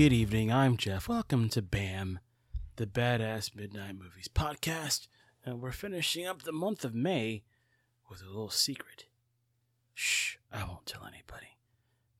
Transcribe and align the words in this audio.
good 0.00 0.14
evening. 0.14 0.50
I'm 0.50 0.78
Jeff. 0.78 1.10
Welcome 1.10 1.50
to 1.50 1.60
BAMM, 1.60 2.20
the 2.76 2.86
Badass 2.86 3.54
Midnight 3.54 3.98
Movies 3.98 4.30
podcast. 4.34 5.08
And 5.44 5.60
we're 5.60 5.72
finishing 5.72 6.26
up 6.26 6.40
the 6.40 6.52
month 6.52 6.86
of 6.86 6.94
May 6.94 7.42
with 8.08 8.22
a 8.22 8.26
little 8.26 8.48
secret. 8.48 9.04
Shh, 9.92 10.36
I 10.50 10.64
won't 10.64 10.86
tell 10.86 11.02
anybody. 11.02 11.58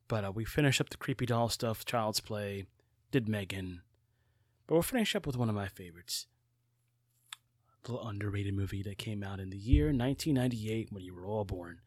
But 0.08 0.26
uh, 0.26 0.32
we 0.32 0.44
finished 0.44 0.78
up 0.82 0.90
the 0.90 0.98
creepy 0.98 1.24
doll 1.24 1.48
stuff, 1.48 1.86
Child's 1.86 2.20
Play, 2.20 2.66
did 3.10 3.30
Megan. 3.30 3.80
But 4.66 4.74
we're 4.74 4.82
finishing 4.82 5.16
up 5.16 5.26
with 5.26 5.38
one 5.38 5.48
of 5.48 5.54
my 5.54 5.68
favorites. 5.68 6.26
A 7.82 7.90
little 7.90 8.06
underrated 8.06 8.52
movie 8.52 8.82
that 8.82 8.98
came 8.98 9.22
out 9.22 9.40
in 9.40 9.48
the 9.48 9.56
year 9.56 9.86
1998 9.86 10.92
when 10.92 11.02
you 11.02 11.14
were 11.14 11.24
all 11.24 11.46
born. 11.46 11.78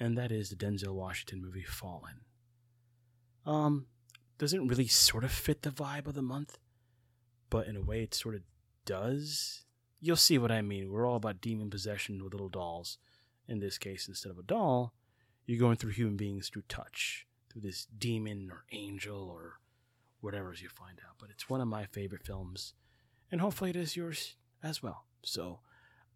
And 0.00 0.16
that 0.16 0.32
is 0.32 0.48
the 0.48 0.56
Denzel 0.56 0.94
Washington 0.94 1.42
movie 1.42 1.64
Fallen. 1.64 2.22
Um, 3.44 3.88
doesn't 4.38 4.68
really 4.68 4.86
sort 4.86 5.24
of 5.24 5.32
fit 5.32 5.62
the 5.62 5.70
vibe 5.70 6.06
of 6.06 6.14
the 6.14 6.22
month, 6.22 6.58
but 7.50 7.66
in 7.66 7.76
a 7.76 7.82
way 7.82 8.02
it 8.02 8.14
sort 8.14 8.34
of 8.34 8.42
does. 8.84 9.64
You'll 10.00 10.16
see 10.16 10.38
what 10.38 10.52
I 10.52 10.62
mean. 10.62 10.90
We're 10.90 11.06
all 11.06 11.16
about 11.16 11.40
demon 11.40 11.70
possession 11.70 12.22
with 12.22 12.32
little 12.32 12.48
dolls. 12.48 12.98
In 13.48 13.60
this 13.60 13.78
case, 13.78 14.06
instead 14.06 14.30
of 14.30 14.38
a 14.38 14.42
doll, 14.42 14.94
you're 15.46 15.58
going 15.58 15.76
through 15.76 15.92
human 15.92 16.16
beings 16.16 16.48
through 16.48 16.64
touch, 16.68 17.26
through 17.50 17.62
this 17.62 17.86
demon 17.86 18.50
or 18.50 18.64
angel 18.72 19.28
or 19.28 19.54
whatever 20.20 20.52
as 20.52 20.62
you 20.62 20.68
find 20.68 21.00
out. 21.06 21.16
But 21.18 21.30
it's 21.30 21.48
one 21.48 21.60
of 21.60 21.68
my 21.68 21.86
favorite 21.86 22.24
films, 22.24 22.74
and 23.32 23.40
hopefully 23.40 23.70
it 23.70 23.76
is 23.76 23.96
yours 23.96 24.36
as 24.62 24.82
well. 24.82 25.06
So 25.22 25.60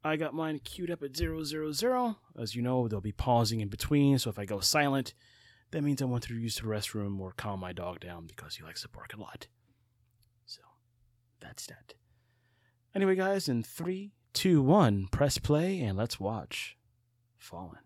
I 0.04 0.16
got 0.16 0.34
mine 0.34 0.60
queued 0.62 0.91
up 0.91 1.02
at 1.02 1.16
zero 1.16 1.42
zero 1.42 1.72
zero. 1.72 2.18
As 2.38 2.54
you 2.54 2.62
know, 2.62 2.86
they'll 2.86 3.00
be 3.00 3.12
pausing 3.12 3.60
in 3.60 3.69
between, 3.69 4.19
so 4.19 4.30
if 4.30 4.38
I 4.38 4.44
go 4.44 4.60
silent, 4.60 5.14
that 5.73 5.83
means 5.83 6.01
I 6.01 6.05
want 6.05 6.23
to 6.25 6.34
use 6.34 6.56
the 6.56 6.62
restroom 6.62 7.19
or 7.19 7.33
calm 7.37 7.61
my 7.61 7.73
dog 7.73 8.01
down 8.01 8.27
because 8.27 8.56
he 8.56 8.62
likes 8.62 8.83
to 8.83 8.89
bark 8.89 9.15
a 9.15 9.20
lot. 9.20 9.48
So 10.47 10.61
that's 11.41 11.67
that. 11.67 11.95
Anyway, 12.95 13.17
guys, 13.17 13.48
in 13.48 13.62
three, 13.62 14.12
two, 14.33 14.62
one, 14.62 15.09
press 15.11 15.39
play 15.39 15.81
and 15.81 15.98
let's 15.98 16.20
watch 16.20 16.77
Fallen. 17.39 17.78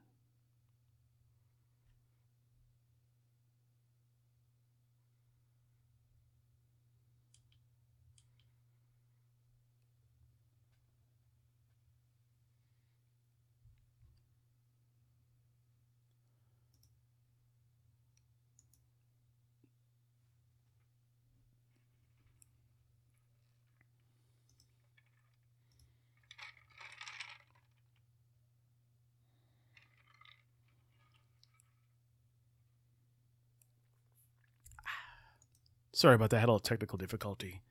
Sorry 35.97 36.15
about 36.15 36.29
that. 36.29 36.37
I 36.37 36.41
had 36.41 36.51
a 36.51 36.53
little 36.53 36.61
technical 36.61 36.99
difficulty. 36.99 37.63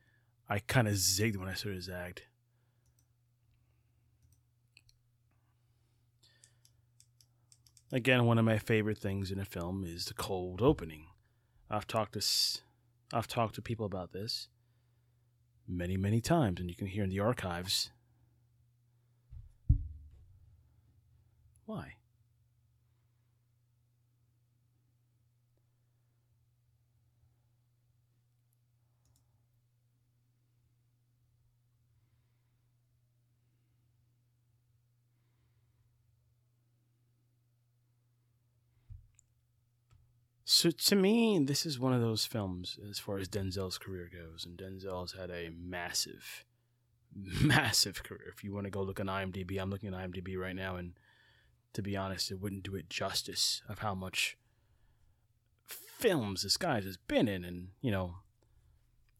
I 0.49 0.57
kind 0.57 0.87
of 0.87 0.95
zigged 0.95 1.37
when 1.37 1.47
I 1.47 1.53
sort 1.53 1.75
of 1.75 1.83
zagged. 1.83 2.23
Again, 7.91 8.25
one 8.25 8.39
of 8.39 8.45
my 8.45 8.57
favorite 8.57 8.97
things 8.97 9.29
in 9.29 9.37
a 9.37 9.45
film 9.45 9.85
is 9.85 10.05
the 10.05 10.15
cold 10.15 10.63
opening. 10.63 11.05
I've 11.69 11.85
talked 11.85 12.13
to 12.13 12.61
I've 13.13 13.27
talked 13.27 13.53
to 13.55 13.61
people 13.61 13.85
about 13.85 14.11
this 14.11 14.47
many, 15.67 15.95
many 15.95 16.19
times, 16.19 16.59
and 16.59 16.67
you 16.67 16.75
can 16.75 16.87
hear 16.87 17.03
in 17.03 17.11
the 17.11 17.19
archives. 17.19 17.91
Why? 21.67 21.97
So 40.55 40.71
to 40.71 40.95
me, 40.95 41.37
this 41.43 41.65
is 41.65 41.81
one 41.81 41.91
of 41.91 41.99
those 41.99 42.25
films 42.25 42.79
as 42.89 42.97
far 42.97 43.17
as 43.17 43.27
Denzel's 43.27 43.77
career 43.77 44.09
goes, 44.09 44.45
and 44.45 44.57
Denzel's 44.57 45.11
had 45.11 45.29
a 45.29 45.49
massive, 45.49 46.45
massive 47.13 48.05
career. 48.05 48.31
If 48.33 48.41
you 48.41 48.53
want 48.53 48.63
to 48.63 48.71
go 48.71 48.81
look 48.81 49.01
on 49.01 49.07
IMDb, 49.07 49.59
I'm 49.59 49.69
looking 49.69 49.93
at 49.93 49.99
IMDb 49.99 50.37
right 50.37 50.55
now, 50.55 50.77
and 50.77 50.93
to 51.73 51.81
be 51.81 51.97
honest, 51.97 52.31
it 52.31 52.39
wouldn't 52.39 52.63
do 52.63 52.75
it 52.75 52.89
justice 52.89 53.63
of 53.67 53.79
how 53.79 53.93
much 53.93 54.37
films 55.65 56.43
this 56.43 56.55
guy 56.55 56.79
has 56.79 56.95
been 56.95 57.27
in, 57.27 57.43
and 57.43 57.71
you 57.81 57.91
know, 57.91 58.19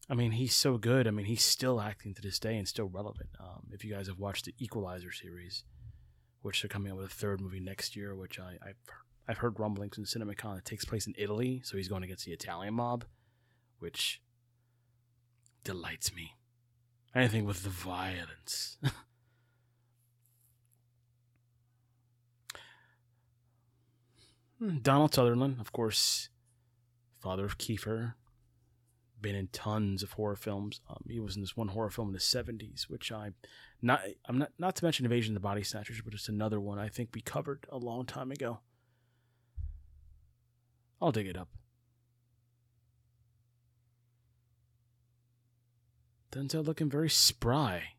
I 0.08 0.14
mean, 0.14 0.30
he's 0.30 0.54
so 0.54 0.78
good. 0.78 1.06
I 1.06 1.10
mean, 1.10 1.26
he's 1.26 1.44
still 1.44 1.82
acting 1.82 2.14
to 2.14 2.22
this 2.22 2.38
day 2.38 2.56
and 2.56 2.66
still 2.66 2.88
relevant. 2.88 3.28
Um, 3.38 3.66
if 3.72 3.84
you 3.84 3.92
guys 3.92 4.06
have 4.06 4.18
watched 4.18 4.46
the 4.46 4.54
Equalizer 4.58 5.12
series, 5.12 5.64
which 6.40 6.62
they're 6.62 6.70
coming 6.70 6.92
out 6.92 6.96
with 6.96 7.12
a 7.12 7.14
third 7.14 7.42
movie 7.42 7.60
next 7.60 7.94
year, 7.94 8.16
which 8.16 8.40
I, 8.40 8.56
I've 8.66 8.80
I've 9.28 9.38
heard 9.38 9.58
rumblings 9.58 9.98
in 9.98 10.04
CinemaCon 10.04 10.58
it 10.58 10.64
takes 10.64 10.84
place 10.84 11.06
in 11.06 11.14
Italy, 11.18 11.60
so 11.64 11.76
he's 11.76 11.88
going 11.88 12.04
against 12.04 12.24
the 12.24 12.32
Italian 12.32 12.74
mob, 12.74 13.04
which 13.78 14.20
delights 15.64 16.14
me. 16.14 16.36
Anything 17.14 17.44
with 17.44 17.62
the 17.62 17.70
violence. 17.70 18.78
Hmm, 24.58 24.78
Donald 24.78 25.12
Sutherland, 25.12 25.58
of 25.60 25.72
course, 25.72 26.30
father 27.20 27.44
of 27.44 27.58
Kiefer, 27.58 28.14
been 29.20 29.34
in 29.34 29.48
tons 29.48 30.02
of 30.02 30.12
horror 30.12 30.36
films. 30.36 30.80
Um, 30.88 31.04
he 31.08 31.20
was 31.20 31.36
in 31.36 31.42
this 31.42 31.56
one 31.56 31.68
horror 31.68 31.90
film 31.90 32.08
in 32.08 32.14
the 32.14 32.18
'70s, 32.18 32.84
which 32.84 33.12
I 33.12 33.32
not 33.82 34.00
I'm 34.26 34.38
not 34.38 34.52
not 34.58 34.76
to 34.76 34.84
mention 34.84 35.04
Invasion 35.04 35.32
of 35.36 35.42
the 35.42 35.46
Body 35.46 35.62
Snatchers, 35.62 36.00
but 36.02 36.12
just 36.12 36.28
another 36.28 36.58
one 36.60 36.78
I 36.78 36.88
think 36.88 37.10
we 37.14 37.20
covered 37.20 37.66
a 37.70 37.76
long 37.76 38.06
time 38.06 38.30
ago. 38.30 38.60
I'll 41.00 41.12
dig 41.12 41.26
it 41.26 41.36
up. 41.36 41.48
Denzel 46.32 46.66
looking 46.66 46.90
very 46.90 47.10
spry. 47.10 47.95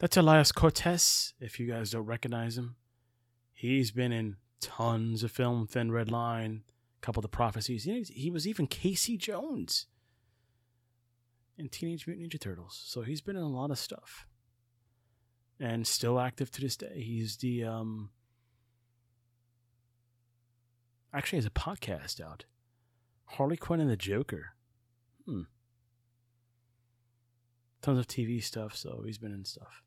That's 0.00 0.16
Elias 0.16 0.50
Koteas, 0.50 1.34
if 1.40 1.60
you 1.60 1.66
guys 1.66 1.90
don't 1.90 2.06
recognize 2.06 2.56
him. 2.56 2.76
He's 3.52 3.90
been 3.90 4.12
in 4.12 4.36
tons 4.58 5.22
of 5.22 5.30
film, 5.30 5.66
Thin 5.66 5.92
Red 5.92 6.10
Line, 6.10 6.62
a 6.98 7.04
couple 7.04 7.20
of 7.20 7.22
the 7.22 7.28
prophecies. 7.28 7.84
He, 7.84 8.30
was 8.30 8.48
even 8.48 8.66
Casey 8.66 9.18
Jones 9.18 9.88
in 11.58 11.68
Teenage 11.68 12.06
Mutant 12.06 12.32
Ninja 12.32 12.40
Turtles. 12.40 12.82
So 12.86 13.02
he's 13.02 13.20
been 13.20 13.36
in 13.36 13.42
a 13.42 13.48
lot 13.48 13.70
of 13.70 13.78
stuff. 13.78 14.26
And 15.60 15.86
still 15.86 16.18
active 16.18 16.50
to 16.52 16.62
this 16.62 16.78
day. 16.78 17.02
He's 17.04 17.36
the 17.36 17.64
um 17.64 18.08
actually 21.12 21.36
has 21.36 21.44
a 21.44 21.50
podcast 21.50 22.22
out. 22.22 22.46
Harley 23.26 23.58
Quinn 23.58 23.80
and 23.80 23.90
the 23.90 23.98
Joker. 23.98 24.54
Hmm. 25.26 25.42
Tons 27.82 27.98
of 27.98 28.06
TV 28.06 28.42
stuff, 28.42 28.74
so 28.74 29.02
he's 29.04 29.18
been 29.18 29.34
in 29.34 29.44
stuff. 29.44 29.82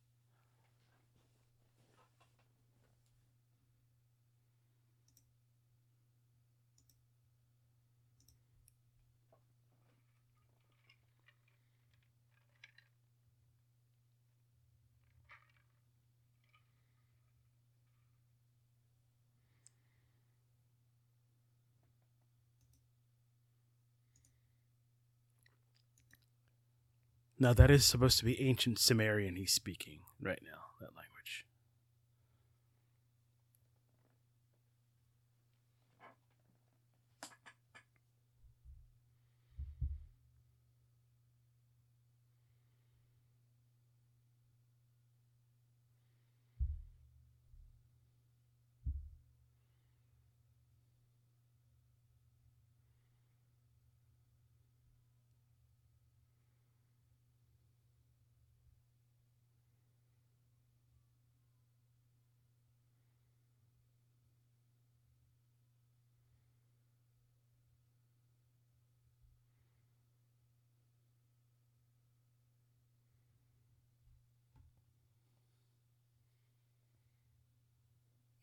Now 27.43 27.51
that 27.51 27.69
is 27.69 27.83
supposed 27.83 28.19
to 28.19 28.23
be 28.23 28.39
ancient 28.41 28.79
Sumerian 28.79 29.35
he's 29.35 29.51
speaking 29.51 29.99
right 30.21 30.39
now, 30.45 30.61
that 30.79 30.95
language. 30.95 31.12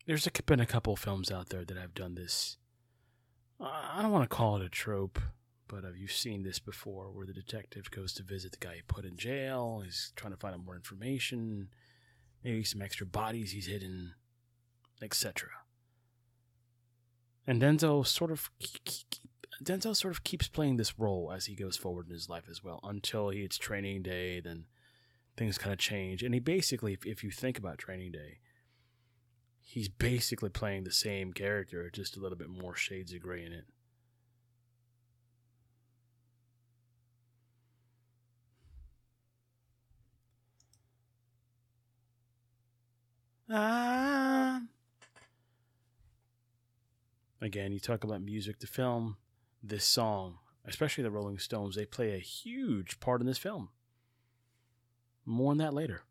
There's 0.05 0.27
a, 0.27 0.43
been 0.43 0.59
a 0.59 0.65
couple 0.65 0.95
films 0.95 1.31
out 1.31 1.49
there 1.49 1.63
that 1.63 1.77
I've 1.77 1.93
done 1.93 2.15
this. 2.15 2.57
Uh, 3.59 3.69
I 3.93 4.01
don't 4.01 4.11
want 4.11 4.27
to 4.29 4.35
call 4.35 4.57
it 4.57 4.65
a 4.65 4.69
trope, 4.69 5.19
but 5.67 5.83
have 5.83 5.95
you 5.95 6.07
seen 6.07 6.43
this 6.43 6.59
before 6.59 7.11
where 7.11 7.25
the 7.25 7.33
detective 7.33 7.91
goes 7.91 8.13
to 8.13 8.23
visit 8.23 8.51
the 8.51 8.57
guy 8.57 8.75
he 8.75 8.81
put 8.87 9.05
in 9.05 9.17
jail? 9.17 9.81
He's 9.85 10.11
trying 10.15 10.33
to 10.33 10.39
find 10.39 10.55
out 10.55 10.65
more 10.65 10.75
information, 10.75 11.69
maybe 12.43 12.63
some 12.63 12.81
extra 12.81 13.05
bodies 13.05 13.51
he's 13.51 13.67
hidden, 13.67 14.15
etc. 15.01 15.49
And 17.45 17.61
Denzel 17.61 18.05
sort 18.05 18.31
of 18.31 18.49
Denzel 19.63 19.95
sort 19.95 20.13
of 20.13 20.23
keeps 20.23 20.47
playing 20.47 20.77
this 20.77 20.97
role 20.97 21.31
as 21.31 21.45
he 21.45 21.53
goes 21.53 21.77
forward 21.77 22.07
in 22.07 22.13
his 22.13 22.27
life 22.27 22.45
as 22.49 22.63
well 22.63 22.79
until 22.83 23.29
he 23.29 23.41
hits 23.41 23.57
training 23.57 24.01
day. 24.01 24.39
Then 24.39 24.65
things 25.37 25.59
kind 25.59 25.73
of 25.73 25.79
change, 25.79 26.23
and 26.23 26.33
he 26.33 26.39
basically, 26.39 26.93
if, 26.93 27.05
if 27.05 27.23
you 27.23 27.29
think 27.29 27.59
about 27.59 27.77
training 27.77 28.11
day, 28.11 28.39
he's 29.63 29.87
basically 29.87 30.49
playing 30.49 30.83
the 30.83 30.91
same 30.91 31.33
character, 31.33 31.89
just 31.91 32.17
a 32.17 32.19
little 32.19 32.37
bit 32.37 32.49
more 32.49 32.75
shades 32.75 33.13
of 33.13 33.21
gray 33.21 33.43
in 33.45 33.53
it. 33.53 33.65
Ah. 43.53 44.61
Again, 47.41 47.73
you 47.73 47.79
talk 47.79 48.03
about 48.03 48.21
music 48.21 48.59
to 48.59 48.67
film. 48.67 49.17
This 49.61 49.83
song, 49.83 50.37
especially 50.65 51.03
the 51.03 51.11
Rolling 51.11 51.37
Stones, 51.37 51.75
they 51.75 51.85
play 51.85 52.15
a 52.15 52.19
huge 52.19 52.99
part 52.99 53.19
in 53.19 53.27
this 53.27 53.37
film. 53.37 53.69
More 55.25 55.51
on 55.51 55.57
that 55.57 55.73
later. 55.73 56.03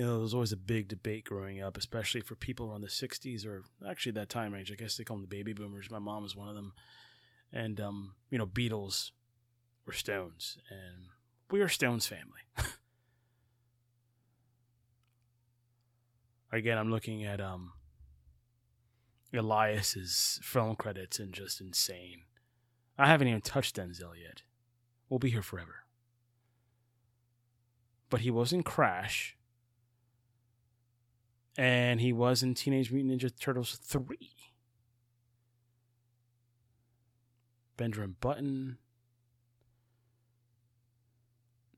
You 0.00 0.06
know, 0.06 0.12
there 0.12 0.22
was 0.22 0.32
always 0.32 0.50
a 0.50 0.56
big 0.56 0.88
debate 0.88 1.26
growing 1.26 1.60
up, 1.62 1.76
especially 1.76 2.22
for 2.22 2.34
people 2.34 2.70
around 2.70 2.80
the 2.80 2.86
60s 2.86 3.44
or 3.44 3.64
actually 3.86 4.12
that 4.12 4.30
time 4.30 4.54
range. 4.54 4.72
I 4.72 4.74
guess 4.74 4.96
they 4.96 5.04
call 5.04 5.18
them 5.18 5.26
the 5.28 5.36
baby 5.36 5.52
boomers. 5.52 5.90
My 5.90 5.98
mom 5.98 6.22
was 6.22 6.34
one 6.34 6.48
of 6.48 6.54
them. 6.54 6.72
And, 7.52 7.78
um, 7.82 8.14
you 8.30 8.38
know, 8.38 8.46
Beatles 8.46 9.10
were 9.84 9.92
Stones, 9.92 10.56
and 10.70 11.08
we 11.50 11.60
are 11.60 11.68
Stones 11.68 12.06
family. 12.06 12.40
Again, 16.50 16.78
I'm 16.78 16.90
looking 16.90 17.22
at 17.22 17.38
um, 17.38 17.72
Elias's 19.34 20.40
film 20.42 20.76
credits 20.76 21.18
and 21.18 21.34
just 21.34 21.60
insane. 21.60 22.22
I 22.96 23.06
haven't 23.06 23.28
even 23.28 23.42
touched 23.42 23.76
Denzel 23.76 24.14
yet. 24.18 24.44
We'll 25.10 25.18
be 25.18 25.28
here 25.28 25.42
forever. 25.42 25.84
But 28.08 28.20
he 28.20 28.30
was 28.30 28.50
in 28.50 28.62
Crash 28.62 29.36
and 31.60 32.00
he 32.00 32.10
was 32.10 32.42
in 32.42 32.54
Teenage 32.54 32.90
Mutant 32.90 33.20
Ninja 33.20 33.30
Turtles 33.38 33.78
3. 33.84 34.16
Benjamin 37.76 38.16
Button, 38.18 38.78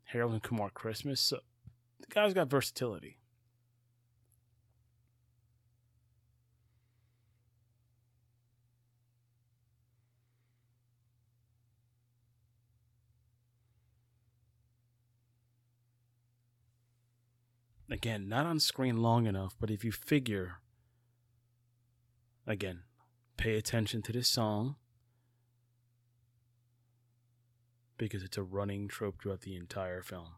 Harold 0.04 0.34
and 0.34 0.42
Kumar 0.42 0.70
Christmas. 0.70 1.20
So 1.20 1.40
the 1.98 2.06
guy's 2.06 2.32
got 2.32 2.48
versatility. 2.48 3.18
Again, 17.92 18.28
not 18.28 18.46
on 18.46 18.58
screen 18.58 18.96
long 18.96 19.26
enough, 19.26 19.54
but 19.60 19.70
if 19.70 19.84
you 19.84 19.92
figure, 19.92 20.54
again, 22.46 22.80
pay 23.36 23.56
attention 23.56 24.02
to 24.02 24.12
this 24.12 24.28
song 24.28 24.76
because 27.98 28.22
it's 28.22 28.38
a 28.38 28.42
running 28.42 28.88
trope 28.88 29.22
throughout 29.22 29.42
the 29.42 29.54
entire 29.54 30.02
film. 30.02 30.28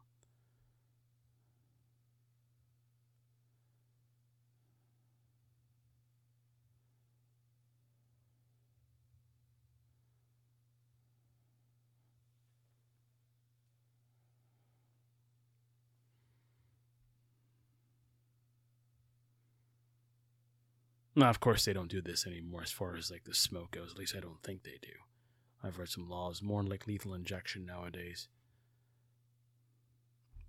Now, 21.15 21.29
of 21.29 21.39
course, 21.39 21.63
they 21.63 21.73
don't 21.73 21.89
do 21.89 22.01
this 22.01 22.27
anymore 22.27 22.61
as 22.63 22.71
far 22.71 22.95
as 22.95 23.09
like 23.09 23.23
the 23.23 23.33
smoke 23.33 23.71
goes. 23.71 23.91
At 23.91 23.97
least 23.97 24.15
I 24.15 24.19
don't 24.19 24.43
think 24.43 24.63
they 24.63 24.77
do. 24.81 24.91
I've 25.63 25.79
read 25.79 25.89
some 25.89 26.09
laws 26.09 26.41
more 26.41 26.61
like 26.61 26.87
lethal 26.87 27.13
injection 27.13 27.65
nowadays. 27.65 28.27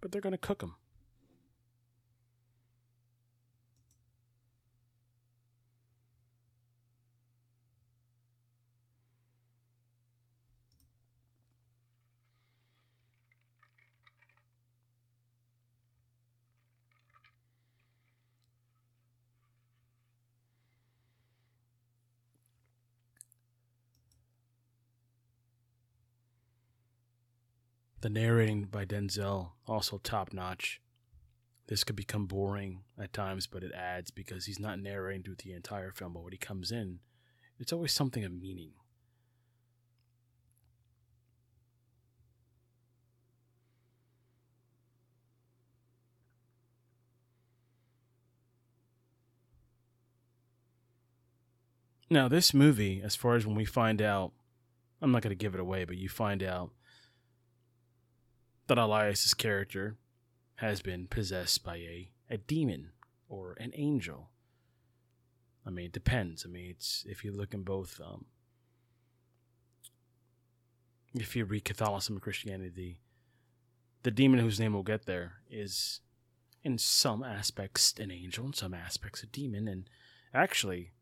But 0.00 0.10
they're 0.10 0.20
going 0.20 0.32
to 0.32 0.38
cook 0.38 0.58
them. 0.58 0.74
The 28.06 28.10
narrating 28.10 28.66
by 28.66 28.84
Denzel 28.84 29.50
also 29.66 29.98
top 29.98 30.32
notch. 30.32 30.80
This 31.66 31.82
could 31.82 31.96
become 31.96 32.26
boring 32.26 32.84
at 32.96 33.12
times, 33.12 33.48
but 33.48 33.64
it 33.64 33.72
adds 33.72 34.12
because 34.12 34.46
he's 34.46 34.60
not 34.60 34.78
narrating 34.78 35.24
through 35.24 35.38
the 35.42 35.52
entire 35.52 35.90
film, 35.90 36.12
but 36.12 36.22
when 36.22 36.30
he 36.30 36.38
comes 36.38 36.70
in, 36.70 37.00
it's 37.58 37.72
always 37.72 37.92
something 37.92 38.22
of 38.22 38.30
meaning. 38.30 38.74
Now, 52.08 52.28
this 52.28 52.54
movie, 52.54 53.02
as 53.02 53.16
far 53.16 53.34
as 53.34 53.44
when 53.44 53.56
we 53.56 53.64
find 53.64 54.00
out, 54.00 54.30
I'm 55.02 55.10
not 55.10 55.22
going 55.22 55.36
to 55.36 55.44
give 55.44 55.54
it 55.54 55.60
away, 55.60 55.84
but 55.84 55.96
you 55.96 56.08
find 56.08 56.44
out 56.44 56.70
that 58.66 58.78
Elias's 58.78 59.34
character 59.34 59.96
has 60.56 60.80
been 60.80 61.06
possessed 61.06 61.62
by 61.64 61.76
a, 61.76 62.10
a 62.30 62.38
demon 62.38 62.90
or 63.28 63.56
an 63.60 63.72
angel. 63.74 64.30
I 65.66 65.70
mean, 65.70 65.86
it 65.86 65.92
depends. 65.92 66.44
I 66.46 66.48
mean, 66.48 66.70
it's 66.70 67.04
if 67.08 67.24
you 67.24 67.32
look 67.32 67.52
in 67.52 67.62
both, 67.62 68.00
um, 68.04 68.26
if 71.14 71.36
you 71.36 71.44
read 71.44 71.64
Catholicism 71.64 72.16
and 72.16 72.22
Christianity, 72.22 72.70
the, 72.74 72.96
the 74.02 74.10
demon 74.10 74.40
whose 74.40 74.60
name 74.60 74.72
we'll 74.72 74.82
get 74.82 75.06
there 75.06 75.34
is 75.50 76.00
in 76.62 76.78
some 76.78 77.22
aspects 77.22 77.94
an 77.98 78.10
angel, 78.10 78.46
in 78.46 78.52
some 78.52 78.74
aspects 78.74 79.22
a 79.22 79.26
demon, 79.26 79.68
and 79.68 79.88
actually, 80.32 80.92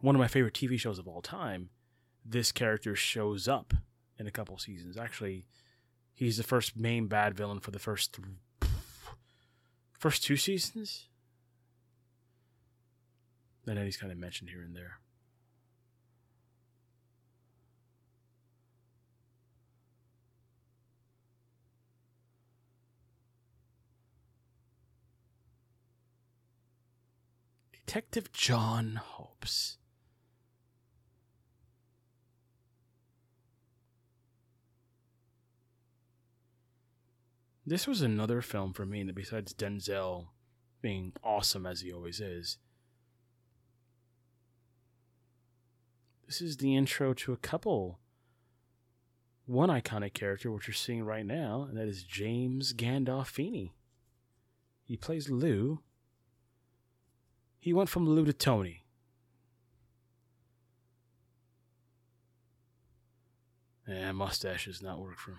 one 0.00 0.14
of 0.14 0.20
my 0.20 0.28
favorite 0.28 0.54
TV 0.54 0.78
shows 0.78 0.98
of 0.98 1.08
all 1.08 1.22
time, 1.22 1.70
this 2.24 2.52
character 2.52 2.96
shows 2.96 3.46
up 3.46 3.74
in 4.18 4.26
a 4.26 4.30
couple 4.30 4.58
seasons. 4.58 4.96
Actually, 4.96 5.46
he's 6.16 6.38
the 6.38 6.42
first 6.42 6.76
main 6.76 7.06
bad 7.06 7.34
villain 7.34 7.60
for 7.60 7.70
the 7.70 7.78
first 7.78 8.14
th- 8.14 8.72
first 9.98 10.24
two 10.24 10.36
seasons. 10.36 11.08
And 13.66 13.76
then 13.76 13.84
he's 13.84 13.96
kind 13.96 14.10
of 14.10 14.18
mentioned 14.18 14.50
here 14.50 14.62
and 14.62 14.74
there. 14.74 14.98
Detective 27.72 28.32
John 28.32 29.00
Hobbes. 29.02 29.78
This 37.68 37.88
was 37.88 38.00
another 38.00 38.42
film 38.42 38.72
for 38.72 38.86
me 38.86 39.02
that 39.02 39.16
besides 39.16 39.52
Denzel 39.52 40.28
being 40.80 41.12
awesome 41.24 41.66
as 41.66 41.80
he 41.80 41.92
always 41.92 42.20
is. 42.20 42.58
This 46.26 46.40
is 46.40 46.58
the 46.58 46.76
intro 46.76 47.12
to 47.14 47.32
a 47.32 47.36
couple. 47.36 47.98
One 49.46 49.68
iconic 49.68 50.14
character, 50.14 50.50
which 50.50 50.68
you're 50.68 50.74
seeing 50.74 51.04
right 51.04 51.26
now, 51.26 51.66
and 51.68 51.76
that 51.76 51.88
is 51.88 52.04
James 52.04 52.72
Gandolfini. 52.72 53.72
He 54.84 54.96
plays 54.96 55.28
Lou. 55.28 55.80
He 57.58 57.72
went 57.72 57.88
from 57.88 58.08
Lou 58.08 58.24
to 58.24 58.32
Tony. 58.32 58.84
Yeah, 63.88 64.12
mustache 64.12 64.66
does 64.66 64.82
not 64.82 65.00
work 65.00 65.16
for 65.18 65.32
him. 65.32 65.38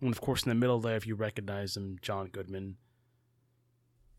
And 0.00 0.12
of 0.12 0.20
course, 0.20 0.42
in 0.42 0.50
the 0.50 0.54
middle 0.54 0.80
there, 0.80 0.96
if 0.96 1.06
you 1.06 1.14
recognize 1.14 1.76
him, 1.76 1.98
John 2.02 2.28
Goodman. 2.28 2.76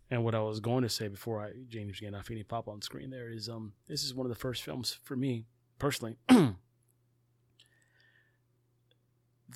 And 0.10 0.24
what 0.24 0.36
I 0.36 0.40
was 0.40 0.60
going 0.60 0.84
to 0.84 0.90
say 0.90 1.08
before 1.08 1.42
I 1.42 1.52
James 1.68 2.00
Gandolfini 2.00 2.48
pop 2.48 2.68
on 2.68 2.82
screen 2.82 3.10
there 3.10 3.30
is 3.30 3.50
um 3.50 3.74
this 3.88 4.04
is 4.04 4.14
one 4.14 4.26
of 4.26 4.30
the 4.30 4.36
first 4.36 4.64
films 4.64 4.98
for 5.04 5.18
me 5.18 5.48
personally 5.80 6.16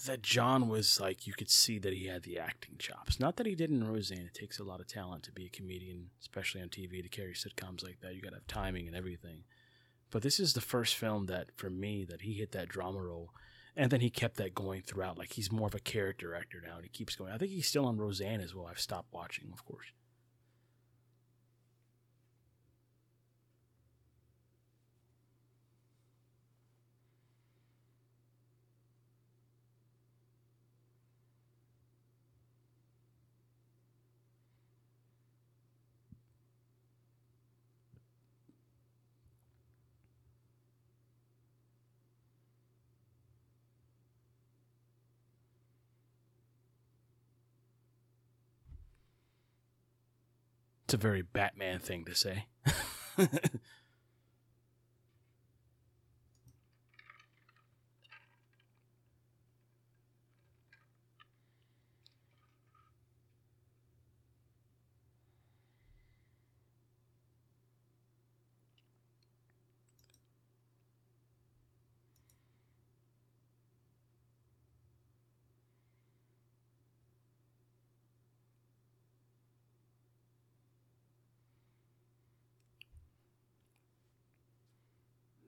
that 0.05 0.21
John 0.21 0.67
was 0.67 0.99
like 0.99 1.27
you 1.27 1.33
could 1.33 1.49
see 1.49 1.79
that 1.79 1.93
he 1.93 2.07
had 2.07 2.23
the 2.23 2.39
acting 2.39 2.75
chops. 2.79 3.19
Not 3.19 3.35
that 3.37 3.45
he 3.45 3.55
did 3.55 3.69
in 3.69 3.87
Roseanne. 3.87 4.25
It 4.25 4.33
takes 4.33 4.59
a 4.59 4.63
lot 4.63 4.79
of 4.79 4.87
talent 4.87 5.23
to 5.23 5.31
be 5.31 5.45
a 5.45 5.49
comedian, 5.49 6.09
especially 6.21 6.61
on 6.61 6.69
TV, 6.69 7.01
to 7.01 7.09
carry 7.09 7.33
sitcoms 7.33 7.83
like 7.83 7.99
that. 8.01 8.15
You 8.15 8.21
got 8.21 8.29
to 8.29 8.35
have 8.35 8.47
timing 8.47 8.87
and 8.87 8.95
everything. 8.95 9.43
But 10.09 10.21
this 10.21 10.39
is 10.39 10.53
the 10.53 10.61
first 10.61 10.95
film 10.95 11.27
that 11.27 11.49
for 11.55 11.69
me 11.69 12.05
that 12.05 12.21
he 12.21 12.33
hit 12.33 12.51
that 12.51 12.69
drama 12.69 13.01
role 13.01 13.31
and 13.75 13.91
then 13.91 14.01
he 14.01 14.09
kept 14.09 14.37
that 14.37 14.53
going 14.53 14.81
throughout. 14.81 15.17
Like 15.17 15.33
he's 15.33 15.51
more 15.51 15.67
of 15.67 15.75
a 15.75 15.79
character 15.79 16.35
actor 16.35 16.61
now, 16.65 16.75
and 16.75 16.83
he 16.83 16.89
keeps 16.89 17.15
going. 17.15 17.31
I 17.31 17.37
think 17.37 17.51
he's 17.51 17.67
still 17.67 17.85
on 17.85 17.97
Roseanne 17.97 18.41
as 18.41 18.53
well. 18.53 18.67
I've 18.67 18.79
stopped 18.79 19.13
watching, 19.13 19.49
of 19.53 19.65
course. 19.65 19.87
It's 50.91 50.95
a 50.95 51.07
very 51.07 51.21
Batman 51.21 51.79
thing 51.79 52.03
to 52.03 52.13
say. 52.13 52.47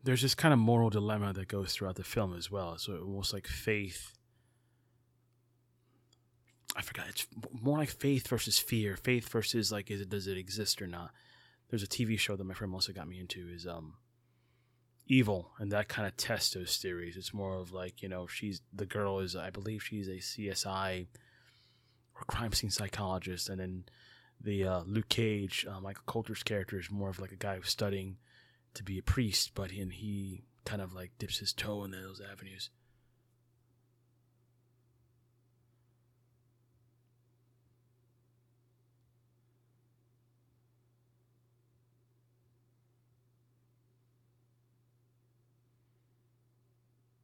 there's 0.04 0.22
this 0.22 0.36
kind 0.36 0.54
of 0.54 0.60
moral 0.60 0.90
dilemma 0.90 1.34
that 1.34 1.48
goes 1.48 1.74
throughout 1.74 1.96
the 1.96 2.04
film 2.04 2.36
as 2.36 2.52
well. 2.52 2.78
So 2.78 2.98
almost 2.98 3.34
like 3.34 3.48
faith. 3.48 4.14
I 6.76 6.82
forgot. 6.82 7.08
It's 7.08 7.28
more 7.52 7.78
like 7.78 7.90
faith 7.90 8.28
versus 8.28 8.60
fear. 8.60 8.98
Faith 8.98 9.30
versus 9.30 9.72
like, 9.72 9.90
is 9.90 10.02
it 10.02 10.10
does 10.10 10.28
it 10.28 10.38
exist 10.38 10.82
or 10.82 10.88
not? 10.88 11.12
There's 11.70 11.84
a 11.84 11.88
TV 11.88 12.20
show 12.20 12.36
that 12.36 12.44
my 12.44 12.54
friend 12.54 12.72
Melissa 12.72 12.94
got 12.94 13.08
me 13.08 13.20
into 13.20 13.48
is 13.48 13.66
um, 13.66 13.94
evil, 15.08 15.52
and 15.60 15.72
that 15.72 15.88
kind 15.88 16.08
of 16.08 16.18
tests 16.18 16.54
those 16.54 16.78
theories. 16.78 17.16
It's 17.16 17.34
more 17.34 17.56
of 17.56 17.72
like 17.72 18.02
you 18.02 18.10
know 18.10 18.28
she's 18.28 18.62
the 18.74 18.86
girl 18.86 19.20
is 19.20 19.36
I 19.36 19.50
believe 19.52 19.84
she's 19.84 20.08
a 20.08 20.18
CSI 20.18 21.08
or 22.16 22.22
crime 22.28 22.52
scene 22.52 22.70
psychologist, 22.72 23.50
and 23.50 23.60
then 23.60 23.86
the 24.42 24.66
uh, 24.66 24.82
Luke 24.86 25.10
Cage, 25.10 25.66
uh, 25.70 25.80
Michael 25.80 26.04
Colter's 26.06 26.44
character 26.44 26.78
is 26.78 26.92
more 26.92 27.10
of 27.10 27.20
like 27.20 27.32
a 27.32 27.38
guy 27.38 27.56
who's 27.56 27.70
studying 27.70 28.18
to 28.74 28.84
be 28.84 28.98
a 28.98 29.04
priest, 29.04 29.52
but 29.54 29.72
and 29.72 29.94
he 29.94 30.44
kind 30.66 30.82
of 30.82 30.94
like 30.94 31.12
dips 31.20 31.40
his 31.40 31.54
toe 31.54 31.84
in 31.84 31.92
those 31.92 32.22
avenues. 32.22 32.70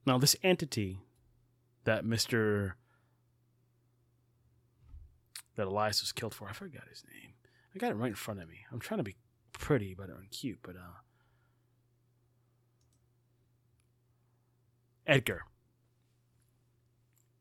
Now, 0.06 0.18
this 0.18 0.36
entity 0.42 1.02
that 1.84 2.04
Mr. 2.04 2.74
that 5.56 5.68
Elias 5.68 6.02
was 6.02 6.12
killed 6.12 6.34
for, 6.34 6.50
I 6.50 6.54
forgot 6.54 6.88
his 6.90 7.04
name. 7.04 7.34
I 7.76 7.78
got 7.78 7.92
it 7.92 7.96
right 7.96 8.08
in 8.08 8.16
front 8.16 8.42
of 8.42 8.50
me. 8.50 8.62
I'm 8.72 8.80
trying 8.80 8.98
to 8.98 9.04
be 9.04 9.18
pretty 9.54 9.94
but 9.94 10.10
I'm 10.10 10.26
cute, 10.32 10.60
but 10.64 10.76
uh 10.76 10.98
Edgar. 15.10 15.42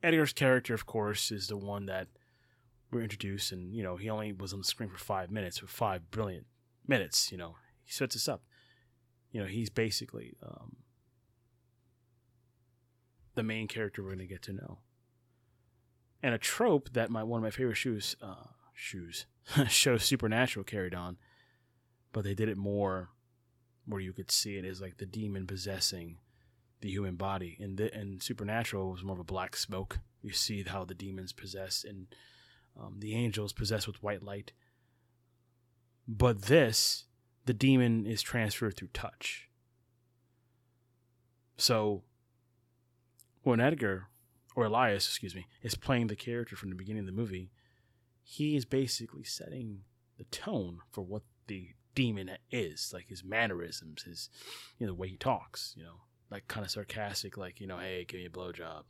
Edgar's 0.02 0.32
character, 0.32 0.72
of 0.72 0.86
course, 0.86 1.30
is 1.30 1.48
the 1.48 1.56
one 1.56 1.84
that 1.84 2.08
we're 2.90 3.02
introduced, 3.02 3.52
and 3.52 3.74
you 3.74 3.82
know 3.82 3.96
he 3.96 4.08
only 4.08 4.32
was 4.32 4.54
on 4.54 4.60
the 4.60 4.64
screen 4.64 4.88
for 4.88 4.96
five 4.96 5.30
minutes, 5.30 5.60
with 5.60 5.70
five 5.70 6.10
brilliant 6.10 6.46
minutes. 6.86 7.30
You 7.30 7.36
know 7.36 7.56
he 7.84 7.92
sets 7.92 8.16
us 8.16 8.26
up. 8.26 8.42
You 9.30 9.42
know 9.42 9.46
he's 9.46 9.68
basically 9.68 10.34
um, 10.42 10.76
the 13.34 13.42
main 13.42 13.68
character 13.68 14.02
we're 14.02 14.14
going 14.14 14.20
to 14.20 14.26
get 14.26 14.42
to 14.44 14.54
know, 14.54 14.78
and 16.22 16.34
a 16.34 16.38
trope 16.38 16.94
that 16.94 17.10
my 17.10 17.22
one 17.22 17.40
of 17.40 17.42
my 17.42 17.50
favorite 17.50 17.76
shoes 17.76 18.16
uh, 18.22 18.46
shoes 18.72 19.26
shows 19.68 20.04
Supernatural 20.04 20.64
carried 20.64 20.94
on, 20.94 21.18
but 22.14 22.24
they 22.24 22.34
did 22.34 22.48
it 22.48 22.56
more 22.56 23.10
where 23.84 24.00
you 24.00 24.14
could 24.14 24.30
see 24.30 24.56
it 24.56 24.64
is 24.64 24.80
like 24.80 24.96
the 24.96 25.06
demon 25.06 25.46
possessing 25.46 26.16
the 26.80 26.90
human 26.90 27.16
body. 27.16 27.56
And 27.60 27.76
the, 27.76 27.92
and 27.94 28.22
Supernatural 28.22 28.90
was 28.90 29.02
more 29.02 29.14
of 29.14 29.20
a 29.20 29.24
black 29.24 29.56
smoke. 29.56 29.98
You 30.22 30.32
see 30.32 30.62
how 30.62 30.84
the 30.84 30.94
demons 30.94 31.32
possess 31.32 31.84
and 31.88 32.06
um, 32.78 32.96
the 32.98 33.14
angels 33.14 33.52
possess 33.52 33.86
with 33.86 34.02
white 34.02 34.22
light. 34.22 34.52
But 36.06 36.42
this, 36.42 37.04
the 37.44 37.52
demon 37.52 38.06
is 38.06 38.22
transferred 38.22 38.76
through 38.76 38.88
touch. 38.92 39.48
So 41.56 42.02
when 43.42 43.60
Edgar 43.60 44.08
or 44.54 44.64
Elias, 44.64 45.06
excuse 45.06 45.34
me, 45.34 45.46
is 45.62 45.74
playing 45.74 46.06
the 46.06 46.16
character 46.16 46.56
from 46.56 46.70
the 46.70 46.76
beginning 46.76 47.00
of 47.00 47.06
the 47.06 47.12
movie, 47.12 47.50
he 48.22 48.56
is 48.56 48.64
basically 48.64 49.24
setting 49.24 49.80
the 50.16 50.24
tone 50.24 50.78
for 50.90 51.02
what 51.02 51.22
the 51.46 51.70
demon 51.94 52.30
is, 52.50 52.92
like 52.92 53.08
his 53.08 53.24
mannerisms, 53.24 54.02
his 54.02 54.28
you 54.78 54.86
know 54.86 54.92
the 54.92 54.98
way 54.98 55.08
he 55.08 55.16
talks, 55.16 55.74
you 55.76 55.82
know, 55.82 56.02
like 56.30 56.48
kind 56.48 56.64
of 56.64 56.70
sarcastic, 56.70 57.36
like 57.36 57.60
you 57.60 57.66
know, 57.66 57.78
hey, 57.78 58.04
give 58.06 58.20
me 58.20 58.26
a 58.26 58.30
blowjob. 58.30 58.84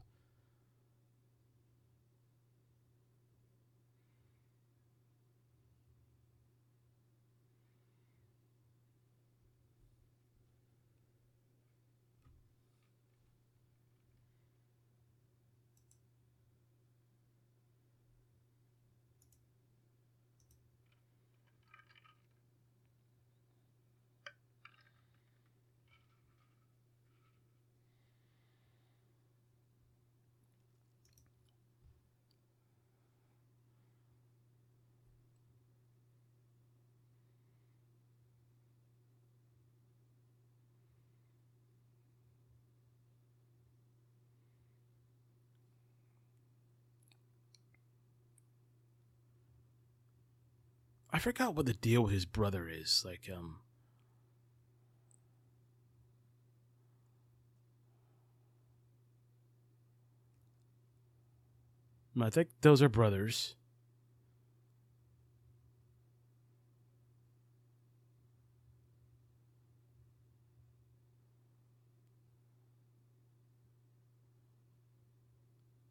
I 51.10 51.18
forgot 51.18 51.54
what 51.54 51.66
the 51.66 51.72
deal 51.72 52.02
with 52.02 52.12
his 52.12 52.26
brother 52.26 52.68
is. 52.68 53.02
Like, 53.04 53.30
um, 53.34 53.60
I 62.20 62.30
think 62.30 62.48
those 62.60 62.82
are 62.82 62.88
brothers. 62.88 63.54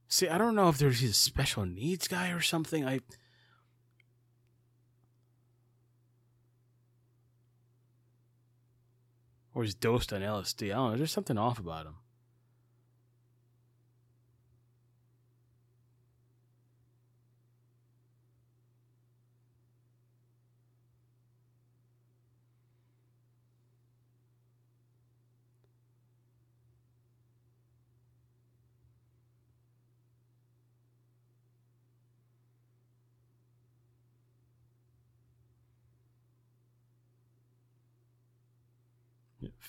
See, 0.09 0.27
I 0.27 0.38
don't 0.39 0.55
know 0.55 0.67
if 0.67 0.79
there's 0.79 1.00
he's 1.00 1.12
a 1.12 1.13
special 1.13 1.65
needs 1.65 2.07
guy 2.07 2.31
or 2.31 2.41
something. 2.41 2.83
I 2.83 3.01
or 9.57 9.63
he's 9.63 9.73
dosed 9.73 10.13
on 10.13 10.21
LSD. 10.21 10.67
I 10.67 10.75
don't 10.75 10.91
know. 10.91 10.97
There's 10.97 11.11
something 11.11 11.35
off 11.35 11.57
about 11.57 11.87
him. 11.87 11.95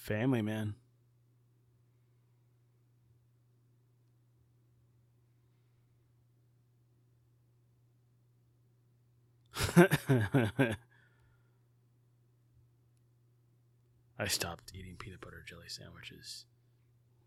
Family, 0.08 0.40
man. 0.40 0.74
I 14.18 14.26
stopped 14.28 14.72
eating 14.74 14.96
peanut 14.98 15.20
butter 15.20 15.44
jelly 15.46 15.68
sandwiches 15.68 16.46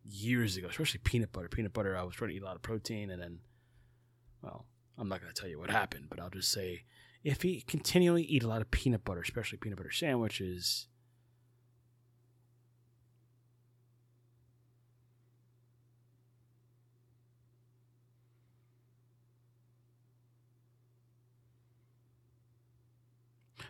years 0.04 0.58
ago, 0.58 0.68
especially 0.68 1.02
peanut 1.04 1.32
butter. 1.32 1.50
Peanut 1.50 1.74
butter, 1.74 1.96
I 1.96 2.02
was 2.02 2.16
trying 2.16 2.32
to 2.32 2.36
eat 2.36 2.42
a 2.42 2.46
lot 2.46 2.56
of 2.56 2.64
protein, 2.64 3.12
and 3.12 3.22
then, 3.22 3.42
well, 4.42 4.66
I'm 4.98 5.08
not 5.08 5.22
going 5.22 5.32
to 5.32 5.40
tell 5.40 5.52
you 5.52 5.60
what 5.60 5.70
happened, 5.70 6.08
but 6.10 6.20
I'll 6.20 6.32
just 6.32 6.52
say 6.52 6.86
if 7.24 7.46
you 7.46 7.62
continually 7.68 8.24
eat 8.24 8.42
a 8.42 8.48
lot 8.48 8.62
of 8.62 8.72
peanut 8.72 9.06
butter, 9.06 9.22
especially 9.22 9.60
peanut 9.60 9.78
butter 9.78 9.92
sandwiches, 9.92 10.88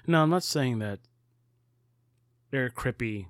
No, 0.08 0.24
I'm 0.24 0.30
not 0.30 0.44
saying 0.44 0.80
that 0.80 1.00
Eric 2.52 2.76
Kripke 2.76 3.28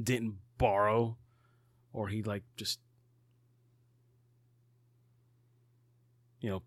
didn't 0.00 0.36
borrow 0.58 1.16
or 1.92 2.08
he 2.08 2.22
like 2.22 2.42
just 2.56 2.80
you 6.40 6.50
know 6.50 6.62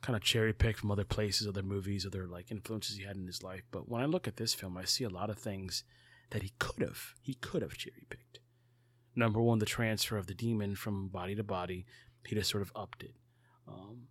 kind 0.00 0.16
of 0.16 0.22
cherry 0.22 0.52
picked 0.52 0.80
from 0.80 0.90
other 0.90 1.04
places, 1.04 1.46
other 1.46 1.62
movies, 1.62 2.04
other 2.04 2.26
like 2.26 2.50
influences 2.50 2.96
he 2.96 3.04
had 3.04 3.16
in 3.16 3.26
his 3.26 3.42
life. 3.42 3.62
But 3.70 3.88
when 3.88 4.02
I 4.02 4.06
look 4.06 4.26
at 4.26 4.36
this 4.36 4.52
film, 4.52 4.76
I 4.76 4.84
see 4.84 5.04
a 5.04 5.10
lot 5.10 5.30
of 5.30 5.38
things 5.38 5.84
that 6.30 6.42
he 6.42 6.52
could 6.58 6.82
have 6.82 7.14
he 7.20 7.34
could 7.34 7.62
have 7.62 7.76
cherry 7.76 8.06
picked. 8.10 8.40
Number 9.14 9.40
one, 9.40 9.58
the 9.58 9.66
transfer 9.66 10.16
of 10.16 10.26
the 10.26 10.34
demon 10.34 10.74
from 10.74 11.08
body 11.08 11.34
to 11.34 11.44
body, 11.44 11.86
he 12.26 12.34
just 12.34 12.50
sort 12.50 12.62
of 12.62 12.72
upped 12.74 13.02
it. 13.02 13.14
Um, 13.68 14.08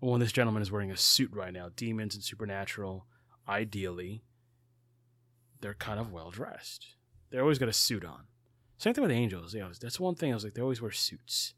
when 0.00 0.20
this 0.20 0.32
gentleman 0.32 0.62
is 0.62 0.70
wearing 0.70 0.90
a 0.90 0.96
suit 0.96 1.30
right 1.32 1.52
now, 1.52 1.70
demons 1.74 2.14
and 2.14 2.22
supernatural, 2.22 3.06
ideally, 3.48 4.22
they're 5.60 5.74
kind 5.74 5.98
of 5.98 6.12
well 6.12 6.30
dressed. 6.30 6.94
They're 7.30 7.42
always 7.42 7.58
got 7.58 7.68
a 7.68 7.72
suit 7.72 8.04
on. 8.04 8.24
Same 8.78 8.94
thing 8.94 9.02
with 9.02 9.10
angels. 9.10 9.54
Yeah, 9.54 9.68
that's 9.80 9.98
one 9.98 10.14
thing. 10.14 10.30
I 10.30 10.34
was 10.34 10.44
like, 10.44 10.54
they 10.54 10.62
always 10.62 10.80
wear 10.80 10.92
suits. 10.92 11.54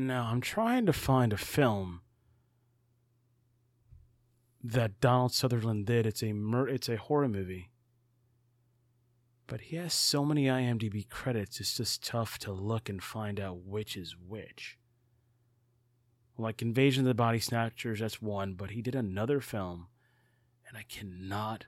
No, 0.00 0.20
I'm 0.20 0.40
trying 0.40 0.86
to 0.86 0.92
find 0.92 1.32
a 1.32 1.36
film 1.36 2.02
that 4.62 5.00
Donald 5.00 5.32
Sutherland 5.32 5.86
did. 5.86 6.06
It's 6.06 6.22
a 6.22 6.32
mur- 6.32 6.68
it's 6.68 6.88
a 6.88 6.96
horror 6.96 7.26
movie. 7.26 7.72
But 9.48 9.62
he 9.62 9.76
has 9.76 9.92
so 9.92 10.24
many 10.24 10.44
IMDb 10.44 11.08
credits, 11.08 11.58
it's 11.58 11.76
just 11.76 12.04
tough 12.04 12.38
to 12.40 12.52
look 12.52 12.88
and 12.88 13.02
find 13.02 13.40
out 13.40 13.64
which 13.64 13.96
is 13.96 14.14
which. 14.16 14.78
Like 16.36 16.62
Invasion 16.62 17.00
of 17.02 17.08
the 17.08 17.14
Body 17.14 17.40
Snatchers, 17.40 17.98
that's 17.98 18.22
one, 18.22 18.54
but 18.54 18.70
he 18.70 18.82
did 18.82 18.94
another 18.94 19.40
film, 19.40 19.88
and 20.68 20.78
I 20.78 20.84
cannot. 20.84 21.64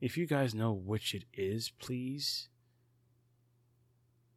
If 0.00 0.18
you 0.18 0.26
guys 0.26 0.56
know 0.56 0.72
which 0.72 1.14
it 1.14 1.26
is, 1.32 1.70
please 1.78 2.48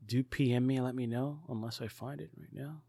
do 0.05 0.23
PM 0.23 0.67
me 0.67 0.75
and 0.75 0.85
let 0.85 0.95
me 0.95 1.07
know 1.07 1.41
unless 1.49 1.81
I 1.81 1.87
find 1.87 2.21
it 2.21 2.29
right 2.37 2.53
now. 2.53 2.81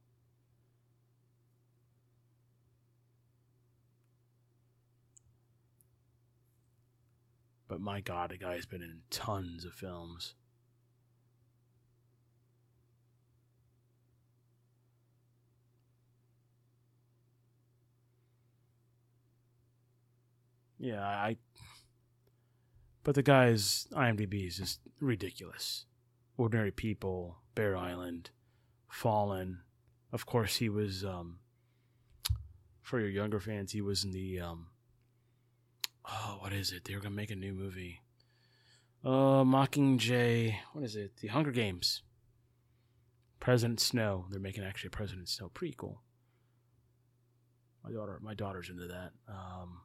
But 7.68 7.80
my 7.80 8.00
god, 8.00 8.30
the 8.30 8.36
guy's 8.38 8.66
been 8.66 8.82
in 8.82 9.00
tons 9.10 9.64
of 9.64 9.72
films. 9.72 10.34
Yeah, 20.78 21.02
I. 21.02 21.36
But 23.02 23.14
the 23.14 23.22
guy's 23.22 23.86
IMDb 23.92 24.46
is 24.46 24.58
just 24.58 24.80
ridiculous. 25.00 25.85
Ordinary 26.36 26.70
People, 26.70 27.38
Bear 27.54 27.76
Island, 27.76 28.30
Fallen. 28.88 29.60
Of 30.12 30.26
course, 30.26 30.56
he 30.56 30.68
was. 30.68 31.04
Um, 31.04 31.38
for 32.82 33.00
your 33.00 33.08
younger 33.08 33.40
fans, 33.40 33.72
he 33.72 33.80
was 33.80 34.04
in 34.04 34.12
the. 34.12 34.40
Um, 34.40 34.68
oh, 36.08 36.36
what 36.40 36.52
is 36.52 36.72
it? 36.72 36.84
They 36.84 36.94
were 36.94 37.00
gonna 37.00 37.14
make 37.14 37.30
a 37.30 37.36
new 37.36 37.52
movie. 37.52 38.00
Uh, 39.04 39.44
Mockingjay. 39.44 40.56
What 40.72 40.84
is 40.84 40.96
it? 40.96 41.16
The 41.18 41.28
Hunger 41.28 41.52
Games. 41.52 42.02
President 43.40 43.80
Snow. 43.80 44.26
They're 44.30 44.40
making 44.40 44.64
actually 44.64 44.88
a 44.88 44.96
President 44.96 45.28
Snow 45.28 45.50
prequel. 45.54 45.98
My 47.84 47.92
daughter, 47.92 48.18
my 48.20 48.34
daughter's 48.34 48.68
into 48.68 48.88
that. 48.88 49.12
Um, 49.28 49.82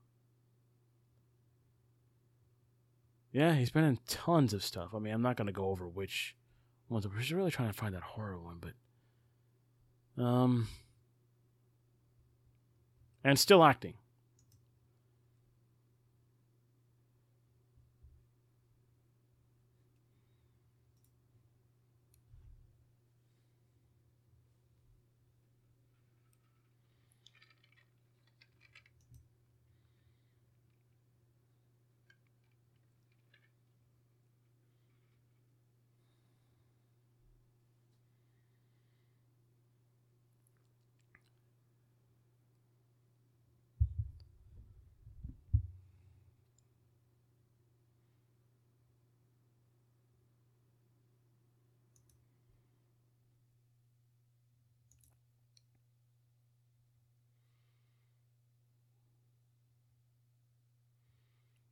yeah, 3.31 3.53
he's 3.53 3.69
been 3.69 3.83
in 3.83 3.99
tons 4.07 4.53
of 4.53 4.63
stuff. 4.63 4.89
I 4.95 4.99
mean, 4.99 5.13
I'm 5.13 5.21
not 5.21 5.37
going 5.37 5.47
to 5.47 5.53
go 5.53 5.65
over 5.65 5.87
which 5.87 6.35
ones. 6.91 7.07
We're 7.07 7.19
just 7.19 7.31
really 7.31 7.51
trying 7.51 7.69
to 7.69 7.77
find 7.77 7.95
that 7.95 8.03
horror 8.03 8.39
one, 8.39 8.61
but 8.61 10.23
um, 10.23 10.67
and 13.23 13.39
still 13.39 13.63
acting. 13.63 13.95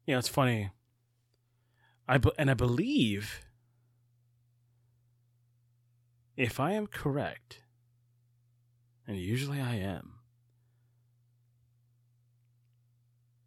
Yeah, 0.09 0.17
it's 0.17 0.27
funny. 0.27 0.71
I 2.07 2.19
and 2.39 2.49
I 2.49 2.55
believe, 2.55 3.45
if 6.35 6.59
I 6.59 6.71
am 6.71 6.87
correct, 6.87 7.61
and 9.05 9.17
usually 9.17 9.61
I 9.61 9.75
am, 9.75 10.13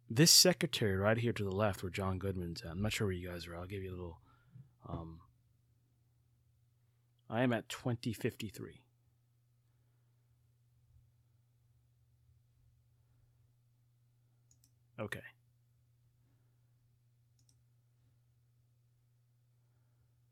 this 0.09 0.31
secretary 0.31 0.95
right 0.95 1.17
here 1.17 1.33
to 1.33 1.43
the 1.43 1.51
left, 1.51 1.83
where 1.83 1.89
John 1.89 2.17
Goodman's 2.17 2.61
at. 2.61 2.71
I'm 2.71 2.81
not 2.81 2.93
sure 2.93 3.07
where 3.07 3.13
you 3.13 3.27
guys 3.27 3.45
are. 3.45 3.57
I'll 3.57 3.65
give 3.65 3.83
you 3.83 3.89
a 3.89 3.97
little. 3.97 4.21
Um, 4.87 5.19
I 7.29 7.41
am 7.41 7.51
at 7.51 7.67
2053. 7.67 8.79
Okay. 14.97 15.32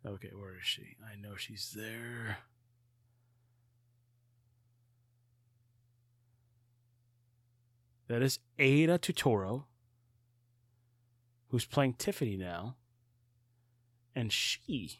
Okay, 0.05 0.31
where 0.33 0.57
is 0.57 0.63
she? 0.63 0.97
I 1.05 1.15
know 1.15 1.35
she's 1.35 1.75
there. 1.75 2.39
That 8.07 8.23
is 8.23 8.39
Aida 8.59 8.97
Turturro, 8.97 9.65
who's 11.49 11.65
playing 11.65 11.93
Tiffany 11.93 12.35
now. 12.35 12.75
And 14.15 14.33
she 14.33 14.99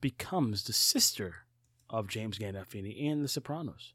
becomes 0.00 0.64
the 0.64 0.72
sister 0.72 1.46
of 1.90 2.08
James 2.08 2.38
Gandolfini 2.38 2.96
in 2.96 3.22
The 3.22 3.28
Sopranos. 3.28 3.92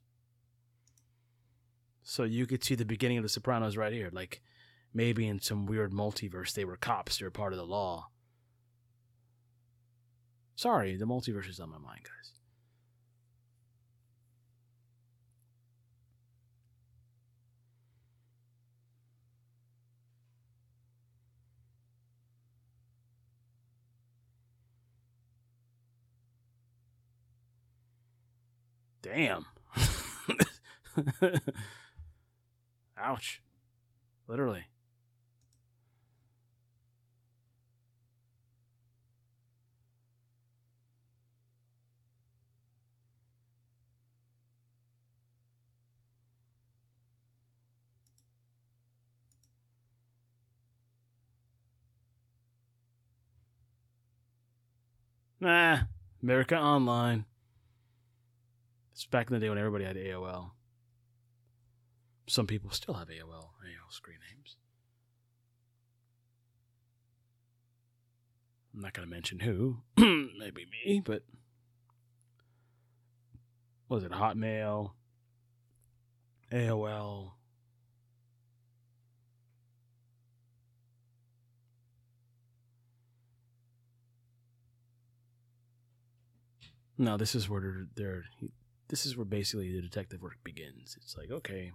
So 2.03 2.23
you 2.23 2.45
could 2.45 2.63
see 2.63 2.75
the 2.75 2.85
beginning 2.85 3.17
of 3.17 3.23
The 3.23 3.29
Sopranos 3.29 3.75
right 3.75 3.91
here. 3.91 4.09
Like 4.11 4.41
maybe 4.93 5.27
in 5.27 5.41
some 5.41 5.65
weird 5.65 5.91
multiverse, 5.91 6.53
they 6.53 6.65
were 6.65 6.77
cops, 6.77 7.17
they're 7.17 7.31
part 7.31 7.51
of 7.51 7.57
the 7.57 7.65
law 7.65 8.09
Sorry, 10.59 10.97
the 10.97 11.05
multiverse 11.05 11.47
is 11.47 11.61
on 11.61 11.69
my 11.69 11.77
mind, 11.77 12.01
guys. 12.03 12.33
Damn. 29.01 29.45
Ouch. 32.97 33.41
Literally. 34.27 34.65
Nah, 55.41 55.79
America 56.21 56.57
Online. 56.57 57.23
It's 58.91 59.05
back 59.05 59.27
in 59.29 59.33
the 59.33 59.39
day 59.39 59.47
when 59.47 59.57
everybody 59.57 59.85
had 59.85 59.95
AOL. 59.95 60.51
Some 62.27 62.45
people 62.45 62.71
still 62.71 62.95
have 62.95 63.07
AOL, 63.07 63.51
AOL 63.63 63.91
screen 63.91 64.17
names. 64.29 64.57
I'm 68.73 68.81
not 68.81 68.93
going 68.93 69.07
to 69.07 69.13
mention 69.13 69.39
who. 69.39 69.77
Maybe 69.97 70.65
me, 70.85 71.01
but. 71.03 71.23
Was 73.87 74.03
it 74.03 74.11
Hotmail? 74.11 74.91
AOL? 76.51 77.31
No, 87.01 87.15
this 87.15 87.33
is 87.33 87.47
where 87.47 87.87
they're, 87.95 88.25
this 88.89 89.05
is 89.05 89.15
where 89.15 89.23
basically 89.23 89.73
the 89.73 89.81
detective 89.81 90.21
work 90.21 90.35
begins. 90.43 90.97
It's 91.01 91.15
like, 91.17 91.31
okay. 91.31 91.71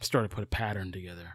Start 0.00 0.30
to 0.30 0.34
put 0.34 0.42
a 0.42 0.46
pattern 0.46 0.90
together. 0.90 1.34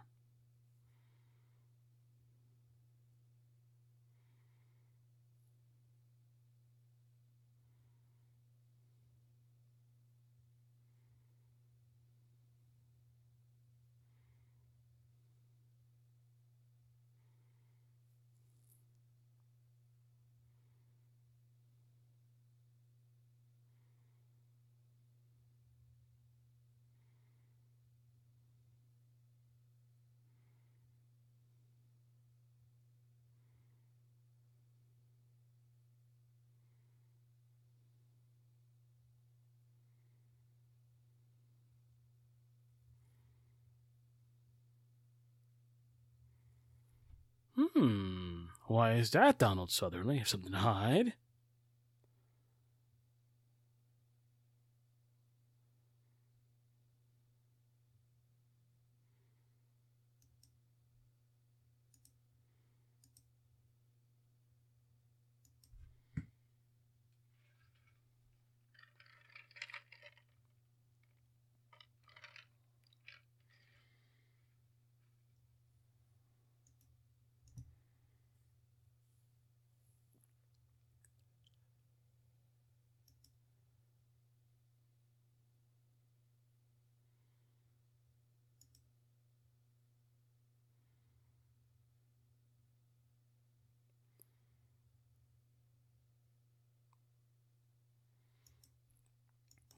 Hmm. 47.86 48.46
Why 48.68 48.94
is 48.94 49.12
that, 49.12 49.38
Donald 49.38 49.72
Sutherland? 49.72 50.14
You 50.14 50.20
have 50.20 50.28
something 50.28 50.52
to 50.52 50.58
hide? 50.58 51.14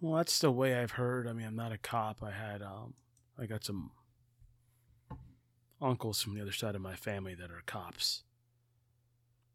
Well, 0.07 0.15
that's 0.15 0.39
the 0.39 0.51
way 0.51 0.73
I've 0.73 0.91
heard. 0.91 1.27
I 1.27 1.33
mean, 1.33 1.45
I'm 1.45 1.57
not 1.57 1.73
a 1.73 1.77
cop. 1.77 2.23
I 2.23 2.31
had, 2.31 2.61
um, 2.61 2.93
I 3.37 3.45
got 3.45 3.65
some 3.65 3.91
uncles 5.81 6.21
from 6.21 6.33
the 6.33 6.41
other 6.41 6.53
side 6.53 6.75
of 6.75 6.81
my 6.81 6.95
family 6.95 7.35
that 7.35 7.51
are 7.51 7.61
cops. 7.65 8.23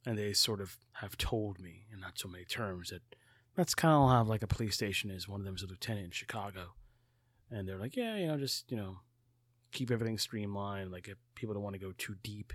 And 0.04 0.18
they 0.18 0.34
sort 0.34 0.60
of 0.60 0.76
have 0.96 1.16
told 1.16 1.58
me, 1.58 1.86
in 1.90 2.00
not 2.00 2.18
so 2.18 2.28
many 2.28 2.44
terms, 2.44 2.90
that 2.90 3.00
that's 3.56 3.74
kind 3.74 3.94
of 3.94 4.10
how 4.10 4.24
like 4.24 4.42
a 4.42 4.46
police 4.46 4.74
station 4.74 5.10
is. 5.10 5.26
One 5.26 5.40
of 5.40 5.46
them 5.46 5.54
is 5.54 5.62
a 5.62 5.66
lieutenant 5.66 6.04
in 6.04 6.10
Chicago. 6.10 6.74
And 7.50 7.66
they're 7.66 7.78
like, 7.78 7.96
yeah, 7.96 8.16
you 8.16 8.26
know, 8.26 8.36
just, 8.36 8.70
you 8.70 8.76
know, 8.76 8.98
keep 9.72 9.90
everything 9.90 10.18
streamlined. 10.18 10.92
Like, 10.92 11.08
if 11.08 11.16
people 11.34 11.54
don't 11.54 11.62
want 11.62 11.76
to 11.76 11.80
go 11.80 11.92
too 11.96 12.16
deep. 12.22 12.52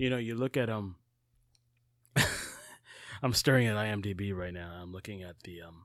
You 0.00 0.08
know, 0.08 0.16
you 0.16 0.34
look 0.34 0.56
at 0.56 0.70
um 0.70 0.96
I'm 3.22 3.34
staring 3.34 3.66
at 3.66 3.76
IMDb 3.76 4.34
right 4.34 4.54
now. 4.54 4.72
I'm 4.80 4.92
looking 4.92 5.22
at 5.22 5.42
the 5.44 5.60
um 5.60 5.84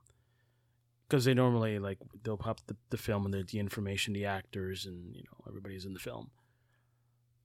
because 1.06 1.26
they 1.26 1.34
normally 1.34 1.78
like 1.78 1.98
they'll 2.22 2.38
pop 2.38 2.60
the, 2.66 2.76
the 2.88 2.96
film 2.96 3.26
and 3.26 3.34
the, 3.34 3.42
the 3.42 3.58
information, 3.58 4.14
the 4.14 4.24
actors, 4.24 4.86
and 4.86 5.14
you 5.14 5.22
know 5.24 5.44
everybody's 5.46 5.84
in 5.84 5.92
the 5.92 5.98
film, 5.98 6.30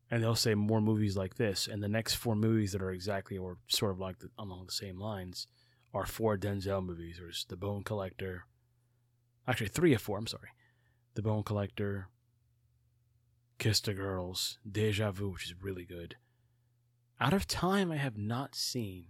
and 0.10 0.24
they'll 0.24 0.34
say 0.34 0.56
more 0.56 0.80
movies 0.80 1.18
like 1.18 1.36
this, 1.36 1.68
and 1.68 1.84
the 1.84 1.90
next 1.90 2.16
four 2.16 2.38
movies 2.38 2.72
that 2.72 2.82
are 2.82 2.92
exactly 2.92 3.38
or 3.38 3.58
sort 3.68 3.92
of 3.92 4.00
like 4.00 4.20
the, 4.20 4.30
along 4.40 4.68
the 4.68 4.72
same 4.72 4.98
lines 4.98 5.48
are 5.94 6.06
four 6.06 6.38
Denzel 6.38 6.82
movies. 6.82 7.18
There's 7.20 7.46
The 7.50 7.58
Bone 7.58 7.84
Collector, 7.84 8.46
actually 9.46 9.68
three 9.68 9.94
of 9.94 10.02
four. 10.02 10.18
I'm 10.18 10.26
sorry, 10.26 10.52
The 11.16 11.22
Bone 11.22 11.44
Collector, 11.44 12.08
Kiss 13.60 13.82
the 13.82 13.94
Girls, 13.94 14.58
Deja 14.66 15.12
Vu, 15.12 15.32
which 15.32 15.48
is 15.48 15.56
really 15.62 15.84
good. 15.84 16.16
Out 17.22 17.34
of 17.34 17.46
Time, 17.46 17.92
I 17.92 17.98
have 17.98 18.18
not 18.18 18.56
seen. 18.56 19.06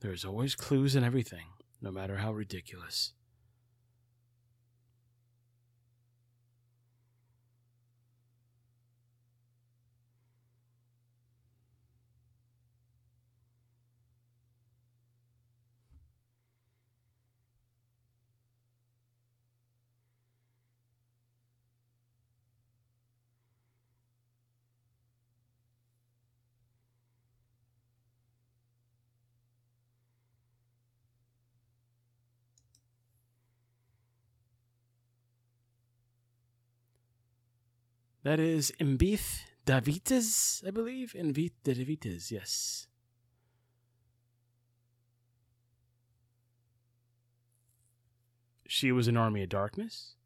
There's 0.00 0.24
always 0.24 0.56
clues 0.56 0.96
in 0.96 1.04
everything, 1.04 1.44
no 1.80 1.92
matter 1.92 2.16
how 2.16 2.32
ridiculous. 2.32 3.12
That 38.22 38.38
is 38.38 38.72
Embeth 38.78 39.44
Davidtz, 39.66 40.66
I 40.66 40.70
believe. 40.70 41.14
Embeth 41.16 41.52
Davidtz, 41.64 42.30
yes. 42.30 42.86
She 48.66 48.92
was 48.92 49.08
an 49.08 49.16
Army 49.16 49.42
of 49.42 49.48
Darkness. 49.48 50.16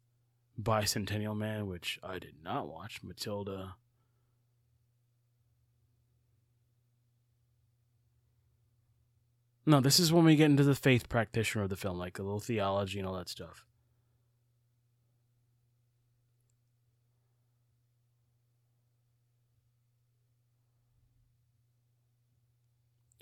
Bicentennial 0.61 1.35
Man, 1.35 1.67
which 1.67 1.99
I 2.03 2.19
did 2.19 2.35
not 2.43 2.67
watch. 2.67 3.01
Matilda. 3.01 3.75
No, 9.65 9.79
this 9.81 9.99
is 9.99 10.13
when 10.13 10.25
we 10.25 10.35
get 10.35 10.51
into 10.51 10.63
the 10.63 10.75
faith 10.75 11.09
practitioner 11.09 11.63
of 11.63 11.69
the 11.69 11.75
film, 11.75 11.97
like 11.97 12.19
a 12.19 12.23
little 12.23 12.39
theology 12.39 12.99
and 12.99 13.07
all 13.07 13.15
that 13.15 13.29
stuff. 13.29 13.65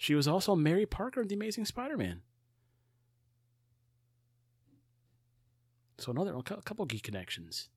She 0.04 0.16
was 0.16 0.28
also 0.28 0.54
Mary 0.54 0.86
Parker 0.86 1.22
in 1.22 1.30
The 1.30 1.36
Amazing 1.36 1.64
Spider 1.64 1.96
Man. 1.96 2.24
So 5.98 6.12
another 6.12 6.36
a 6.36 6.44
couple 6.44 6.84
geek 6.86 7.04
connections. 7.04 7.70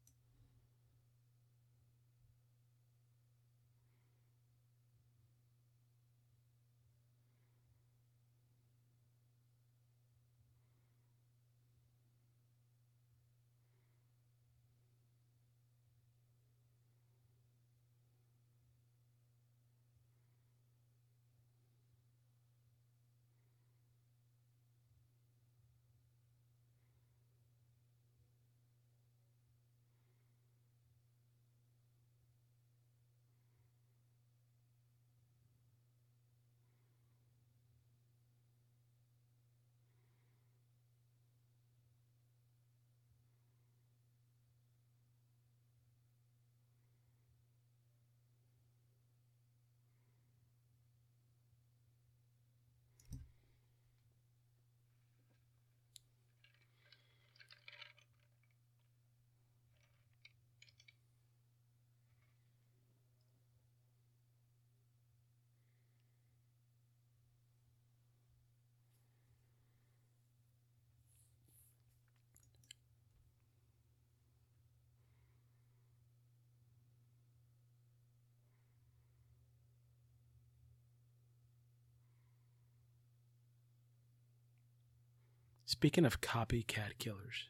Speaking 85.66 86.04
of 86.04 86.20
copycat 86.20 86.98
killers, 86.98 87.48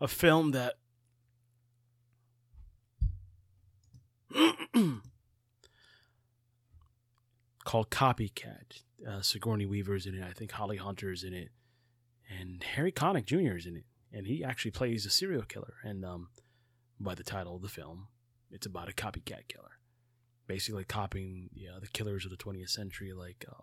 a 0.00 0.08
film 0.08 0.52
that 0.52 0.74
called 7.64 7.90
Copycat. 7.90 8.82
Uh, 9.06 9.20
Sigourney 9.20 9.66
Weaver's 9.66 10.06
in 10.06 10.14
it. 10.14 10.24
I 10.24 10.32
think 10.32 10.52
Holly 10.52 10.78
Hunter's 10.78 11.22
in 11.22 11.34
it, 11.34 11.50
and 12.28 12.62
Harry 12.62 12.92
Connick 12.92 13.26
Jr. 13.26 13.56
is 13.56 13.66
in 13.66 13.76
it, 13.76 13.84
and 14.12 14.26
he 14.26 14.42
actually 14.42 14.70
plays 14.72 15.06
a 15.06 15.10
serial 15.10 15.42
killer. 15.42 15.74
And 15.82 16.04
um, 16.04 16.28
by 16.98 17.14
the 17.14 17.22
title 17.22 17.56
of 17.56 17.62
the 17.62 17.68
film, 17.68 18.08
it's 18.50 18.66
about 18.66 18.88
a 18.88 18.92
copycat 18.92 19.48
killer, 19.48 19.78
basically 20.46 20.84
copying 20.84 21.50
yeah, 21.54 21.78
the 21.80 21.88
killers 21.88 22.24
of 22.24 22.30
the 22.30 22.36
20th 22.36 22.70
century, 22.70 23.12
like 23.12 23.44
uh, 23.48 23.62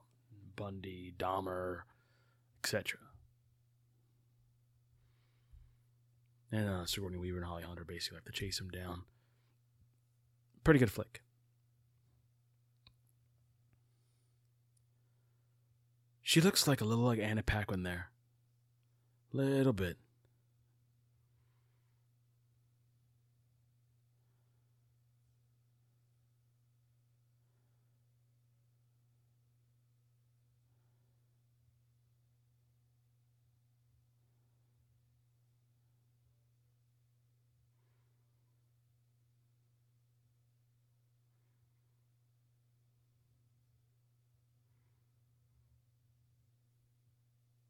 Bundy, 0.55 1.13
Dahmer, 1.17 1.81
etc. 2.73 2.99
And 6.51 6.69
uh, 6.69 6.85
Sigourney 6.85 7.17
Weaver 7.17 7.37
and 7.37 7.45
Holly 7.45 7.63
Hunter 7.63 7.85
basically 7.85 8.17
have 8.17 8.25
to 8.25 8.31
chase 8.31 8.59
him 8.59 8.69
down. 8.69 9.03
Pretty 10.63 10.79
good 10.79 10.91
flick. 10.91 11.21
She 16.21 16.41
looks 16.41 16.67
like 16.67 16.81
a 16.81 16.85
little 16.85 17.05
like 17.05 17.19
Anna 17.19 17.41
Paquin 17.41 17.83
there. 17.83 18.11
Little 19.31 19.71
bit. 19.71 19.97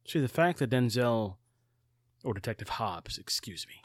See, 0.08 0.20
the 0.20 0.28
fact 0.28 0.58
that 0.58 0.70
Denzel, 0.70 1.36
or 2.24 2.34
Detective 2.34 2.70
Hobbs, 2.70 3.18
excuse 3.18 3.66
me, 3.68 3.82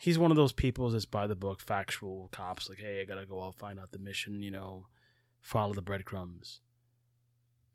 he's 0.00 0.18
one 0.18 0.30
of 0.30 0.36
those 0.36 0.52
people 0.52 0.88
that's 0.90 1.06
by 1.06 1.26
the 1.26 1.34
book, 1.34 1.60
factual 1.60 2.28
cops, 2.32 2.68
like, 2.68 2.78
hey, 2.78 3.00
I 3.00 3.04
gotta 3.04 3.26
go 3.26 3.42
out, 3.42 3.56
find 3.56 3.80
out 3.80 3.90
the 3.90 3.98
mission, 3.98 4.42
you 4.42 4.50
know, 4.50 4.86
follow 5.40 5.74
the 5.74 5.82
breadcrumbs. 5.82 6.60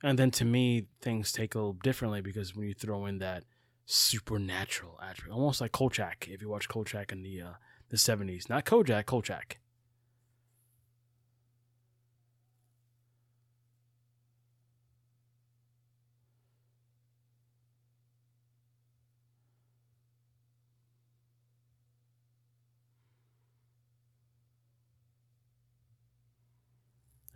And 0.02 0.18
then 0.18 0.32
to 0.32 0.46
me, 0.46 0.88
things 1.02 1.32
take 1.32 1.54
a 1.54 1.58
little 1.58 1.74
differently 1.74 2.22
because 2.22 2.56
when 2.56 2.68
you 2.68 2.74
throw 2.74 3.06
in 3.06 3.20
that 3.20 3.44
supernatural 3.86 5.00
attribute, 5.04 5.36
almost 5.36 5.62
like 5.62 5.72
Kolchak, 5.72 6.28
if 6.30 6.42
you 6.42 6.50
watch 6.50 6.70
Kolchak 6.70 7.12
in 7.12 7.24
the 7.24 7.42
uh, 7.42 7.54
the 7.90 7.98
70s. 7.98 8.50
Not 8.50 8.66
Kojak, 8.66 9.06
Kolchak. 9.06 9.60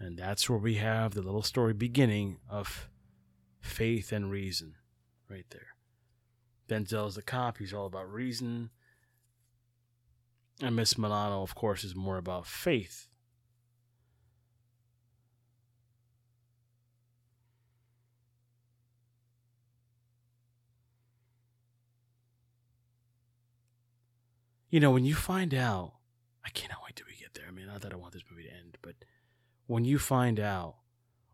And 0.10 0.18
that's 0.18 0.50
where 0.50 0.58
we 0.58 0.74
have 0.78 1.14
the 1.14 1.22
little 1.22 1.44
story 1.44 1.72
beginning 1.72 2.40
of 2.50 2.90
faith 3.60 4.12
and 4.12 4.32
reason 4.32 4.74
right 5.30 5.46
there. 5.52 5.76
Denzel's 6.68 7.14
the 7.14 7.22
cop, 7.22 7.60
he's 7.60 7.76
all 7.76 7.86
about 7.86 8.12
reason. 8.12 8.72
And 10.64 10.76
Miss 10.76 10.98
Milano, 10.98 11.44
of 11.44 11.54
course, 11.54 11.84
is 11.84 11.96
more 11.96 12.18
about 12.18 12.48
faith. 12.48 13.08
You 24.72 24.80
know, 24.80 24.90
when 24.90 25.06
you 25.06 25.14
find 25.14 25.54
out, 25.54 25.94
I 26.44 26.50
cannot 26.50 26.80
wait 26.84 26.96
till 26.96 27.06
we 27.06 27.16
get 27.16 27.36
there. 27.36 27.46
I 27.48 27.52
mean, 27.52 27.68
not 27.68 27.82
that 27.82 27.94
I 27.94 27.96
want 27.96 28.14
this 28.14 28.24
movie 28.28 28.46
to 28.46 28.52
end, 28.52 28.80
but 28.82 28.96
when 29.70 29.86
you 29.86 30.00
find 30.00 30.40
out 30.40 30.78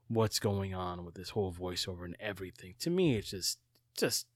what's 0.10 0.39
going 0.39 0.76
on 0.76 1.06
with 1.06 1.15
this 1.15 1.30
whole 1.30 1.54
voiceover 1.54 2.04
and 2.04 2.17
everything, 2.19 2.74
to 2.78 2.89
me 2.89 3.15
it's 3.15 3.32
just 3.32 3.60
just 3.98 4.28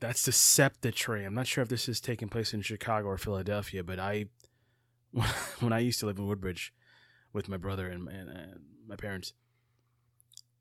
that's 0.00 0.24
the 0.24 0.32
SEPTA 0.32 0.92
train. 0.92 1.26
I'm 1.26 1.34
not 1.34 1.46
sure 1.46 1.62
if 1.62 1.68
this 1.68 1.88
is 1.88 2.00
taking 2.00 2.28
place 2.28 2.54
in 2.54 2.62
Chicago 2.62 3.08
or 3.08 3.18
Philadelphia, 3.18 3.82
but 3.82 3.98
I, 3.98 4.26
when 5.60 5.72
I 5.72 5.80
used 5.80 6.00
to 6.00 6.06
live 6.06 6.18
in 6.18 6.26
Woodbridge 6.26 6.72
with 7.32 7.48
my 7.48 7.56
brother 7.56 7.88
and, 7.88 8.08
and, 8.08 8.28
and 8.28 8.60
my 8.86 8.96
parents, 8.96 9.32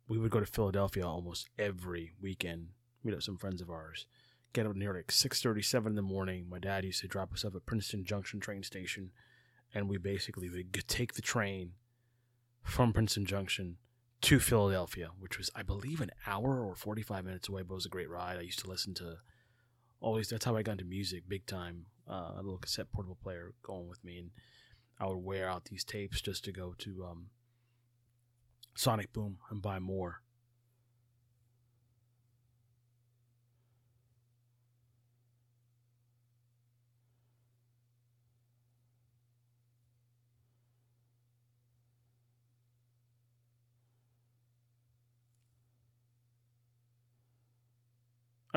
we 0.08 0.18
would 0.18 0.32
go 0.32 0.40
to 0.40 0.46
Philadelphia 0.46 1.06
almost 1.06 1.50
every 1.58 2.14
weekend. 2.22 2.70
Meet 3.04 3.16
up 3.16 3.24
some 3.24 3.38
friends 3.38 3.62
of 3.62 3.70
ours. 3.70 4.06
Get 4.54 4.66
up 4.66 4.76
near 4.76 4.94
like 4.94 5.12
six 5.12 5.42
thirty, 5.42 5.62
seven 5.62 5.92
in 5.92 5.96
the 5.96 6.02
morning. 6.02 6.48
My 6.50 6.60
dad 6.60 6.86
used 6.86 7.02
to 7.02 7.08
drop 7.08 7.34
us 7.34 7.46
off 7.46 7.56
at 7.56 7.66
Princeton 7.66 8.06
Junction 8.06 8.40
train 8.40 8.64
station, 8.64 9.12
and 9.74 9.90
we 9.90 9.98
basically 9.98 10.50
would 10.50 10.74
take 10.88 11.14
the 11.14 11.22
train 11.22 11.74
from 12.64 12.94
Princeton 12.94 13.26
Junction 13.26 13.78
to 14.22 14.40
Philadelphia, 14.40 15.10
which 15.20 15.38
was, 15.38 15.50
I 15.56 15.64
believe, 15.64 16.02
an 16.02 16.12
hour 16.26 16.64
or 16.64 16.76
45 16.76 17.26
minutes 17.26 17.50
away, 17.50 17.62
but 17.62 17.74
it 17.74 17.76
was 17.76 17.86
a 17.86 17.90
great 17.90 18.10
ride. 18.10 18.38
I 18.38 18.42
used 18.42 18.60
to 18.60 18.70
listen 18.70 18.94
to 18.96 19.18
always, 20.00 20.30
that's 20.30 20.46
how 20.46 20.56
I 20.56 20.64
got 20.64 20.74
into 20.74 20.86
music 20.86 21.24
big 21.28 21.46
time. 21.46 21.86
Uh, 22.10 22.32
a 22.36 22.42
little 22.42 22.58
cassette 22.58 22.92
portable 22.92 23.18
player 23.22 23.54
going 23.62 23.88
with 23.88 24.04
me, 24.04 24.18
and 24.18 24.32
I 25.00 25.08
would 25.08 25.18
wear 25.18 25.50
out 25.50 25.66
these 25.66 25.84
tapes 25.84 26.22
just 26.22 26.46
to 26.46 26.52
go 26.52 26.74
to 26.78 27.06
um, 27.06 27.28
Sonic 28.76 29.12
Boom 29.12 29.40
and 29.50 29.62
buy 29.62 29.80
more. 29.80 30.22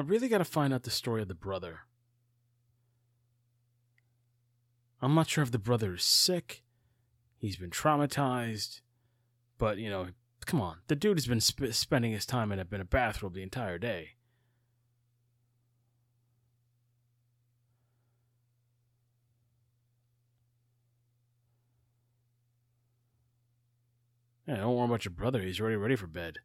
I 0.00 0.02
really 0.02 0.28
got 0.28 0.38
to 0.38 0.46
find 0.46 0.72
out 0.72 0.84
the 0.84 0.90
story 0.90 1.20
of 1.20 1.28
the 1.28 1.34
brother. 1.34 1.80
I'm 5.02 5.14
not 5.14 5.28
sure 5.28 5.44
if 5.44 5.50
the 5.50 5.58
brother 5.58 5.92
is 5.92 6.02
sick, 6.02 6.62
he's 7.36 7.56
been 7.56 7.68
traumatized, 7.68 8.80
but 9.58 9.76
you 9.76 9.90
know, 9.90 10.06
come 10.46 10.62
on, 10.62 10.78
the 10.86 10.96
dude 10.96 11.18
has 11.18 11.26
been 11.26 11.42
sp- 11.44 11.72
spending 11.72 12.12
his 12.12 12.24
time 12.24 12.50
in 12.50 12.58
a, 12.58 12.66
in 12.72 12.80
a 12.80 12.84
bathrobe 12.86 13.34
the 13.34 13.42
entire 13.42 13.76
day. 13.76 14.12
Yeah, 24.46 24.56
don't 24.56 24.76
worry 24.76 24.86
about 24.86 25.04
your 25.04 25.12
brother. 25.12 25.42
He's 25.42 25.60
already 25.60 25.76
ready 25.76 25.96
for 25.96 26.06
bed. 26.06 26.38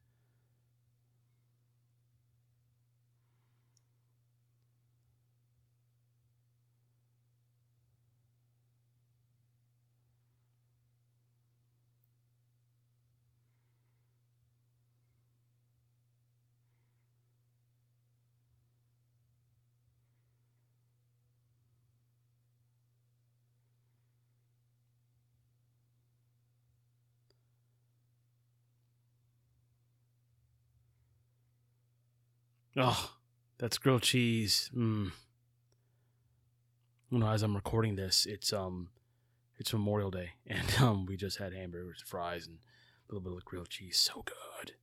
Oh, 32.78 33.11
that's 33.57 33.78
grilled 33.78 34.01
cheese. 34.01 34.69
Mm. 34.76 35.11
You 37.09 37.19
know, 37.19 37.30
as 37.30 37.43
I'm 37.43 37.55
recording 37.55 37.95
this, 37.95 38.26
it's 38.26 38.51
um, 38.51 38.89
it's 39.57 39.71
Memorial 39.71 40.11
Day, 40.11 40.32
and 40.47 40.76
um, 40.82 41.05
we 41.05 41.15
just 41.15 41.38
had 41.38 41.53
hamburgers, 41.53 42.03
fries, 42.05 42.47
and 42.47 42.57
a 42.57 43.13
little 43.13 43.30
bit 43.30 43.38
of 43.38 43.45
grilled 43.45 43.69
cheese. 43.69 43.97
So 43.97 44.23
good. 44.26 44.73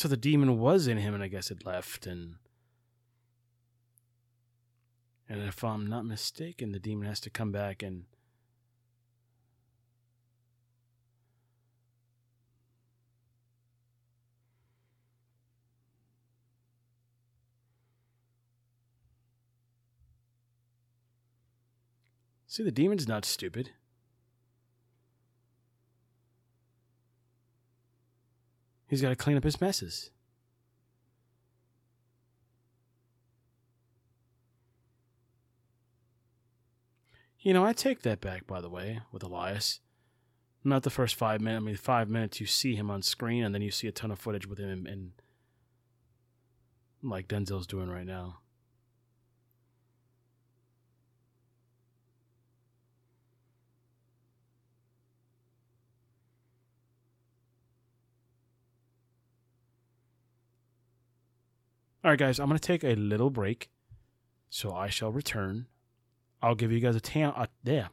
So 0.00 0.08
the 0.08 0.16
demon 0.16 0.58
was 0.58 0.86
in 0.86 0.96
him, 0.96 1.12
and 1.12 1.22
I 1.22 1.28
guess 1.28 1.50
it 1.50 1.66
left, 1.66 2.06
and 2.06 2.36
and 5.28 5.42
if 5.42 5.62
I'm 5.62 5.86
not 5.86 6.06
mistaken, 6.06 6.72
the 6.72 6.78
demon 6.78 7.06
has 7.06 7.20
to 7.20 7.28
come 7.28 7.52
back 7.52 7.82
and 7.82 8.04
See, 22.46 22.62
the 22.62 22.72
demon's 22.72 23.06
not 23.06 23.26
stupid. 23.26 23.72
He's 28.90 29.00
got 29.00 29.10
to 29.10 29.14
clean 29.16 29.36
up 29.36 29.44
his 29.44 29.60
messes. 29.60 30.10
You 37.38 37.54
know, 37.54 37.64
I 37.64 37.72
take 37.72 38.02
that 38.02 38.20
back, 38.20 38.48
by 38.48 38.60
the 38.60 38.68
way, 38.68 38.98
with 39.12 39.22
Elias. 39.22 39.78
Not 40.64 40.82
the 40.82 40.90
first 40.90 41.14
five 41.14 41.40
minutes. 41.40 41.62
I 41.62 41.64
mean, 41.64 41.76
five 41.76 42.08
minutes 42.08 42.40
you 42.40 42.46
see 42.46 42.74
him 42.74 42.90
on 42.90 43.02
screen, 43.02 43.44
and 43.44 43.54
then 43.54 43.62
you 43.62 43.70
see 43.70 43.86
a 43.86 43.92
ton 43.92 44.10
of 44.10 44.18
footage 44.18 44.48
with 44.48 44.58
him, 44.58 44.86
and 44.86 45.12
like 47.00 47.28
Denzel's 47.28 47.68
doing 47.68 47.90
right 47.90 48.04
now. 48.04 48.39
All 62.02 62.10
right, 62.10 62.18
guys, 62.18 62.40
I'm 62.40 62.48
going 62.48 62.58
to 62.58 62.66
take 62.66 62.82
a 62.82 62.94
little 62.94 63.30
break, 63.30 63.70
so 64.48 64.72
I 64.72 64.88
shall 64.88 65.12
return 65.12 65.66
I'll 66.42 66.54
give 66.54 66.72
you 66.72 66.80
guys 66.80 66.96
a 66.96 67.00
tam 67.00 67.32
a, 67.36 67.48
yeah, 67.64 67.88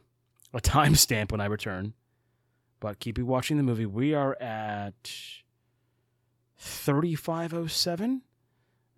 a 0.52 0.60
timestamp 0.60 1.32
when 1.32 1.40
I 1.40 1.46
return. 1.46 1.94
But 2.80 3.00
keep 3.00 3.18
you 3.18 3.26
watching 3.26 3.56
the 3.56 3.62
movie. 3.62 3.86
We 3.86 4.14
are 4.14 4.40
at 4.40 5.12
3507 6.58 8.22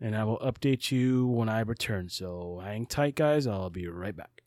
and 0.03 0.17
I 0.17 0.25
will 0.25 0.39
update 0.39 0.91
you 0.91 1.27
when 1.27 1.49
I 1.49 1.61
return. 1.61 2.11
So 2.11 2.61
hang 2.63 2.87
tight 2.87 3.15
guys, 3.15 3.47
I'll 3.47 3.71
be 3.71 3.89
right 3.89 4.15
back. 4.15 4.40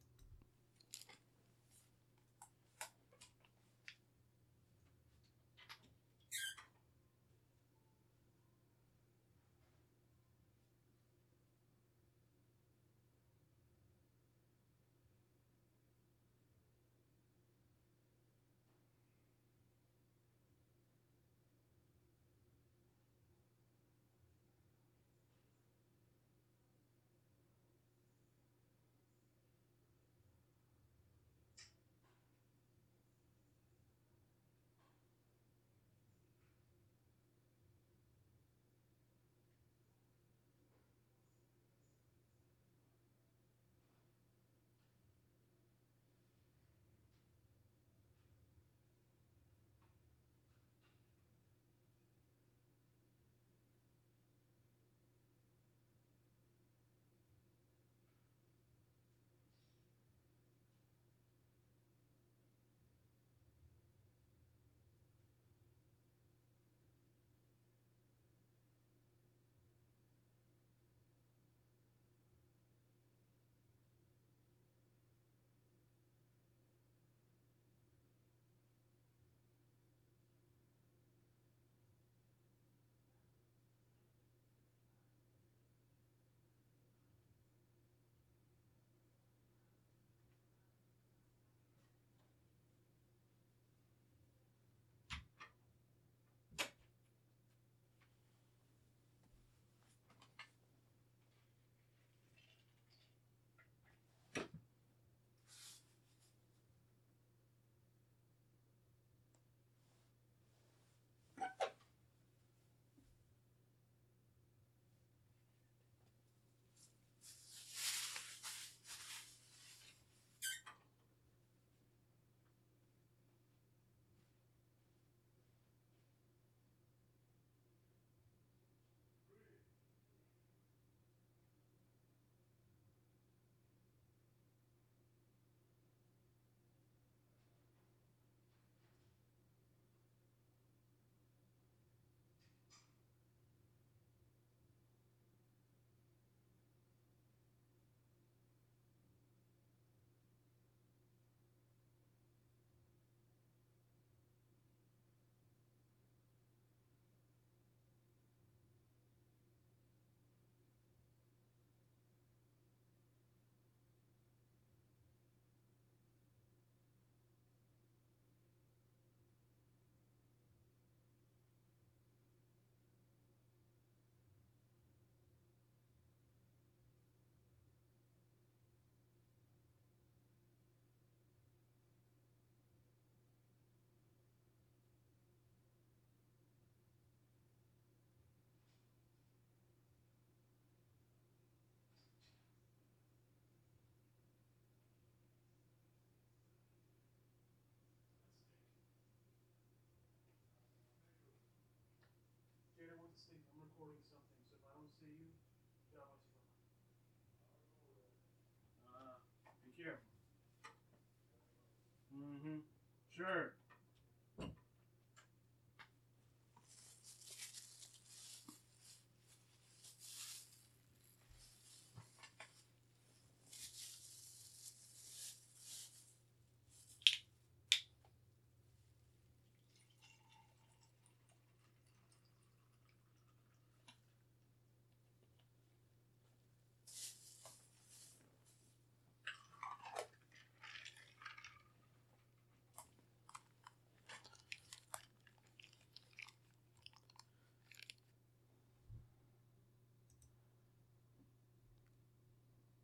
Sure. 213.15 213.53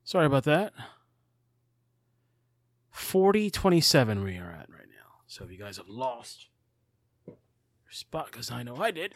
Sorry 0.09 0.25
about 0.25 0.45
that. 0.45 0.73
4027 2.89 4.23
we 4.23 4.37
are 4.37 4.49
at 4.49 4.67
right 4.67 4.87
now. 4.89 5.21
So 5.27 5.43
if 5.43 5.51
you 5.51 5.57
guys 5.59 5.77
have 5.77 5.87
lost 5.87 6.47
your 7.27 7.37
spot, 7.91 8.31
because 8.31 8.49
I 8.49 8.63
know 8.63 8.77
I 8.77 8.89
did. 8.89 9.13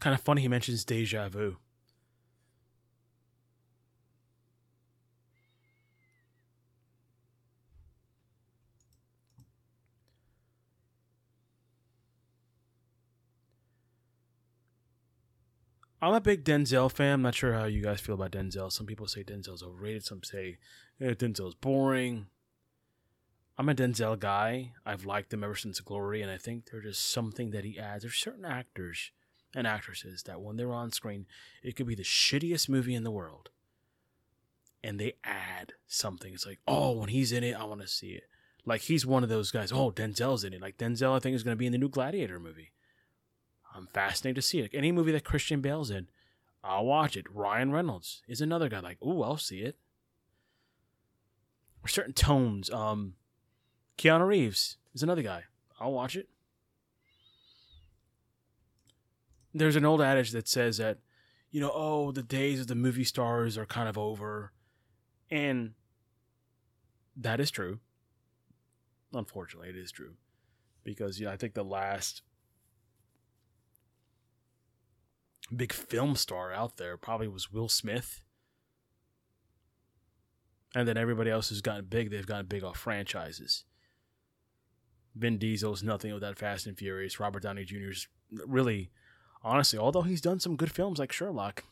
Kind 0.00 0.14
of 0.14 0.22
funny 0.22 0.40
he 0.40 0.48
mentions 0.48 0.86
deja 0.86 1.28
vu. 1.28 1.58
I'm 16.04 16.12
a 16.12 16.20
big 16.20 16.44
Denzel 16.44 16.92
fan. 16.92 17.14
I'm 17.14 17.22
not 17.22 17.34
sure 17.34 17.54
how 17.54 17.64
you 17.64 17.80
guys 17.80 17.98
feel 17.98 18.16
about 18.16 18.32
Denzel. 18.32 18.70
Some 18.70 18.84
people 18.84 19.06
say 19.06 19.24
Denzel's 19.24 19.62
overrated. 19.62 20.04
Some 20.04 20.22
say 20.22 20.58
eh, 21.00 21.14
Denzel's 21.14 21.54
boring. 21.54 22.26
I'm 23.56 23.70
a 23.70 23.74
Denzel 23.74 24.18
guy. 24.18 24.72
I've 24.84 25.06
liked 25.06 25.32
him 25.32 25.42
ever 25.42 25.54
since 25.54 25.80
Glory, 25.80 26.20
and 26.20 26.30
I 26.30 26.36
think 26.36 26.66
there's 26.66 26.84
just 26.84 27.10
something 27.10 27.52
that 27.52 27.64
he 27.64 27.78
adds. 27.78 28.02
There's 28.02 28.16
certain 28.16 28.44
actors 28.44 29.12
and 29.54 29.66
actresses 29.66 30.24
that 30.24 30.42
when 30.42 30.58
they're 30.58 30.74
on 30.74 30.92
screen, 30.92 31.24
it 31.62 31.74
could 31.74 31.86
be 31.86 31.94
the 31.94 32.02
shittiest 32.02 32.68
movie 32.68 32.94
in 32.94 33.04
the 33.04 33.10
world, 33.10 33.48
and 34.82 35.00
they 35.00 35.14
add 35.24 35.72
something. 35.86 36.34
It's 36.34 36.44
like, 36.44 36.58
oh, 36.68 36.92
when 36.92 37.08
he's 37.08 37.32
in 37.32 37.42
it, 37.42 37.56
I 37.56 37.64
want 37.64 37.80
to 37.80 37.88
see 37.88 38.08
it. 38.08 38.24
Like 38.66 38.82
he's 38.82 39.06
one 39.06 39.22
of 39.22 39.30
those 39.30 39.50
guys. 39.50 39.72
Oh, 39.72 39.90
Denzel's 39.90 40.44
in 40.44 40.52
it. 40.52 40.60
Like 40.60 40.76
Denzel, 40.76 41.16
I 41.16 41.18
think 41.18 41.34
is 41.34 41.44
going 41.44 41.56
to 41.56 41.58
be 41.58 41.64
in 41.64 41.72
the 41.72 41.78
new 41.78 41.88
Gladiator 41.88 42.38
movie. 42.38 42.72
I'm 43.74 43.88
fascinated 43.92 44.36
to 44.36 44.42
see 44.42 44.60
it. 44.60 44.62
Like 44.62 44.74
any 44.74 44.92
movie 44.92 45.12
that 45.12 45.24
Christian 45.24 45.60
Bale's 45.60 45.90
in, 45.90 46.08
I'll 46.62 46.86
watch 46.86 47.16
it. 47.16 47.26
Ryan 47.32 47.72
Reynolds 47.72 48.22
is 48.28 48.40
another 48.40 48.68
guy. 48.68 48.80
Like, 48.80 49.02
ooh, 49.02 49.22
I'll 49.22 49.36
see 49.36 49.60
it. 49.60 49.76
Or 51.84 51.88
certain 51.88 52.14
tones. 52.14 52.70
Um, 52.70 53.14
Keanu 53.98 54.26
Reeves 54.26 54.78
is 54.94 55.02
another 55.02 55.22
guy. 55.22 55.44
I'll 55.80 55.92
watch 55.92 56.16
it. 56.16 56.28
There's 59.52 59.76
an 59.76 59.84
old 59.84 60.00
adage 60.00 60.30
that 60.30 60.48
says 60.48 60.78
that, 60.78 60.98
you 61.50 61.60
know, 61.60 61.70
oh, 61.74 62.12
the 62.12 62.22
days 62.22 62.60
of 62.60 62.66
the 62.68 62.74
movie 62.74 63.04
stars 63.04 63.58
are 63.58 63.66
kind 63.66 63.88
of 63.88 63.98
over. 63.98 64.52
And 65.30 65.74
that 67.16 67.40
is 67.40 67.50
true. 67.50 67.80
Unfortunately, 69.12 69.68
it 69.68 69.76
is 69.76 69.92
true. 69.92 70.14
Because, 70.82 71.20
you 71.20 71.26
know, 71.26 71.32
I 71.32 71.36
think 71.36 71.54
the 71.54 71.64
last 71.64 72.22
big 75.54 75.72
film 75.72 76.16
star 76.16 76.52
out 76.52 76.76
there 76.76 76.96
probably 76.96 77.28
was 77.28 77.52
Will 77.52 77.68
Smith. 77.68 78.22
And 80.74 80.88
then 80.88 80.96
everybody 80.96 81.30
else 81.30 81.48
who's 81.48 81.60
gotten 81.60 81.84
big, 81.84 82.10
they've 82.10 82.26
gotten 82.26 82.46
big 82.46 82.64
off 82.64 82.78
franchises. 82.78 83.64
Vin 85.14 85.38
Diesel's 85.38 85.82
nothing 85.82 86.12
without 86.12 86.38
Fast 86.38 86.66
and 86.66 86.76
Furious. 86.76 87.20
Robert 87.20 87.42
Downey 87.42 87.64
Jr.'s 87.64 88.08
really, 88.46 88.90
honestly, 89.42 89.78
although 89.78 90.02
he's 90.02 90.20
done 90.20 90.40
some 90.40 90.56
good 90.56 90.72
films 90.72 90.98
like 90.98 91.12
Sherlock, 91.12 91.62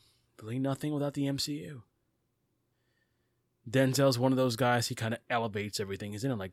really 0.41 0.61
nothing 0.61 0.95
without 0.95 1.15
the 1.15 1.25
MCU. 1.25 1.83
Denzel's 3.69 4.19
one 4.19 4.33
of 4.33 4.39
those 4.39 4.57
guys, 4.57 4.89
he 4.89 4.95
kind 4.95 5.15
of 5.15 5.21
elevates 5.29 5.81
everything. 5.81 6.13
He's 6.13 6.25
in 6.25 6.31
it 6.31 6.39
like 6.39 6.53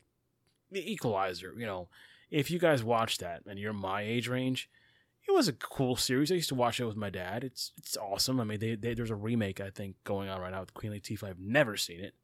the 0.72 0.92
equalizer, 0.92 1.54
you 1.58 1.66
know. 1.66 1.88
If 2.32 2.52
you 2.52 2.60
guys 2.60 2.84
watch 2.84 3.18
that 3.20 3.44
and 3.48 3.58
you're 3.58 3.74
my 3.74 4.02
age 4.02 4.28
range, 4.28 4.70
it 5.30 5.36
was 5.36 5.48
a 5.48 5.54
cool 5.54 5.96
series. 5.96 6.32
I 6.32 6.36
used 6.36 6.50
to 6.50 6.56
watch 6.56 6.80
it 6.80 6.86
with 6.86 6.96
my 6.96 7.12
dad. 7.12 7.44
It's 7.44 7.72
it's 7.78 7.96
awesome. 7.96 8.40
I 8.40 8.44
mean, 8.44 8.60
they, 8.60 8.74
they, 8.74 8.96
there's 8.96 9.12
a 9.12 9.16
remake 9.16 9.62
I 9.62 9.70
think 9.70 9.96
going 10.04 10.28
on 10.28 10.42
right 10.42 10.52
now 10.52 10.62
with 10.62 10.74
Queen 10.74 10.92
Latifah. 10.92 11.30
I've 11.30 11.40
never 11.40 11.78
seen 11.78 12.00
it, 12.00 12.16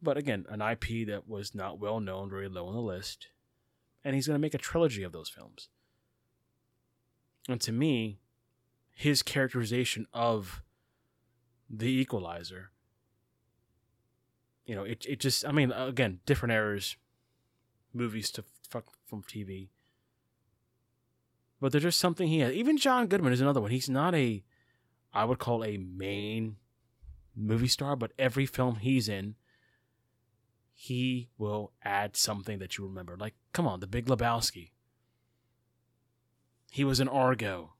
but 0.00 0.16
again, 0.16 0.46
an 0.48 0.62
IP 0.62 1.08
that 1.08 1.28
was 1.28 1.56
not 1.56 1.80
well 1.80 1.98
known, 1.98 2.30
very 2.30 2.48
low 2.48 2.68
on 2.68 2.74
the 2.74 2.80
list, 2.80 3.26
and 4.04 4.14
he's 4.14 4.28
going 4.28 4.36
to 4.36 4.40
make 4.40 4.54
a 4.54 4.58
trilogy 4.58 5.02
of 5.02 5.10
those 5.10 5.28
films. 5.28 5.68
And 7.48 7.60
to 7.62 7.72
me, 7.72 8.20
his 8.94 9.22
characterization 9.22 10.06
of 10.12 10.62
the 11.68 11.88
Equalizer, 11.88 12.70
you 14.66 14.76
know, 14.76 14.84
it 14.84 15.04
it 15.08 15.18
just 15.18 15.44
I 15.44 15.50
mean, 15.50 15.72
again, 15.72 16.20
different 16.26 16.52
eras, 16.52 16.94
movies 17.92 18.30
to 18.30 18.44
fuck 18.68 18.84
from 19.04 19.24
TV 19.24 19.70
but 21.60 21.72
there's 21.72 21.84
just 21.84 21.98
something 21.98 22.28
he 22.28 22.40
has. 22.40 22.52
Even 22.52 22.76
John 22.76 23.06
Goodman 23.06 23.32
is 23.32 23.40
another 23.40 23.60
one. 23.60 23.70
He's 23.70 23.88
not 23.88 24.14
a, 24.14 24.42
I 25.12 25.24
would 25.24 25.38
call 25.38 25.64
a 25.64 25.76
main 25.76 26.56
movie 27.36 27.68
star, 27.68 27.96
but 27.96 28.12
every 28.18 28.46
film 28.46 28.76
he's 28.76 29.08
in, 29.08 29.36
he 30.72 31.30
will 31.38 31.72
add 31.82 32.16
something 32.16 32.58
that 32.58 32.76
you 32.76 32.84
remember. 32.84 33.16
Like, 33.16 33.34
come 33.52 33.66
on, 33.66 33.80
The 33.80 33.86
Big 33.86 34.06
Lebowski. 34.06 34.70
He 36.70 36.84
was 36.84 36.98
in 36.98 37.08
Argo. 37.08 37.74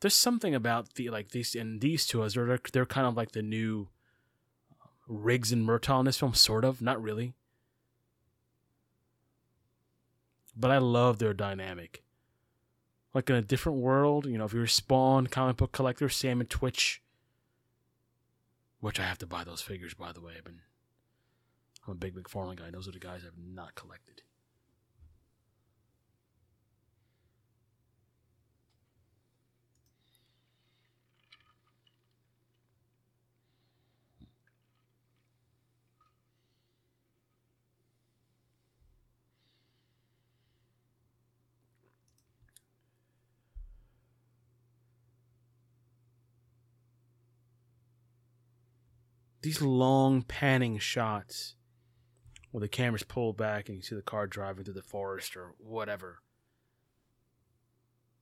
There's 0.00 0.14
something 0.14 0.54
about 0.54 0.94
the 0.94 1.08
like 1.08 1.30
these 1.30 1.54
and 1.54 1.80
these 1.80 2.04
two 2.06 2.22
as 2.22 2.34
they're 2.34 2.60
they're 2.74 2.84
kind 2.84 3.06
of 3.06 3.16
like 3.16 3.32
the 3.32 3.40
new 3.40 3.88
um, 4.82 4.90
Riggs 5.08 5.50
and 5.50 5.66
Murtaugh 5.66 6.00
in 6.00 6.04
this 6.04 6.18
film, 6.18 6.34
sort 6.34 6.66
of, 6.66 6.82
not 6.82 7.02
really. 7.02 7.32
But 10.56 10.70
I 10.70 10.78
love 10.78 11.18
their 11.18 11.34
dynamic 11.34 12.04
like 13.14 13.30
in 13.30 13.36
a 13.36 13.42
different 13.42 13.78
world. 13.78 14.26
You 14.26 14.36
know, 14.36 14.44
if 14.44 14.52
you're 14.52 14.64
a 14.64 14.68
Spawn, 14.68 15.28
comic 15.28 15.56
book 15.56 15.72
collector, 15.72 16.08
Sam 16.08 16.40
and 16.40 16.50
Twitch, 16.50 17.00
which 18.80 19.00
I 19.00 19.04
have 19.04 19.18
to 19.18 19.26
buy 19.26 19.44
those 19.44 19.62
figures 19.62 19.94
by 19.94 20.12
the 20.12 20.20
way. 20.20 20.34
I've 20.36 20.44
been, 20.44 20.60
I'm 21.86 21.92
a 21.92 21.96
big 21.96 22.14
McFarlane 22.14 22.56
guy. 22.56 22.70
Those 22.70 22.88
are 22.88 22.92
the 22.92 22.98
guys 22.98 23.22
I've 23.24 23.38
not 23.38 23.76
collected. 23.76 24.22
These 49.44 49.60
long 49.60 50.22
panning 50.22 50.78
shots 50.78 51.54
where 52.50 52.62
the 52.62 52.68
camera's 52.68 53.02
pulled 53.02 53.36
back 53.36 53.68
and 53.68 53.76
you 53.76 53.82
see 53.82 53.94
the 53.94 54.00
car 54.00 54.26
driving 54.26 54.64
through 54.64 54.72
the 54.72 54.82
forest 54.82 55.36
or 55.36 55.54
whatever. 55.58 56.20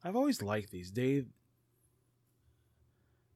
I've 0.02 0.16
always 0.16 0.42
liked 0.42 0.72
these. 0.72 0.90
They 0.90 1.26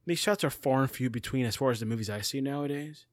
these 0.05 0.19
shots 0.19 0.43
are 0.43 0.51
far 0.51 0.83
and 0.83 0.91
few 0.91 1.11
between 1.11 1.47
as 1.47 1.55
far 1.55 1.71
as 1.71 1.79
the 1.79 1.87
movies 1.87 2.11
I 2.11 2.23
see 2.23 2.41
nowadays. 2.41 3.07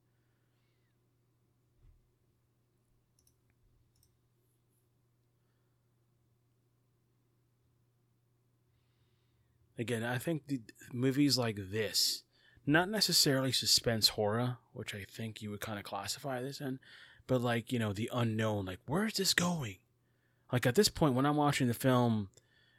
Again, 9.78 10.02
I 10.02 10.18
think 10.18 10.48
the 10.48 10.62
movies 10.92 11.38
like 11.38 11.58
this 11.58 12.24
not 12.66 12.88
necessarily 12.88 13.52
suspense 13.52 14.08
horror, 14.08 14.58
which 14.72 14.94
I 14.94 15.04
think 15.08 15.42
you 15.42 15.50
would 15.50 15.60
kind 15.60 15.78
of 15.78 15.84
classify 15.84 16.40
this 16.40 16.60
in, 16.60 16.78
but 17.26 17.40
like, 17.40 17.72
you 17.72 17.78
know, 17.78 17.92
the 17.92 18.10
unknown, 18.12 18.66
like, 18.66 18.80
where's 18.86 19.14
this 19.14 19.34
going? 19.34 19.76
Like, 20.52 20.66
at 20.66 20.74
this 20.74 20.88
point, 20.88 21.14
when 21.14 21.26
I'm 21.26 21.36
watching 21.36 21.66
the 21.66 21.74
film, 21.74 22.28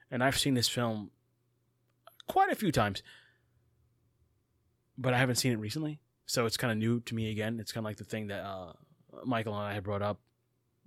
and 0.10 0.24
I've 0.24 0.38
seen 0.38 0.54
this 0.54 0.70
film 0.70 1.12
quite 2.28 2.52
a 2.52 2.56
few 2.56 2.72
times, 2.72 3.04
but 4.98 5.14
I 5.14 5.18
haven't 5.18 5.36
seen 5.36 5.52
it 5.52 5.60
recently. 5.60 6.00
So 6.26 6.46
it's 6.46 6.58
kind 6.58 6.72
of 6.72 6.78
new 6.78 7.02
to 7.02 7.16
me 7.16 7.32
again. 7.32 7.60
It's 7.60 7.72
kind 7.72 7.86
of 7.86 7.90
like 7.90 7.98
the 7.98 8.04
thing 8.04 8.28
that 8.28 8.44
uh, 8.44 8.74
Michael 9.26 9.54
and 9.54 9.68
I 9.68 9.74
had 9.74 9.84
brought 9.84 10.02
up. 10.02 10.20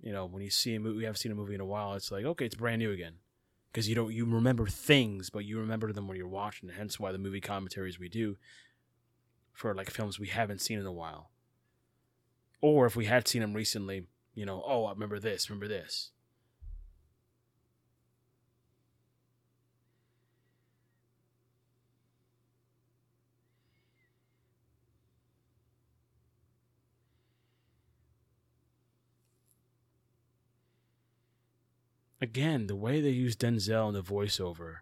You 0.01 0.13
know, 0.13 0.25
when 0.25 0.41
you 0.41 0.49
see 0.49 0.75
a 0.75 0.79
movie, 0.79 0.99
you 0.99 1.05
haven't 1.05 1.19
seen 1.19 1.31
a 1.31 1.35
movie 1.35 1.55
in 1.55 1.61
a 1.61 1.65
while. 1.65 1.93
It's 1.93 2.11
like, 2.11 2.25
okay, 2.25 2.45
it's 2.45 2.55
brand 2.55 2.79
new 2.79 2.91
again 2.91 3.15
because 3.71 3.87
you 3.87 3.95
don't 3.95 4.13
you 4.13 4.25
remember 4.25 4.65
things, 4.65 5.29
but 5.29 5.45
you 5.45 5.59
remember 5.59 5.91
them 5.91 6.07
when 6.07 6.17
you're 6.17 6.27
watching. 6.27 6.69
Hence 6.69 6.99
why 6.99 7.11
the 7.11 7.17
movie 7.17 7.41
commentaries 7.41 7.99
we 7.99 8.09
do 8.09 8.37
for 9.59 9.75
like 9.75 9.89
films 9.89 10.17
we 10.17 10.27
haven't 10.27 10.61
seen 10.61 10.79
in 10.79 10.85
a 10.85 10.91
while. 10.91 11.31
Or 12.61 12.85
if 12.85 12.95
we 12.95 13.07
had 13.07 13.27
seen 13.27 13.41
them 13.41 13.53
recently, 13.53 14.05
you 14.33 14.45
know, 14.45 14.63
oh, 14.65 14.85
I 14.85 14.91
remember 14.91 15.19
this, 15.19 15.49
remember 15.49 15.67
this. 15.67 16.11
Again, 32.21 32.67
the 32.67 32.77
way 32.77 33.01
they 33.01 33.09
use 33.09 33.35
Denzel 33.35 33.89
in 33.89 33.93
the 33.93 34.01
voiceover 34.01 34.77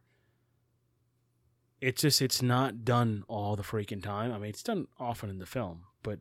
it's 1.80 2.02
just 2.02 2.22
it's 2.22 2.42
not 2.42 2.84
done 2.84 3.24
all 3.28 3.56
the 3.56 3.64
freaking 3.64 4.02
time. 4.02 4.32
I 4.32 4.38
mean, 4.38 4.50
it's 4.50 4.64
done 4.64 4.88
often 5.00 5.30
in 5.30 5.40
the 5.40 5.46
film, 5.46 5.84
but 6.04 6.20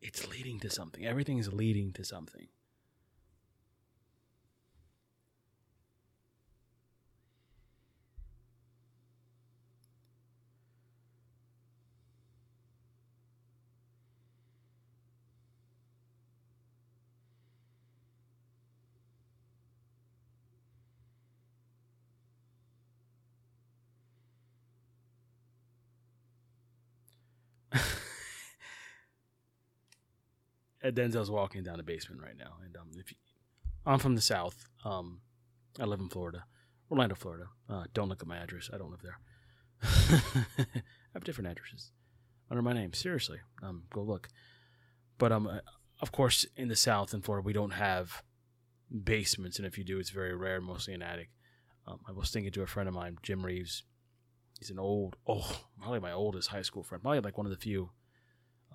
it's 0.00 0.28
leading 0.28 0.60
to 0.60 0.70
something. 0.70 1.04
Everything 1.04 1.38
is 1.38 1.52
leading 1.52 1.92
to 1.92 2.04
something. 2.04 2.48
Denzel's 30.94 31.30
walking 31.30 31.62
down 31.62 31.76
the 31.76 31.82
basement 31.82 32.22
right 32.22 32.36
now, 32.36 32.54
and 32.64 32.76
um, 32.76 32.90
if 32.96 33.10
you, 33.10 33.16
I'm 33.84 33.98
from 33.98 34.14
the 34.14 34.20
South, 34.20 34.66
um, 34.84 35.20
I 35.78 35.84
live 35.84 36.00
in 36.00 36.08
Florida, 36.08 36.44
Orlando, 36.90 37.14
Florida. 37.14 37.46
Uh, 37.68 37.84
don't 37.92 38.08
look 38.08 38.22
at 38.22 38.28
my 38.28 38.36
address; 38.36 38.70
I 38.72 38.78
don't 38.78 38.90
live 38.90 39.02
there. 39.02 39.18
I 39.82 40.82
have 41.14 41.24
different 41.24 41.50
addresses 41.50 41.92
under 42.50 42.62
my 42.62 42.72
name. 42.72 42.92
Seriously, 42.92 43.38
um, 43.62 43.84
go 43.92 44.02
look. 44.02 44.28
But 45.18 45.32
um, 45.32 45.46
uh, 45.46 45.60
of 46.00 46.12
course, 46.12 46.46
in 46.56 46.68
the 46.68 46.76
South 46.76 47.14
in 47.14 47.22
Florida, 47.22 47.44
we 47.44 47.52
don't 47.52 47.72
have 47.72 48.22
basements, 49.04 49.58
and 49.58 49.66
if 49.66 49.78
you 49.78 49.84
do, 49.84 49.98
it's 49.98 50.10
very 50.10 50.34
rare, 50.34 50.60
mostly 50.60 50.94
an 50.94 51.02
attic. 51.02 51.30
Um, 51.86 52.00
I 52.08 52.12
was 52.12 52.30
thinking 52.30 52.52
to 52.52 52.62
a 52.62 52.66
friend 52.66 52.88
of 52.88 52.94
mine, 52.94 53.18
Jim 53.22 53.44
Reeves. 53.44 53.84
He's 54.58 54.70
an 54.70 54.78
old, 54.78 55.16
oh, 55.26 55.62
probably 55.78 56.00
my 56.00 56.12
oldest 56.12 56.48
high 56.48 56.62
school 56.62 56.82
friend, 56.82 57.02
probably 57.02 57.20
like 57.20 57.36
one 57.36 57.46
of 57.46 57.52
the 57.52 57.58
few 57.58 57.90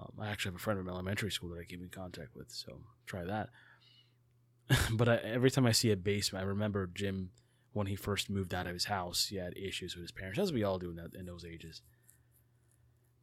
um, 0.02 0.12
I 0.20 0.30
actually 0.30 0.52
have 0.52 0.60
a 0.60 0.64
friend 0.64 0.80
from 0.80 0.90
elementary 0.90 1.32
school 1.32 1.50
that 1.50 1.60
I 1.60 1.66
keep 1.66 1.82
in 1.82 1.90
contact 1.90 2.36
with, 2.36 2.52
so 2.52 2.82
try 3.06 3.24
that. 3.26 3.50
but 4.94 5.10
I, 5.10 5.16
every 5.18 5.52
time 5.52 5.66
I 5.66 5.72
see 5.72 5.92
a 5.92 5.98
basement, 5.98 6.44
I 6.44 6.48
remember 6.48 6.90
Jim 6.94 7.32
when 7.74 7.88
he 7.88 7.96
first 7.96 8.30
moved 8.30 8.54
out 8.54 8.68
of 8.68 8.74
his 8.74 8.86
house. 8.86 9.28
He 9.28 9.38
had 9.38 9.58
issues 9.58 9.96
with 9.96 10.04
his 10.04 10.12
parents, 10.12 10.40
as 10.40 10.52
we 10.52 10.64
all 10.64 10.80
do 10.80 10.90
in, 10.90 10.96
that, 10.98 11.14
in 11.14 11.26
those 11.26 11.46
ages. 11.46 11.82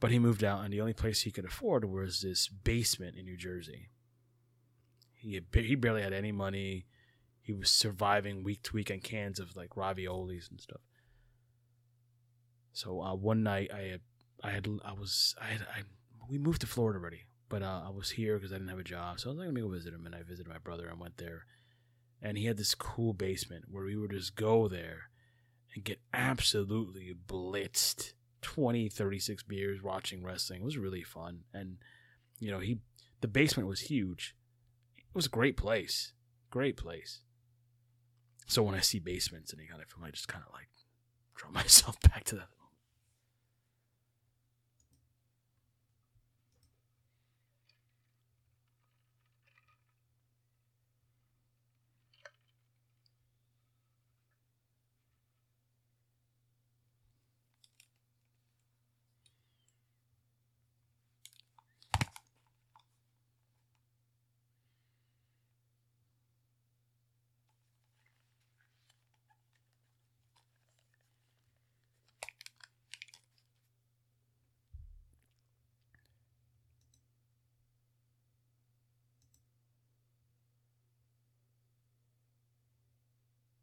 But 0.00 0.10
he 0.10 0.18
moved 0.18 0.44
out, 0.44 0.64
and 0.64 0.72
the 0.72 0.80
only 0.80 0.92
place 0.92 1.22
he 1.22 1.30
could 1.30 1.44
afford 1.44 1.84
was 1.84 2.20
this 2.20 2.48
basement 2.48 3.16
in 3.16 3.24
New 3.24 3.36
Jersey. 3.36 3.90
He 5.14 5.40
he 5.52 5.74
barely 5.74 6.02
had 6.02 6.12
any 6.12 6.30
money. 6.30 6.86
He 7.42 7.52
was 7.52 7.70
surviving 7.70 8.44
week 8.44 8.62
to 8.64 8.74
week 8.74 8.90
on 8.90 9.00
cans 9.00 9.40
of 9.40 9.56
like 9.56 9.70
raviolis 9.70 10.48
and 10.50 10.60
stuff. 10.60 10.80
So 12.72 13.02
uh, 13.02 13.14
one 13.16 13.42
night 13.42 13.70
I 13.74 13.80
had 13.80 14.00
I 14.44 14.50
had 14.50 14.68
I 14.84 14.92
was 14.92 15.34
I 15.40 15.46
had 15.46 15.62
I 15.62 15.80
we 16.28 16.38
moved 16.38 16.60
to 16.60 16.66
Florida 16.66 16.98
already, 16.98 17.22
but 17.48 17.62
uh, 17.62 17.82
I 17.86 17.90
was 17.90 18.10
here 18.10 18.36
because 18.36 18.52
I 18.52 18.56
didn't 18.56 18.68
have 18.68 18.78
a 18.78 18.84
job. 18.84 19.20
So 19.20 19.28
I 19.28 19.32
was 19.32 19.38
like, 19.38 19.46
let 19.46 19.54
me 19.54 19.60
go 19.60 19.68
visit 19.68 19.94
him. 19.94 20.06
And 20.06 20.14
I 20.14 20.22
visited 20.22 20.48
my 20.48 20.58
brother 20.58 20.88
and 20.88 21.00
went 21.00 21.16
there. 21.16 21.46
And 22.20 22.36
he 22.36 22.46
had 22.46 22.56
this 22.56 22.74
cool 22.74 23.12
basement 23.12 23.66
where 23.70 23.84
we 23.84 23.96
would 23.96 24.10
just 24.10 24.36
go 24.36 24.68
there 24.68 25.10
and 25.74 25.84
get 25.84 26.00
absolutely 26.12 27.14
blitzed 27.26 28.12
20, 28.42 28.88
36 28.88 29.42
beers 29.44 29.82
watching 29.82 30.22
wrestling. 30.22 30.60
It 30.60 30.64
was 30.64 30.76
really 30.78 31.02
fun. 31.02 31.40
And, 31.54 31.76
you 32.38 32.50
know, 32.50 32.58
he, 32.58 32.78
the 33.20 33.28
basement 33.28 33.68
was 33.68 33.82
huge. 33.82 34.34
It 34.98 35.14
was 35.14 35.26
a 35.26 35.30
great 35.30 35.56
place. 35.56 36.12
Great 36.50 36.76
place. 36.76 37.22
So 38.46 38.62
when 38.62 38.74
I 38.74 38.80
see 38.80 38.98
basements 38.98 39.52
and 39.52 39.60
any 39.60 39.68
kind 39.68 39.82
of 39.82 39.88
film, 39.88 40.04
I 40.04 40.10
just 40.10 40.28
kind 40.28 40.44
of 40.46 40.52
like 40.52 40.68
draw 41.34 41.50
myself 41.52 42.00
back 42.00 42.24
to 42.24 42.36
that 42.36 42.48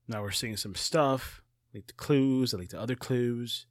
Now 0.08 0.22
we're 0.22 0.32
seeing 0.32 0.58
some 0.58 0.76
stuff, 0.76 1.41
lead 1.74 1.88
to 1.88 1.93
clues, 1.95 2.51
that 2.51 2.60
lead 2.60 2.70
to 2.72 2.80
other 2.80 2.95
clues. 2.95 3.66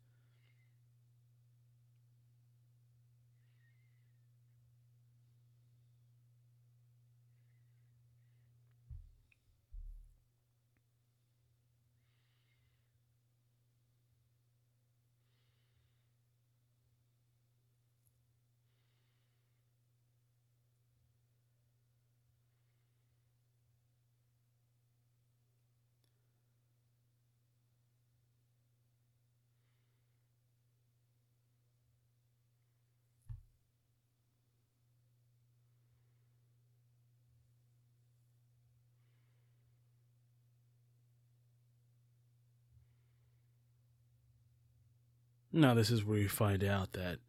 Now, 45.57 45.73
this 45.73 45.89
is 45.89 46.05
where 46.05 46.19
you 46.19 46.29
find 46.29 46.65
out 46.65 46.95
that 46.95 47.21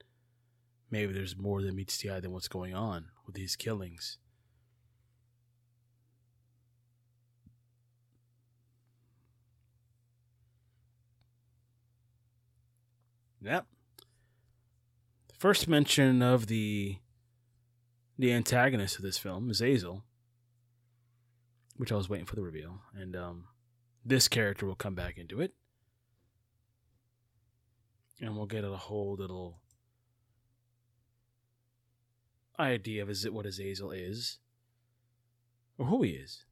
maybe 0.89 1.13
there's 1.13 1.37
more 1.37 1.61
than 1.61 1.75
meets 1.75 1.95
the 1.99 2.09
eye 2.09 2.19
than 2.19 2.31
what's 2.31 2.47
going 2.47 2.73
on 2.73 3.09
with 3.23 3.35
these 3.35 3.55
killings. 3.55 4.17
Yep. 13.43 13.67
First 15.37 15.67
mention 15.67 16.23
of 16.23 16.47
the 16.47 16.97
the 18.17 18.33
antagonist 18.33 18.95
of 18.95 19.03
this 19.03 19.19
film 19.19 19.51
is 19.51 19.61
Azel, 19.61 20.03
which 21.77 21.91
I 21.91 21.95
was 21.95 22.09
waiting 22.09 22.25
for 22.25 22.35
the 22.35 22.41
reveal, 22.41 22.79
and 22.95 23.15
um, 23.15 23.43
this 24.03 24.27
character 24.27 24.65
will 24.65 24.73
come 24.73 24.95
back 24.95 25.19
into 25.19 25.41
it 25.41 25.53
and 28.19 28.35
we'll 28.35 28.45
get 28.45 28.63
a 28.63 28.75
whole 28.75 29.15
little 29.15 29.59
idea 32.59 33.03
of 33.03 33.09
is 33.09 33.25
it 33.25 33.33
what 33.33 33.45
Azazel 33.45 33.91
is 33.91 34.39
or 35.77 35.87
who 35.87 36.03
he 36.03 36.11
is. 36.11 36.45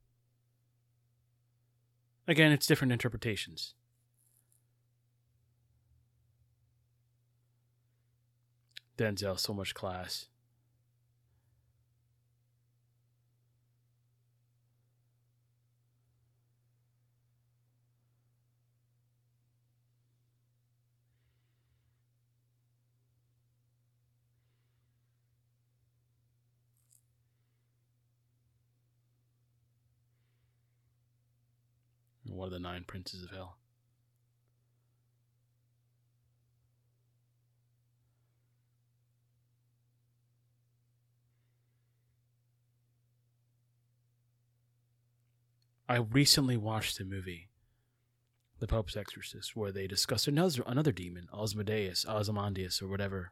Again, 2.28 2.52
it's 2.52 2.68
different 2.68 2.94
interpretations. 2.94 3.74
Denzel, 8.98 9.40
so 9.40 9.54
much 9.54 9.74
class. 9.74 10.28
One 32.34 32.48
of 32.48 32.52
the 32.52 32.60
nine 32.60 32.84
princes 32.86 33.24
of 33.24 33.32
hell. 33.32 33.58
I 45.88 45.98
recently 45.98 46.58
watched 46.58 47.00
a 47.00 47.06
movie, 47.06 47.50
The 48.60 48.68
Pope's 48.68 48.98
Exorcist, 48.98 49.56
where 49.56 49.72
they 49.72 49.86
discussed 49.86 50.28
another 50.28 50.64
another 50.66 50.92
demon, 50.92 51.28
Osmodeus, 51.32 52.06
Ozymandias, 52.08 52.82
or 52.82 52.88
whatever. 52.88 53.32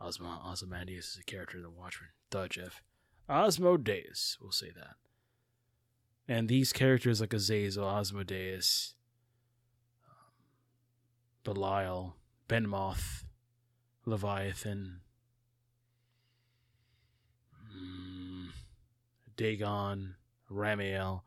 Osmo, 0.00 0.44
Ozymandias 0.50 1.10
is 1.10 1.18
a 1.20 1.24
character 1.24 1.58
in 1.58 1.62
The 1.62 1.70
Watchmen. 1.70 2.10
Duh, 2.30 2.48
Jeff. 2.48 2.82
Osmodeus, 3.28 4.38
we'll 4.40 4.50
say 4.50 4.70
that. 4.74 4.96
And 6.28 6.48
these 6.48 6.74
characters 6.74 7.20
like 7.22 7.32
Azazel, 7.32 7.84
Osmodeus, 7.84 8.94
um, 10.06 10.32
Belial, 11.42 12.16
Behemoth, 12.48 13.24
Leviathan, 14.04 15.00
mm, 17.74 18.48
Dagon, 19.36 20.16
Ramiel. 20.50 21.22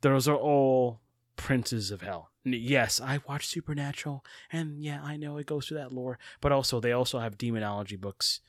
Those 0.00 0.26
are 0.26 0.36
all 0.36 1.00
princes 1.36 1.90
of 1.90 2.00
hell. 2.00 2.30
Yes, 2.44 3.00
I 3.00 3.18
watch 3.28 3.46
Supernatural, 3.46 4.24
and 4.52 4.82
yeah, 4.82 5.02
I 5.02 5.16
know 5.16 5.36
it 5.36 5.46
goes 5.46 5.66
through 5.66 5.78
that 5.78 5.92
lore. 5.92 6.18
But 6.40 6.52
also, 6.52 6.80
they 6.80 6.92
also 6.92 7.18
have 7.18 7.36
demonology 7.36 7.96
books 7.96 8.40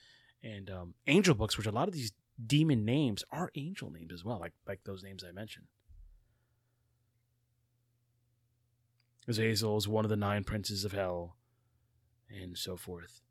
and 0.44 0.70
um, 0.70 0.94
angel 1.08 1.34
books, 1.36 1.58
which 1.58 1.68
a 1.68 1.72
lot 1.72 1.88
of 1.88 1.94
these 1.94 2.12
demon 2.46 2.86
names 2.86 3.24
are 3.32 3.50
angel 3.56 3.90
names 3.92 4.14
as 4.14 4.24
well, 4.24 4.40
like 4.40 4.54
like 4.68 4.84
those 4.84 5.04
names 5.04 5.24
I 5.28 5.32
mentioned. 5.32 5.66
Azazel 9.28 9.78
is 9.78 9.88
one 9.88 10.06
of 10.06 10.10
the 10.10 10.16
nine 10.16 10.44
princes 10.44 10.86
of 10.86 10.94
hell, 10.94 11.36
and 12.30 12.58
so 12.58 12.78
forth. 12.78 13.22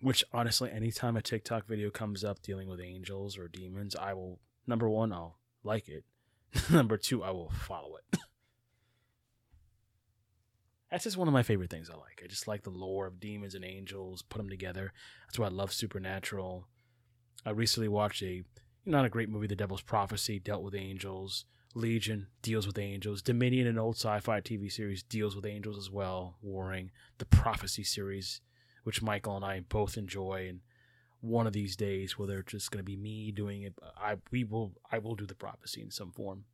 Which 0.00 0.24
honestly, 0.32 0.70
anytime 0.70 1.16
a 1.16 1.22
TikTok 1.22 1.66
video 1.66 1.90
comes 1.90 2.24
up 2.24 2.42
dealing 2.42 2.68
with 2.68 2.80
angels 2.80 3.38
or 3.38 3.48
demons, 3.48 3.96
I 3.96 4.12
will 4.14 4.40
number 4.66 4.88
one, 4.88 5.12
I'll 5.12 5.38
like 5.62 5.88
it. 5.88 6.04
number 6.70 6.96
two, 6.96 7.22
I 7.22 7.30
will 7.30 7.50
follow 7.50 7.96
it. 7.96 8.18
That's 10.90 11.04
just 11.04 11.16
one 11.16 11.28
of 11.28 11.34
my 11.34 11.42
favorite 11.42 11.70
things 11.70 11.90
I 11.90 11.96
like. 11.96 12.20
I 12.22 12.26
just 12.26 12.46
like 12.46 12.62
the 12.62 12.70
lore 12.70 13.06
of 13.06 13.18
demons 13.18 13.54
and 13.54 13.64
angels, 13.64 14.22
put 14.22 14.38
them 14.38 14.48
together. 14.48 14.92
That's 15.26 15.38
why 15.38 15.46
I 15.46 15.50
love 15.50 15.72
Supernatural. 15.72 16.68
I 17.46 17.50
recently 17.50 17.88
watched 17.88 18.22
a 18.22 18.44
not 18.86 19.04
a 19.04 19.08
great 19.10 19.28
movie, 19.28 19.46
The 19.46 19.56
Devil's 19.56 19.82
Prophecy, 19.82 20.38
dealt 20.38 20.62
with 20.62 20.74
angels. 20.74 21.46
Legion 21.74 22.28
deals 22.40 22.66
with 22.66 22.78
angels. 22.78 23.20
Dominion, 23.20 23.66
an 23.66 23.78
old 23.78 23.96
sci-fi 23.96 24.40
TV 24.40 24.70
series, 24.70 25.02
deals 25.02 25.34
with 25.34 25.44
angels 25.44 25.76
as 25.76 25.90
well. 25.90 26.36
Warring, 26.40 26.90
the 27.18 27.26
Prophecy 27.26 27.82
series, 27.82 28.40
which 28.84 29.02
Michael 29.02 29.36
and 29.36 29.44
I 29.44 29.60
both 29.60 29.96
enjoy, 29.96 30.46
and 30.48 30.60
one 31.20 31.46
of 31.46 31.52
these 31.52 31.74
days, 31.74 32.18
whether 32.18 32.38
it's 32.38 32.52
just 32.52 32.70
going 32.70 32.78
to 32.78 32.84
be 32.84 32.96
me 32.96 33.32
doing 33.32 33.62
it, 33.62 33.74
I 33.96 34.16
we 34.30 34.44
will 34.44 34.72
I 34.92 34.98
will 34.98 35.14
do 35.14 35.26
the 35.26 35.34
prophecy 35.34 35.82
in 35.82 35.90
some 35.90 36.12
form. 36.12 36.44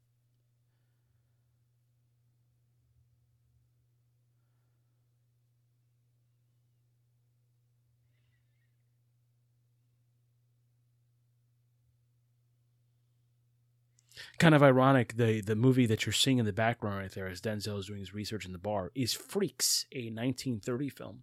Kind 14.40 14.54
of 14.54 14.62
ironic 14.62 15.16
the 15.16 15.42
the 15.42 15.54
movie 15.54 15.86
that 15.86 16.06
you're 16.06 16.14
seeing 16.14 16.38
in 16.38 16.46
the 16.46 16.52
background 16.52 16.98
right 16.98 17.12
there 17.12 17.28
as 17.28 17.42
Denzel 17.42 17.78
is 17.78 17.86
doing 17.86 18.00
his 18.00 18.14
research 18.14 18.46
in 18.46 18.52
the 18.52 18.58
bar 18.58 18.90
is 18.94 19.12
Freaks, 19.12 19.84
a 19.92 20.06
1930 20.06 20.88
film, 20.88 21.22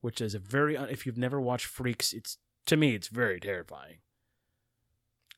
which 0.00 0.20
is 0.20 0.34
a 0.34 0.38
very 0.38 0.76
if 0.76 1.04
you've 1.04 1.18
never 1.18 1.40
watched 1.40 1.66
Freaks, 1.66 2.12
it's 2.12 2.38
to 2.66 2.76
me 2.76 2.94
it's 2.94 3.08
very 3.08 3.40
terrifying. 3.40 3.98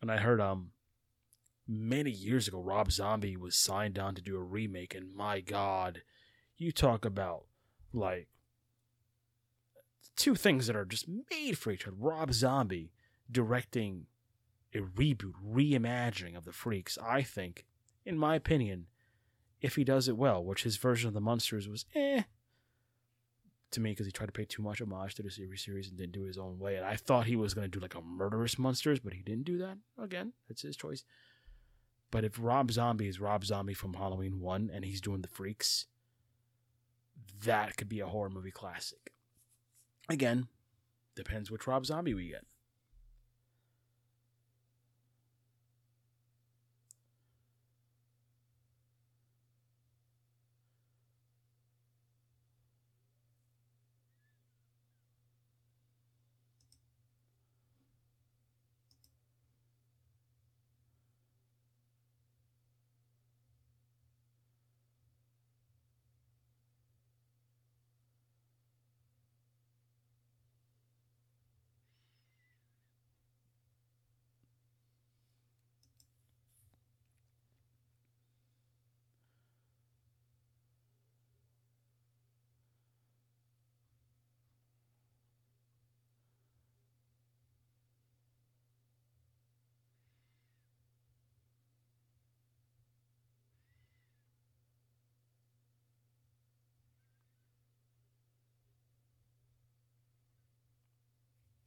And 0.03 0.13
I 0.13 0.19
heard 0.19 0.41
um 0.41 0.73
many 1.67 2.11
years 2.11 2.47
ago 2.47 2.61
Rob 2.61 2.93
Zombie 2.93 3.39
was 3.39 3.57
signed 3.57 3.99
on 3.99 4.15
to 4.15 4.23
do 4.23 4.37
a 4.37 4.43
remake 4.43 4.95
and 4.95 5.15
my 5.17 5.41
god, 5.41 6.03
you 6.59 6.73
talk 6.73 7.07
about 7.07 7.47
like 7.95 8.29
two 10.15 10.35
things 10.35 10.67
that 10.67 10.77
are 10.77 10.85
just 10.85 11.07
made 11.31 11.57
for 11.57 11.71
each 11.71 11.87
other. 11.87 11.97
Rob 11.99 12.35
Zombie 12.35 12.93
directing 13.31 14.09
a 14.75 14.79
reboot, 14.79 15.35
reimagining 15.47 16.37
of 16.37 16.45
the 16.45 16.53
Freaks, 16.53 16.99
I 16.99 17.23
think, 17.23 17.67
in 18.05 18.19
my 18.19 18.35
opinion, 18.35 18.87
if 19.61 19.77
he 19.77 19.85
does 19.85 20.09
it 20.09 20.17
well, 20.17 20.43
which 20.43 20.65
his 20.65 20.77
version 20.77 21.09
of 21.09 21.15
the 21.15 21.21
Munsters 21.21 21.69
was 21.69 21.85
eh 21.95 22.23
to 23.73 23.81
me 23.81 23.91
because 23.91 24.07
he 24.07 24.13
tried 24.13 24.27
to 24.27 24.33
pay 24.33 24.45
too 24.45 24.63
much 24.63 24.81
homage 24.81 25.15
to 25.15 25.23
the 25.23 25.31
series 25.31 25.65
series 25.65 25.89
and 25.89 25.99
didn't 25.99 26.13
do 26.13 26.25
it 26.25 26.29
his 26.29 26.39
own 26.39 26.59
way. 26.59 26.77
And 26.77 26.85
I 26.85 26.97
thought 26.97 27.27
he 27.27 27.37
was 27.37 27.55
going 27.55 27.65
to 27.65 27.71
do 27.71 27.81
like 27.81 27.95
a 27.95 28.03
murderous 28.03 28.59
Munsters, 28.59 29.01
but 29.01 29.15
he 29.15 29.23
didn't 29.23 29.45
do 29.45 29.59
that. 29.59 29.79
Again, 29.99 30.33
that's 30.49 30.63
his 30.63 30.77
choice. 30.77 31.05
But 32.11 32.25
if 32.25 32.39
Rob 32.39 32.71
Zombie 32.71 33.09
is 33.09 33.21
Rob 33.21 33.45
Zombie 33.45 33.75
from 33.75 33.95
Halloween 33.95 34.41
1 34.41 34.71
and 34.73 34.85
he's 34.85 35.01
doing 35.01 35.23
the 35.23 35.29
Freaks, 35.29 35.87
that 37.45 37.77
could 37.77 37.89
be 37.89 38.01
a 38.01 38.07
horror 38.07 38.31
movie 38.31 38.51
classic. 38.51 39.13
Again, 40.09 40.49
depends 41.15 41.51
which 41.51 41.67
Rob 41.67 41.87
Zombie 41.87 42.15
we 42.15 42.29
get. 42.29 42.45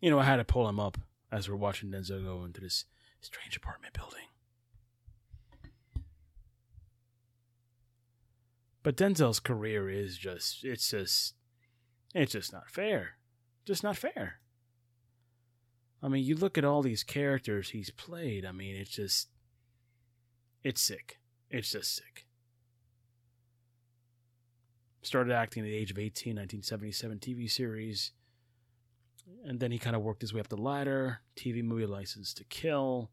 You 0.02 0.10
know, 0.10 0.20
I 0.20 0.26
had 0.26 0.38
to 0.38 0.44
pull 0.44 0.68
him 0.68 0.80
up 0.80 0.98
as 1.32 1.50
we're 1.50 1.56
watching 1.56 1.92
Denzel 1.92 2.24
go 2.24 2.44
into 2.44 2.62
this 2.62 2.86
strange 3.22 3.58
apartment 3.58 3.94
building. 3.94 4.28
But 8.84 8.98
Denzel's 8.98 9.40
career 9.40 9.90
is 9.90 10.16
just, 10.16 10.64
it's 10.64 10.92
just, 10.92 11.34
it's 12.14 12.34
just 12.34 12.54
not 12.54 12.70
fair. 12.70 13.18
Just 13.66 13.84
not 13.84 13.98
fair. 13.98 14.40
I 16.04 16.08
mean, 16.08 16.24
you 16.24 16.36
look 16.36 16.56
at 16.56 16.66
all 16.66 16.84
these 16.84 17.02
characters 17.02 17.70
he's 17.72 17.90
played. 17.90 18.46
I 18.46 18.52
mean, 18.52 18.76
it's 18.76 18.92
just, 18.92 19.30
it's 20.64 20.82
sick. 20.82 21.20
It's 21.50 21.72
just 21.72 21.96
sick. 21.96 22.28
Started 25.02 25.34
acting 25.34 25.64
at 25.64 25.66
the 25.66 25.76
age 25.76 25.90
of 25.90 25.98
18, 25.98 26.36
1977 26.36 27.18
TV 27.18 27.50
series 27.50 28.12
and 29.46 29.60
then 29.60 29.72
he 29.72 29.78
kind 29.78 29.96
of 29.96 30.02
worked 30.02 30.22
his 30.22 30.34
way 30.34 30.40
up 30.40 30.48
the 30.48 30.58
ladder. 30.58 31.22
TV 31.36 31.64
movie 31.64 31.86
License 31.86 32.34
to 32.36 32.44
Kill. 32.46 33.12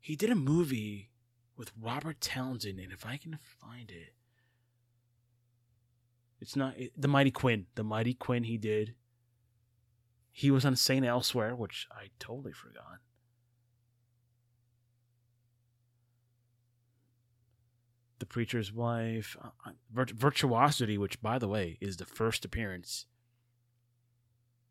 He 0.00 0.16
did 0.16 0.30
a 0.30 0.36
movie 0.36 1.10
with 1.56 1.72
Robert 1.80 2.20
Townsend, 2.20 2.78
and 2.78 2.92
if 2.92 3.06
I 3.06 3.16
can 3.16 3.38
find 3.42 3.90
it, 3.90 4.14
it's 6.40 6.54
not 6.54 6.76
it, 6.76 6.92
the 6.96 7.08
Mighty 7.08 7.30
Quinn. 7.30 7.66
The 7.74 7.84
Mighty 7.84 8.14
Quinn 8.14 8.44
he 8.44 8.58
did. 8.58 8.94
He 10.30 10.50
was 10.50 10.66
on 10.66 10.76
Saint 10.76 11.06
Elsewhere, 11.06 11.56
which 11.56 11.88
I 11.90 12.10
totally 12.18 12.52
forgot. 12.52 12.98
The 18.18 18.26
Preacher's 18.26 18.72
Wife, 18.72 19.36
uh, 19.42 19.48
uh 19.66 19.72
Virtuosity, 19.92 20.98
which 20.98 21.22
by 21.22 21.38
the 21.38 21.48
way 21.48 21.78
is 21.80 21.96
the 21.96 22.04
first 22.04 22.44
appearance 22.44 23.06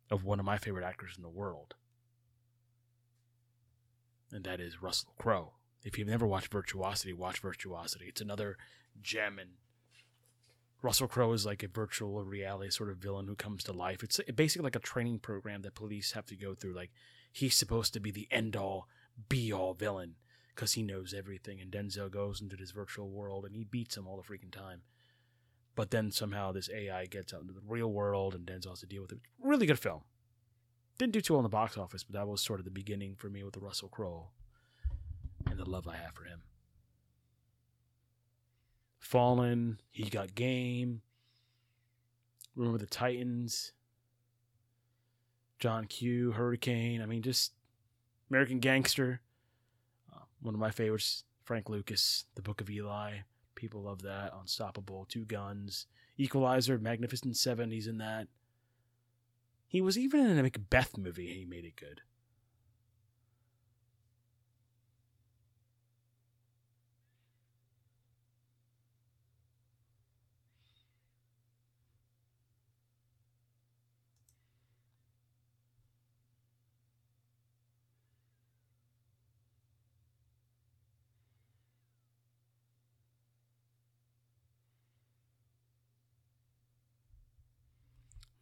of 0.10 0.24
one 0.24 0.40
of 0.40 0.46
my 0.46 0.58
favorite 0.58 0.86
actors 0.86 1.14
in 1.18 1.24
the 1.24 1.30
world. 1.30 1.76
And 4.32 4.44
that 4.44 4.60
is 4.60 4.82
Russell 4.82 5.14
Crowe. 5.18 5.54
If 5.84 5.98
you've 5.98 6.08
never 6.08 6.26
watched 6.26 6.52
Virtuosity, 6.52 7.14
watch 7.14 7.40
Virtuosity. 7.40 8.06
It's 8.08 8.22
another 8.22 8.58
gem 9.02 9.40
and 9.40 9.52
Russell 10.82 11.08
Crowe 11.08 11.34
is 11.34 11.48
like 11.48 11.64
a 11.64 11.68
virtual 11.68 12.24
reality 12.24 12.70
sort 12.70 12.92
of 12.92 12.98
villain 12.98 13.28
who 13.28 13.36
comes 13.36 13.64
to 13.64 13.74
life. 13.74 14.04
It's 14.04 14.20
basically 14.36 14.66
like 14.66 14.76
a 14.76 14.80
training 14.80 15.18
program 15.18 15.64
that 15.64 15.74
police 15.74 16.12
have 16.12 16.28
to 16.28 16.36
go 16.36 16.54
through. 16.54 16.76
Like 16.76 16.92
he's 17.32 17.56
supposed 17.56 17.94
to 17.94 18.00
be 18.00 18.12
the 18.12 18.28
end 18.30 18.56
all 18.56 18.88
be 19.30 19.52
all 19.52 19.74
villain 19.74 20.16
because 20.54 20.74
he 20.74 20.84
knows 20.84 21.14
everything. 21.14 21.60
And 21.60 21.72
Denzel 21.72 22.12
goes 22.12 22.40
into 22.40 22.56
this 22.56 22.70
virtual 22.70 23.10
world 23.10 23.46
and 23.46 23.56
he 23.56 23.64
beats 23.64 23.98
him 23.98 24.08
all 24.08 24.18
the 24.18 24.24
freaking 24.24 24.52
time. 24.52 24.82
But 25.76 25.92
then 25.92 26.12
somehow 26.12 26.52
this 26.52 26.70
AI 26.70 27.06
gets 27.06 27.34
out 27.34 27.42
into 27.42 27.54
the 27.54 27.62
real 27.68 27.92
world 27.92 28.34
and 28.34 28.46
Denzel 28.46 28.70
has 28.70 28.80
to 28.80 28.86
deal 28.86 29.02
with 29.02 29.12
it. 29.12 29.20
Really 29.42 29.66
good 29.66 29.80
film. 29.80 30.02
Didn't 30.98 31.14
do 31.14 31.22
too 31.22 31.34
well 31.34 31.42
in 31.42 31.44
the 31.44 31.50
box 31.50 31.78
office, 31.78 32.04
but 32.04 32.14
that 32.14 32.28
was 32.28 32.42
sort 32.42 32.60
of 32.60 32.66
the 32.66 32.72
beginning 32.72 33.16
for 33.16 33.30
me 33.30 33.44
with 33.44 33.54
the 33.54 33.60
Russell 33.60 33.90
Crowe 33.90 34.30
and 35.46 35.60
the 35.60 35.70
love 35.70 35.88
I 35.88 35.98
have 35.98 36.14
for 36.14 36.24
him. 36.24 36.44
Fallen, 39.00 39.80
he 39.92 40.10
got 40.10 40.34
game. 40.34 41.02
Remember 42.56 42.78
the 42.78 42.86
Titans, 42.86 43.74
John 45.60 45.86
Q, 45.86 46.32
Hurricane. 46.32 47.02
I 47.02 47.06
mean, 47.06 47.22
just 47.22 47.52
American 48.32 48.60
Gangster. 48.60 49.20
Uh, 50.12 50.22
one 50.42 50.54
of 50.54 50.60
my 50.60 50.72
favorites, 50.72 51.26
Frank 51.44 51.70
Lucas, 51.70 52.26
The 52.36 52.42
Book 52.42 52.62
of 52.62 52.70
Eli. 52.70 53.18
People 53.66 53.82
love 53.82 54.04
that. 54.04 54.32
Unstoppable, 54.40 55.08
Two 55.10 55.26
Guns, 55.26 55.88
Equalizer, 56.20 56.78
Magnificent 56.78 57.36
Seven. 57.36 57.72
He's 57.72 57.88
in 57.88 57.98
that. 57.98 58.28
He 59.68 59.82
was 59.82 59.98
even 59.98 60.24
in 60.24 60.38
a 60.38 60.44
Macbeth 60.44 61.00
movie. 61.00 61.34
He 61.34 61.46
made 61.46 61.66
it 61.66 61.76
good. 61.76 62.02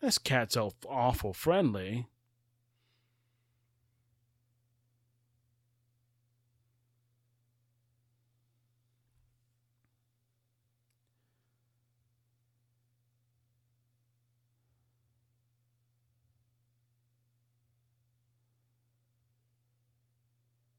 This 0.04 0.18
cat's 0.18 0.58
awful 0.58 1.34
friendly. 1.34 2.10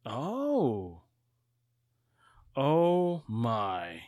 Oh. 0.05 1.01
Oh 2.55 3.23
my. 3.27 4.03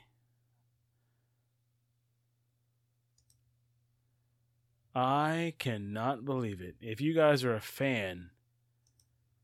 I 5.37 5.53
cannot 5.59 6.25
believe 6.25 6.61
it. 6.61 6.77
If 6.81 7.01
you 7.01 7.15
guys 7.15 7.45
are 7.45 7.55
a 7.55 7.61
fan 7.61 8.31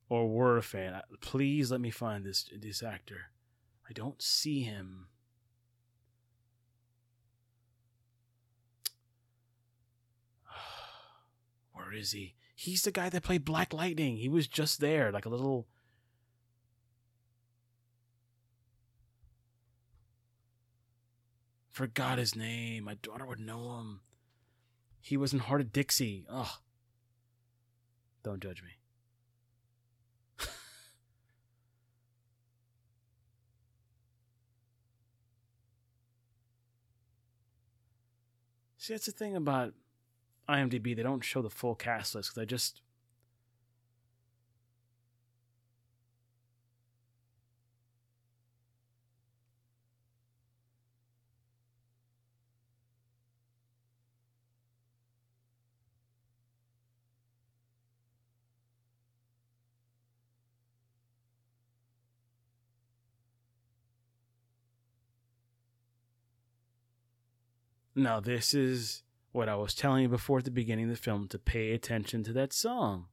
or 0.09 0.29
were 0.29 0.57
a 0.57 0.63
fan, 0.63 1.01
please 1.21 1.71
let 1.71 1.81
me 1.81 1.91
find 1.91 2.25
this 2.25 2.49
this 2.61 2.83
actor. 2.83 3.31
I 3.89 3.93
don't 3.93 4.23
see 4.23 4.63
him. 4.63 5.09
Where 11.73 11.93
is 11.93 12.13
he? 12.13 12.35
He's 12.55 12.83
the 12.83 12.93
guy 12.93 13.09
that 13.09 13.25
played 13.25 13.45
Black 13.45 13.73
Lightning. 13.73 14.17
He 14.17 14.29
was 14.29 14.47
just 14.47 14.81
there, 14.81 15.13
like 15.13 15.27
a 15.27 15.31
little 15.31 15.67
Forgot 21.73 22.19
his 22.19 22.37
name. 22.37 22.85
My 22.85 22.95
daughter 22.95 23.25
would 23.25 23.41
know 23.41 23.79
him. 23.79 24.01
He 25.03 25.17
was 25.17 25.33
in 25.33 25.41
Hart 25.41 25.61
of 25.61 25.73
Dixie. 25.73 26.25
Ugh. 26.31 26.47
Don't 28.23 28.41
judge 28.41 28.63
me. 28.63 28.71
See, 38.79 38.95
that's 38.95 39.07
the 39.07 39.13
thing 39.13 39.35
about 39.35 39.75
IMDb. 40.49 40.95
They 40.95 41.03
don't 41.03 41.25
show 41.25 41.43
the 41.43 41.51
full 41.51 41.75
cast 41.75 42.15
list 42.15 42.31
because 42.31 42.43
I 42.43 42.45
just 42.45 42.82
Now, 67.95 68.21
this 68.21 68.55
is 68.55 69.03
what 69.33 69.49
I 69.49 69.57
was 69.57 69.75
telling 69.75 70.03
you 70.03 70.09
before 70.09 70.39
at 70.39 70.45
the 70.45 70.51
beginning 70.51 70.87
of 70.87 70.91
the 70.91 70.97
film 70.97 71.29
to 71.29 71.39
pay 71.39 71.73
attention 71.73 72.23
to 72.25 72.33
that 72.33 72.53
song. 72.53 73.07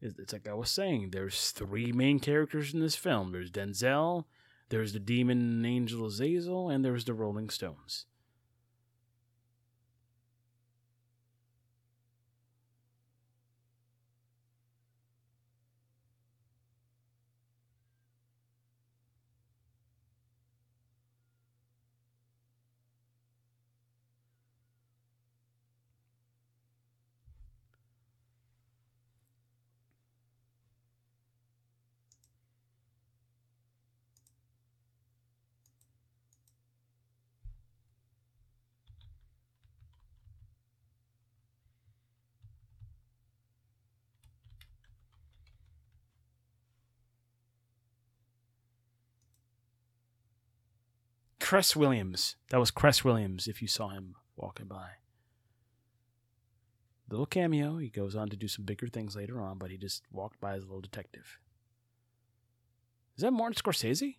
It's 0.00 0.32
like 0.32 0.48
I 0.48 0.54
was 0.54 0.70
saying, 0.70 1.10
there's 1.10 1.52
three 1.52 1.92
main 1.92 2.18
characters 2.18 2.74
in 2.74 2.80
this 2.80 2.96
film 2.96 3.30
there's 3.30 3.52
Denzel, 3.52 4.24
there's 4.68 4.92
the 4.92 4.98
demon 4.98 5.64
angel 5.64 6.06
Azazel, 6.06 6.68
and 6.70 6.84
there's 6.84 7.04
the 7.04 7.14
Rolling 7.14 7.50
Stones. 7.50 8.06
Cress 51.52 51.76
Williams. 51.76 52.36
That 52.48 52.60
was 52.60 52.70
Cress 52.70 53.04
Williams 53.04 53.46
if 53.46 53.60
you 53.60 53.68
saw 53.68 53.90
him 53.90 54.14
walking 54.36 54.68
by. 54.68 54.92
Little 57.10 57.26
cameo. 57.26 57.76
He 57.76 57.90
goes 57.90 58.16
on 58.16 58.30
to 58.30 58.38
do 58.38 58.48
some 58.48 58.64
bigger 58.64 58.86
things 58.86 59.14
later 59.14 59.38
on, 59.38 59.58
but 59.58 59.70
he 59.70 59.76
just 59.76 60.02
walked 60.10 60.40
by 60.40 60.54
as 60.54 60.62
a 60.62 60.66
little 60.66 60.80
detective. 60.80 61.38
Is 63.18 63.22
that 63.22 63.32
Martin 63.32 63.62
Scorsese? 63.62 64.16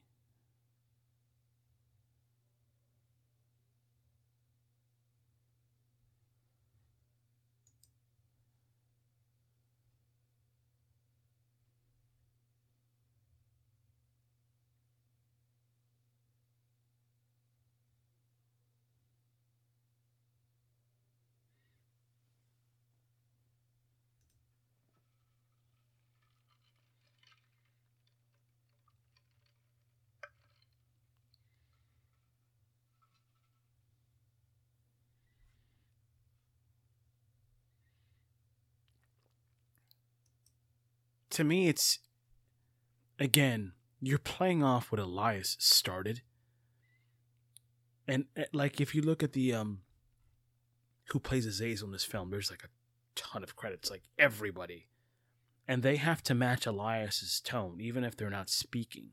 To 41.33 41.43
me, 41.43 41.67
it's 41.67 41.99
again, 43.19 43.73
you're 44.01 44.17
playing 44.17 44.63
off 44.63 44.91
what 44.91 44.99
Elias 44.99 45.57
started. 45.59 46.21
And 48.07 48.25
eh, 48.35 48.45
like 48.53 48.79
if 48.81 48.93
you 48.93 49.01
look 49.01 49.23
at 49.23 49.33
the 49.33 49.53
um 49.53 49.79
who 51.09 51.19
plays 51.19 51.45
Azazel 51.45 51.87
in 51.87 51.91
this 51.91 52.03
film, 52.05 52.29
there's 52.29 52.49
like 52.49 52.63
a 52.63 52.69
ton 53.15 53.43
of 53.43 53.55
credits. 53.55 53.89
Like 53.89 54.03
everybody 54.17 54.87
And 55.67 55.81
they 55.83 55.95
have 55.97 56.21
to 56.23 56.33
match 56.33 56.65
Elias's 56.65 57.39
tone, 57.39 57.79
even 57.79 58.03
if 58.03 58.15
they're 58.15 58.29
not 58.29 58.49
speaking. 58.49 59.11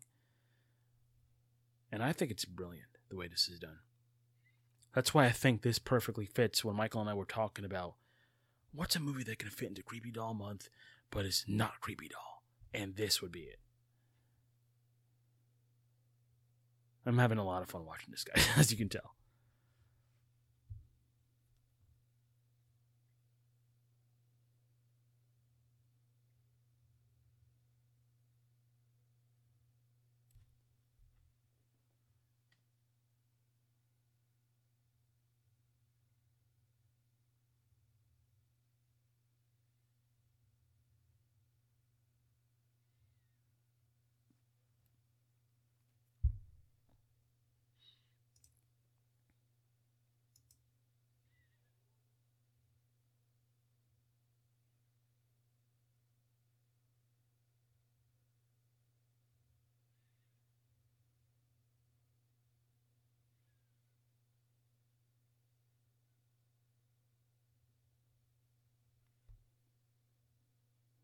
And 1.93 2.03
I 2.03 2.13
think 2.13 2.31
it's 2.31 2.45
brilliant 2.45 2.99
the 3.09 3.17
way 3.17 3.29
this 3.29 3.49
is 3.49 3.59
done. 3.59 3.79
That's 4.95 5.15
why 5.15 5.27
I 5.27 5.31
think 5.31 5.63
this 5.63 5.79
perfectly 5.79 6.27
fits 6.27 6.65
when 6.65 6.77
Michael 6.77 7.01
and 7.01 7.11
I 7.11 7.15
were 7.15 7.25
talking 7.25 7.65
about 7.65 7.95
what's 8.73 8.97
a 8.97 9.01
movie 9.01 9.25
that 9.25 9.39
can 9.39 9.51
fit 9.51 9.69
into 9.69 9.83
Creepy 9.83 10.11
Doll 10.11 10.35
Month, 10.35 10.69
but 11.11 11.25
it's 11.25 11.45
not 11.49 11.81
Creepy 11.81 12.09
Doll. 12.09 12.43
And 12.73 12.97
this 12.97 13.21
would 13.21 13.33
be 13.33 13.41
it. 13.41 13.59
I'm 17.07 17.19
having 17.19 17.39
a 17.39 17.45
lot 17.45 17.63
of 17.63 17.71
fun 17.71 17.85
watching 17.85 18.11
this 18.11 18.25
guy, 18.25 18.41
as 18.57 18.71
you 18.71 18.77
can 18.77 18.89
tell. 18.89 19.15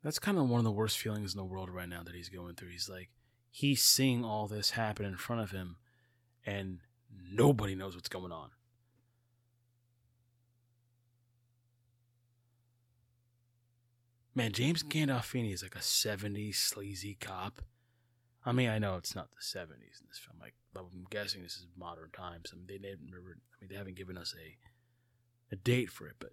That's 0.07 0.21
kind 0.21 0.39
of 0.39 0.49
one 0.49 0.61
of 0.61 0.65
the 0.65 0.71
worst 0.71 0.99
feelings 0.99 1.35
in 1.35 1.39
the 1.39 1.45
world 1.45 1.69
right 1.69 1.89
now 1.89 2.05
that 2.05 2.15
he's 2.15 2.29
going 2.29 2.55
through. 2.55 2.69
He's 2.69 2.89
like, 2.89 3.09
he's 3.51 3.83
seeing 3.83 4.25
all 4.25 4.47
this 4.47 4.71
happen 4.71 5.05
in 5.05 5.17
front 5.17 5.43
of 5.43 5.51
him, 5.51 5.79
and 6.47 6.79
nobody 7.29 7.75
knows 7.75 7.97
what's 7.97 8.09
going 8.09 8.31
on. 8.31 8.51
Man, 14.33 14.53
James 14.53 14.85
Gandolfini 14.85 15.53
is 15.53 15.65
like 15.65 15.75
a 15.75 15.81
70s 15.81 16.55
sleazy 16.55 17.17
cop. 17.21 17.63
I 18.45 18.53
mean, 18.53 18.69
I 18.69 18.79
know 18.79 18.95
it's 18.95 19.17
not 19.17 19.31
the 19.33 19.43
70s 19.43 20.01
in 20.01 20.07
this 20.07 20.21
film, 20.25 20.39
like, 20.41 20.55
I'm 20.77 21.07
guessing 21.11 21.43
this 21.43 21.57
is 21.57 21.67
modern 21.77 22.11
times. 22.13 22.53
I 22.53 22.57
mean, 22.57 22.67
they 22.69 22.79
didn't 22.79 23.11
remember, 23.11 23.39
I 23.41 23.57
mean, 23.61 23.71
they 23.71 23.77
haven't 23.77 23.97
given 23.97 24.17
us 24.17 24.37
a 24.39 24.57
a 25.53 25.57
date 25.57 25.91
for 25.91 26.07
it, 26.07 26.15
but 26.19 26.33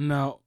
Now, 0.00 0.38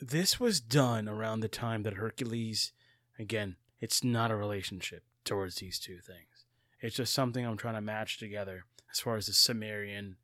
this 0.00 0.40
was 0.40 0.58
done 0.58 1.06
around 1.06 1.40
the 1.40 1.48
time 1.48 1.82
that 1.82 1.98
Hercules, 1.98 2.72
again, 3.18 3.56
it's 3.78 4.02
not 4.02 4.30
a 4.30 4.36
relationship 4.36 5.02
towards 5.22 5.56
these 5.56 5.78
two 5.78 5.98
things. 5.98 6.46
It's 6.80 6.96
just 6.96 7.12
something 7.12 7.44
I'm 7.44 7.58
trying 7.58 7.74
to 7.74 7.82
match 7.82 8.16
together 8.16 8.64
as 8.90 8.98
far 9.00 9.16
as 9.16 9.26
the 9.26 9.34
Sumerian 9.34 10.16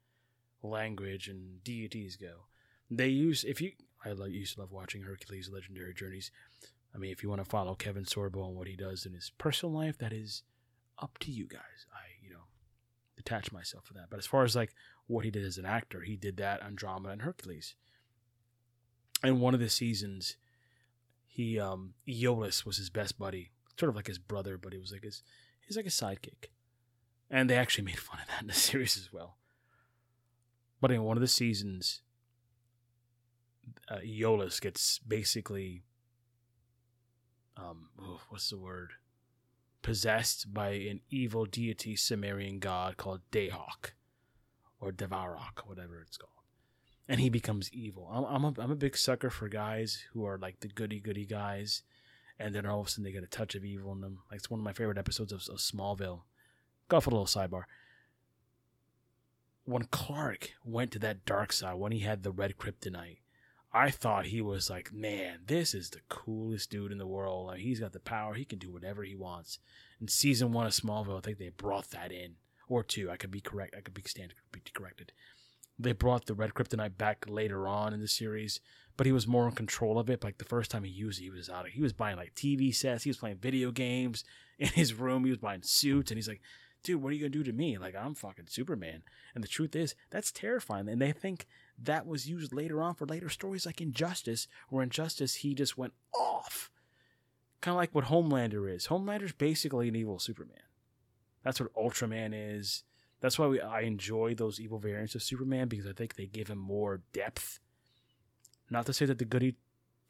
language 0.62 1.29
and 1.29 1.62
deities 1.62 2.16
go. 2.16 2.47
They 2.91 3.09
use, 3.09 3.45
if 3.45 3.61
you, 3.61 3.73
I 4.07 4.12
used 4.25 4.55
to 4.55 4.61
love 4.62 4.73
watching 4.73 5.03
Hercules' 5.03 5.51
Legendary 5.53 5.93
Journeys. 5.93 6.31
I 6.95 6.99
mean, 6.99 7.12
if 7.12 7.23
you 7.23 7.29
want 7.29 7.45
to 7.45 7.51
follow 7.51 7.75
Kevin 7.75 8.05
Sorbo 8.05 8.47
and 8.47 8.57
what 8.57 8.68
he 8.68 8.77
does 8.77 9.05
in 9.05 9.12
his 9.12 9.33
personal 9.37 9.75
life, 9.75 9.99
that 9.99 10.14
is 10.14 10.45
up 10.99 11.18
to 11.18 11.31
you 11.31 11.47
guys. 11.47 11.85
I, 11.93 12.25
you 12.25 12.31
know, 12.31 12.47
detach 13.18 13.53
myself 13.53 13.85
from 13.85 13.99
that. 13.99 14.09
But 14.09 14.18
as 14.18 14.25
far 14.25 14.45
as 14.45 14.57
like 14.57 14.73
what 15.09 15.27
he 15.27 15.31
did 15.31 15.45
as 15.45 15.59
an 15.59 15.66
actor, 15.66 16.01
he 16.01 16.16
did 16.16 16.39
that 16.39 16.62
on 16.62 16.75
Drama 16.75 17.11
and 17.11 17.20
Hercules 17.20 17.75
in 19.23 19.41
one 19.41 19.55
of 19.55 19.61
the 19.61 19.68
seasons, 19.68 20.37
he 21.27 21.59
um 21.59 21.95
Iolaus 22.09 22.66
was 22.66 22.77
his 22.77 22.91
best 22.91 23.18
buddy, 23.18 23.51
sort 23.79 23.91
of 23.91 23.97
like 23.97 24.07
his 24.07 24.18
brother, 24.18 24.59
but 24.59 24.73
he 24.73 24.79
was 24.79 24.93
like 24.93 25.05
his 25.05 25.23
he's 25.66 25.77
like 25.77 25.87
a 25.87 25.91
sidekick, 25.91 26.51
and 27.31 27.49
they 27.49 27.57
actually 27.57 27.85
made 27.91 27.99
fun 27.99 28.20
of 28.20 28.29
that 28.29 28.43
in 28.43 28.49
the 28.49 28.55
series 28.55 28.97
as 28.97 29.12
well. 29.12 29.37
But 30.81 30.91
in 30.91 31.05
one 31.05 31.16
of 31.16 31.20
the 31.20 31.29
seasons, 31.29 32.03
uh, 33.89 33.99
gets 34.61 34.99
basically 34.99 35.85
um 37.57 37.89
oh, 38.01 38.20
what's 38.29 38.51
the 38.51 38.59
word? 38.59 38.93
Possessed 39.83 40.55
by 40.55 40.70
an 40.70 41.01
evil 41.11 41.45
deity 41.45 41.97
Sumerian 41.97 42.61
god 42.61 42.97
called 42.97 43.20
Dahak 43.33 43.93
or 44.81 44.93
Devarok, 44.93 45.66
whatever 45.66 46.01
it's 46.01 46.16
called 46.16 46.41
and 47.13 47.21
he 47.21 47.29
becomes 47.29 47.71
evil. 47.75 48.09
I'm 48.11 48.25
I'm 48.25 48.45
a, 48.45 48.55
I'm 48.59 48.71
a 48.71 48.75
big 48.75 48.97
sucker 48.97 49.29
for 49.29 49.47
guys 49.47 50.03
who 50.15 50.25
are 50.25 50.39
like 50.39 50.61
the 50.61 50.69
goody 50.69 50.99
goody 50.99 51.27
guys, 51.27 51.83
and 52.39 52.55
then 52.55 52.65
all 52.65 52.81
of 52.81 52.87
a 52.87 52.91
sudden 52.91 53.05
they 53.05 53.13
get 53.13 53.23
a 53.23 53.27
touch 53.27 53.55
of 53.55 53.67
evil 53.67 53.93
in 53.93 54.01
them. 54.01 54.21
Like 54.31 54.39
it's 54.39 54.49
one 54.51 54.61
of 54.61 54.65
my 54.65 54.73
favorite 54.73 54.97
episodes 54.97 55.31
of, 55.31 55.41
of 55.51 55.59
Smallville. 55.59 56.23
Go 56.89 57.01
for 57.01 57.11
a 57.11 57.13
little 57.13 57.27
sidebar. 57.27 57.65
When 59.65 59.85
Clark 59.91 60.53
went 60.65 60.91
to 60.93 60.99
that 61.01 61.27
dark 61.27 61.53
side, 61.53 61.75
when 61.75 61.93
he 61.93 61.99
had 61.99 62.23
the 62.23 62.33
red 62.33 62.57
kryptonite, 62.57 63.19
I 63.75 63.91
thought 63.91 64.27
he 64.27 64.41
was 64.41 64.71
like, 64.71 64.91
man, 64.91 65.41
this 65.47 65.75
is 65.75 65.91
the 65.91 66.01
coolest 66.09 66.71
dude 66.71 66.93
in 66.93 66.99
the 66.99 67.07
world. 67.07 67.49
Like, 67.49 67.61
he's 67.61 67.81
got 67.81 67.93
the 67.93 68.01
power; 68.01 68.33
he 68.33 68.47
can 68.47 68.59
do 68.59 68.73
whatever 68.73 69.03
he 69.03 69.15
wants. 69.15 69.59
In 70.01 70.09
season 70.09 70.51
one 70.53 70.67
of 70.67 70.73
Smallville, 70.73 71.19
I 71.19 71.21
think 71.21 71.37
they 71.37 71.51
brought 71.51 71.91
that 71.91 72.11
in, 72.11 72.37
or 72.71 72.83
two. 72.83 73.11
I 73.11 73.19
could 73.19 73.31
be 73.31 73.43
correct. 73.43 73.75
I 73.77 73.83
could 73.83 73.93
be 73.93 74.03
stand 74.07 74.33
be 74.51 74.63
corrected. 74.73 75.13
They 75.83 75.93
brought 75.93 76.26
the 76.26 76.35
red 76.35 76.55
kryptonite 76.55 76.97
back 76.97 77.24
later 77.28 77.66
on 77.66 77.93
in 77.93 78.01
the 78.01 78.09
series, 78.09 78.61
but 78.97 79.07
he 79.07 79.12
was 79.12 79.26
more 79.26 79.49
in 79.49 79.55
control 79.55 79.99
of 79.99 80.09
it. 80.09 80.22
Like 80.22 80.39
the 80.39 80.45
first 80.45 80.70
time 80.70 80.85
he 80.85 80.91
used 80.91 81.20
it, 81.20 81.24
he 81.24 81.30
was 81.30 81.51
out 81.51 81.66
of. 81.66 81.72
He 81.72 81.83
was 81.83 81.93
buying 81.93 82.16
like 82.16 82.35
TV 82.35 82.74
sets. 82.74 83.05
He 83.05 83.11
was 83.11 83.16
playing 83.16 83.39
video 83.39 83.70
games 83.72 84.24
in 84.59 84.68
his 84.68 84.95
room. 84.95 85.24
He 85.24 85.30
was 85.30 85.39
buying 85.39 85.62
suits, 85.62 86.11
and 86.11 86.18
he's 86.18 86.28
like, 86.28 86.41
"Dude, 86.85 87.03
what 87.03 87.11
are 87.11 87.14
you 87.14 87.20
gonna 87.20 87.30
do 87.30 87.43
to 87.43 87.53
me? 87.53 87.78
Like 87.78 87.97
I'm 87.97 88.14
fucking 88.14 88.47
Superman." 88.49 89.03
And 89.35 89.43
the 89.43 89.49
truth 89.49 89.74
is, 89.74 89.95
that's 90.11 90.30
terrifying. 90.30 90.89
And 90.89 91.03
they 91.03 91.12
think 91.12 91.47
that 91.78 92.07
was 92.07 92.28
used 92.28 92.53
later 92.53 92.80
on 92.80 92.95
for 92.95 93.07
later 93.07 93.28
stories, 93.28 93.66
like 93.66 93.80
Injustice, 93.80 94.47
where 94.68 94.85
Injustice 94.85 95.37
he 95.37 95.55
just 95.55 95.76
went 95.76 95.95
off, 96.14 96.70
kind 97.61 97.74
of 97.74 97.78
like 97.78 97.95
what 97.95 98.05
Homelander 98.05 98.72
is. 98.72 98.87
Homelander's 98.87 99.33
basically 99.33 99.89
an 99.89 99.97
evil 99.97 100.20
Superman. 100.20 100.59
That's 101.43 101.61
what 101.61 101.74
Ultraman 101.74 102.33
is. 102.35 102.85
That's 103.23 103.39
why 103.39 103.47
we, 103.47 103.61
I 103.61 103.83
enjoy 103.83 104.35
those 104.35 104.61
evil 104.61 104.81
variants 104.81 105.14
of 105.14 105.23
Superman 105.23 105.68
because 105.68 105.87
I 105.87 105.93
think 105.93 106.16
they 106.16 106.27
give 106.27 106.49
him 106.49 106.59
more 106.59 107.03
depth. 107.12 107.61
Not 108.68 108.85
to 108.87 108.93
say 108.93 109.07
that 109.07 109.18
the 109.18 109.25
goody 109.25 109.55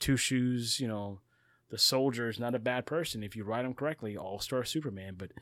two 0.01 0.17
shoes, 0.17 0.81
you 0.81 0.89
know, 0.89 1.21
the 1.69 1.77
soldier 1.77 2.31
is 2.31 2.41
not 2.41 2.55
a 2.55 2.59
bad 2.59 2.87
person 2.87 3.23
if 3.23 3.37
you 3.37 3.45
write 3.45 3.67
him 3.67 3.75
correctly, 3.75 4.17
all 4.17 4.41
star 4.41 4.65
Superman. 4.65 5.17
But 5.19 5.33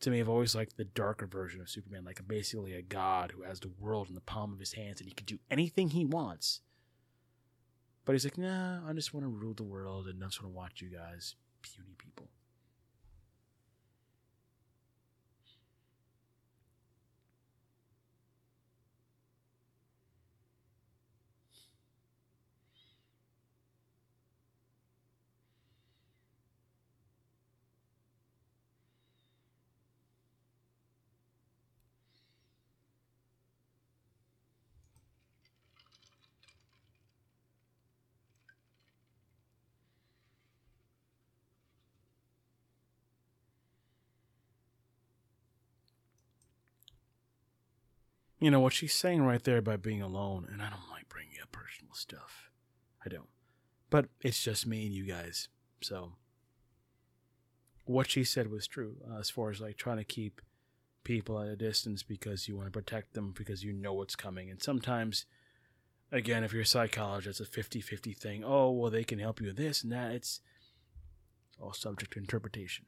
to 0.00 0.10
me, 0.10 0.20
I've 0.20 0.28
always 0.28 0.54
liked 0.54 0.78
the 0.78 0.84
darker 0.84 1.26
version 1.26 1.60
of 1.60 1.68
Superman, 1.68 2.04
like 2.06 2.26
basically 2.26 2.72
a 2.72 2.82
god 2.82 3.32
who 3.32 3.42
has 3.42 3.60
the 3.60 3.72
world 3.78 4.08
in 4.08 4.14
the 4.14 4.22
palm 4.22 4.54
of 4.54 4.58
his 4.58 4.72
hands 4.72 5.00
and 5.00 5.08
he 5.08 5.14
can 5.14 5.26
do 5.26 5.38
anything 5.50 5.90
he 5.90 6.06
wants. 6.06 6.62
But 8.06 8.14
he's 8.14 8.24
like, 8.24 8.38
nah, 8.38 8.88
I 8.88 8.94
just 8.94 9.12
want 9.12 9.24
to 9.24 9.28
rule 9.28 9.52
the 9.52 9.64
world 9.64 10.06
and 10.06 10.24
I 10.24 10.28
just 10.28 10.42
want 10.42 10.54
to 10.54 10.56
watch 10.56 10.80
you 10.80 10.88
guys, 10.88 11.34
puny 11.60 11.94
people. 11.98 12.30
You 48.40 48.50
know 48.50 48.60
what 48.60 48.72
she's 48.72 48.94
saying 48.94 49.22
right 49.22 49.42
there 49.42 49.60
by 49.60 49.76
being 49.76 50.02
alone, 50.02 50.46
and 50.50 50.62
I 50.62 50.70
don't 50.70 50.90
like 50.90 51.08
bringing 51.08 51.38
up 51.42 51.50
personal 51.50 51.94
stuff. 51.94 52.50
I 53.04 53.08
don't. 53.08 53.28
But 53.90 54.06
it's 54.20 54.42
just 54.42 54.66
me 54.66 54.86
and 54.86 54.94
you 54.94 55.04
guys. 55.04 55.48
So 55.80 56.12
what 57.84 58.10
she 58.10 58.22
said 58.22 58.50
was 58.50 58.66
true 58.66 58.96
uh, 59.10 59.18
as 59.18 59.30
far 59.30 59.50
as 59.50 59.60
like 59.60 59.76
trying 59.76 59.96
to 59.96 60.04
keep 60.04 60.40
people 61.04 61.40
at 61.40 61.48
a 61.48 61.56
distance 61.56 62.02
because 62.02 62.46
you 62.46 62.56
want 62.56 62.66
to 62.66 62.72
protect 62.72 63.14
them 63.14 63.32
because 63.36 63.64
you 63.64 63.72
know 63.72 63.94
what's 63.94 64.14
coming. 64.14 64.50
And 64.50 64.62
sometimes, 64.62 65.24
again, 66.12 66.44
if 66.44 66.52
you're 66.52 66.62
a 66.62 66.66
psychologist, 66.66 67.40
it's 67.40 67.48
a 67.48 67.52
50 67.52 67.80
50 67.80 68.12
thing. 68.12 68.44
Oh, 68.44 68.70
well, 68.70 68.90
they 68.90 69.04
can 69.04 69.18
help 69.18 69.40
you 69.40 69.48
with 69.48 69.56
this 69.56 69.82
and 69.82 69.90
that. 69.90 70.12
It's 70.12 70.40
all 71.60 71.72
subject 71.72 72.12
to 72.12 72.18
interpretation. 72.18 72.84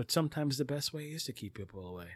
But 0.00 0.10
sometimes 0.10 0.56
the 0.56 0.64
best 0.64 0.94
way 0.94 1.08
is 1.08 1.24
to 1.24 1.32
keep 1.34 1.52
people 1.52 1.86
away. 1.86 2.06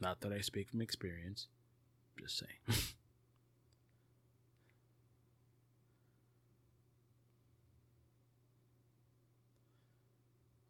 Not 0.00 0.20
that 0.22 0.32
I 0.32 0.40
speak 0.40 0.68
from 0.68 0.80
experience, 0.80 1.46
just 2.18 2.40
saying. 2.40 2.58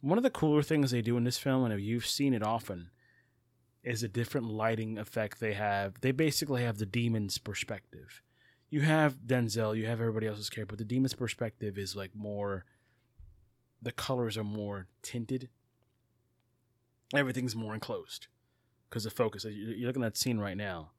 One 0.03 0.19
of 0.19 0.23
the 0.23 0.29
cooler 0.29 0.61
things 0.61 0.91
they 0.91 1.01
do 1.01 1.17
in 1.17 1.25
this 1.25 1.39
film, 1.39 1.65
and 1.65 1.73
if 1.73 1.81
you've 1.81 2.05
seen 2.05 2.35
it 2.35 2.43
often, 2.43 2.91
is 3.83 4.03
a 4.03 4.09
different 4.09 4.49
lighting 4.49 4.99
effect 4.99 5.41
they 5.41 5.55
have. 5.55 5.99
They 6.03 6.13
basically 6.13 6.63
have 6.63 6.77
the 6.77 6.85
demon's 6.85 7.39
perspective. 7.39 8.21
You 8.69 8.83
have 8.83 9.21
Denzel, 9.27 9.75
you 9.75 9.87
have 9.87 10.03
everybody 10.03 10.27
else's 10.27 10.51
character, 10.51 10.77
but 10.77 10.79
the 10.79 10.85
demon's 10.85 11.15
perspective 11.15 11.79
is 11.79 11.97
like 11.97 12.15
more. 12.15 12.67
The 13.81 13.93
colors 13.93 14.37
are 14.37 14.45
more 14.45 14.89
tinted. 15.03 15.49
Everything's 17.15 17.57
more 17.57 17.75
enclosed 17.75 18.27
because 18.89 19.07
of 19.07 19.13
focus. 19.13 19.45
You're 19.45 19.87
looking 19.87 20.03
at 20.03 20.15
that 20.15 20.19
scene 20.19 20.39
right 20.39 20.57
now. 20.57 20.91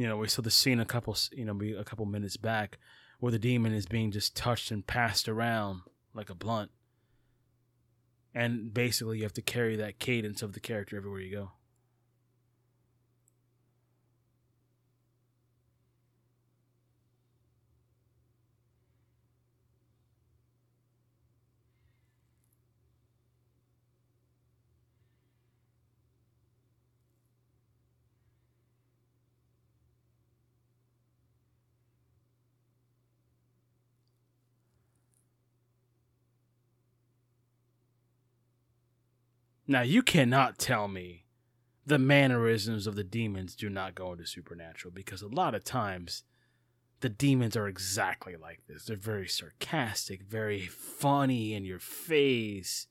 you 0.00 0.08
know, 0.08 0.16
we 0.16 0.28
saw 0.28 0.40
the 0.40 0.50
scene 0.50 0.80
a 0.80 0.86
couple, 0.86 1.14
you 1.30 1.44
know, 1.44 1.60
a 1.78 1.84
couple 1.84 2.06
minutes 2.06 2.38
back 2.38 2.78
where 3.18 3.30
the 3.30 3.38
demon 3.38 3.74
is 3.74 3.84
being 3.84 4.10
just 4.10 4.34
touched 4.34 4.70
and 4.70 4.86
passed 4.86 5.28
around 5.28 5.82
like 6.14 6.30
a 6.30 6.34
blunt. 6.34 6.70
And 8.34 8.72
basically, 8.72 9.18
you 9.18 9.22
have 9.24 9.32
to 9.34 9.42
carry 9.42 9.76
that 9.76 9.98
cadence 9.98 10.42
of 10.42 10.52
the 10.52 10.60
character 10.60 10.96
everywhere 10.96 11.20
you 11.20 11.34
go. 11.34 11.52
Now 39.70 39.82
you 39.82 40.02
cannot 40.02 40.58
tell 40.58 40.88
me 40.88 41.26
the 41.86 41.96
mannerisms 41.96 42.88
of 42.88 42.96
the 42.96 43.04
demons 43.04 43.54
do 43.54 43.70
not 43.70 43.94
go 43.94 44.10
into 44.10 44.26
supernatural 44.26 44.92
because 44.92 45.22
a 45.22 45.28
lot 45.28 45.54
of 45.54 45.62
times 45.62 46.24
the 47.02 47.08
demons 47.08 47.56
are 47.56 47.68
exactly 47.68 48.34
like 48.34 48.62
this. 48.66 48.86
They're 48.86 48.96
very 48.96 49.28
sarcastic, 49.28 50.24
very 50.24 50.66
funny 50.66 51.54
in 51.54 51.64
your 51.64 51.78
face. 51.78 52.88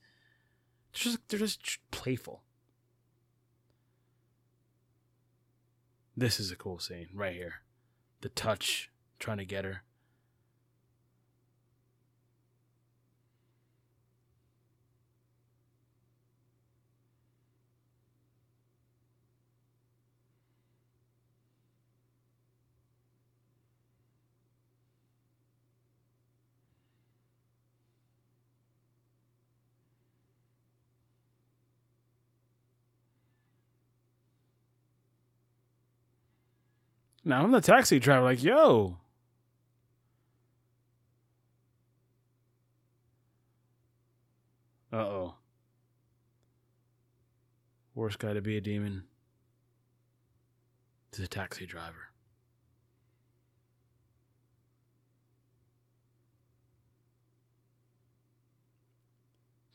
They're 0.93 1.11
just, 1.11 1.27
they're 1.27 1.39
just 1.39 1.79
playful. 1.91 2.43
This 6.15 6.39
is 6.39 6.49
a 6.49 6.55
cool 6.55 6.79
scene 6.79 7.09
right 7.13 7.35
here. 7.35 7.55
The 8.21 8.29
touch, 8.29 8.89
trying 9.19 9.39
to 9.39 9.45
get 9.45 9.65
her. 9.65 9.83
Now 37.29 37.43
I'm 37.43 37.51
the 37.51 37.61
taxi 37.61 37.99
driver, 37.99 38.23
like, 38.23 38.41
yo. 38.41 38.97
Uh 44.91 44.95
oh. 44.95 45.33
Worst 47.93 48.17
guy 48.17 48.33
to 48.33 48.41
be 48.41 48.57
a 48.57 48.61
demon 48.61 49.03
is 51.13 51.19
a 51.19 51.27
taxi 51.27 51.67
driver. 51.67 52.09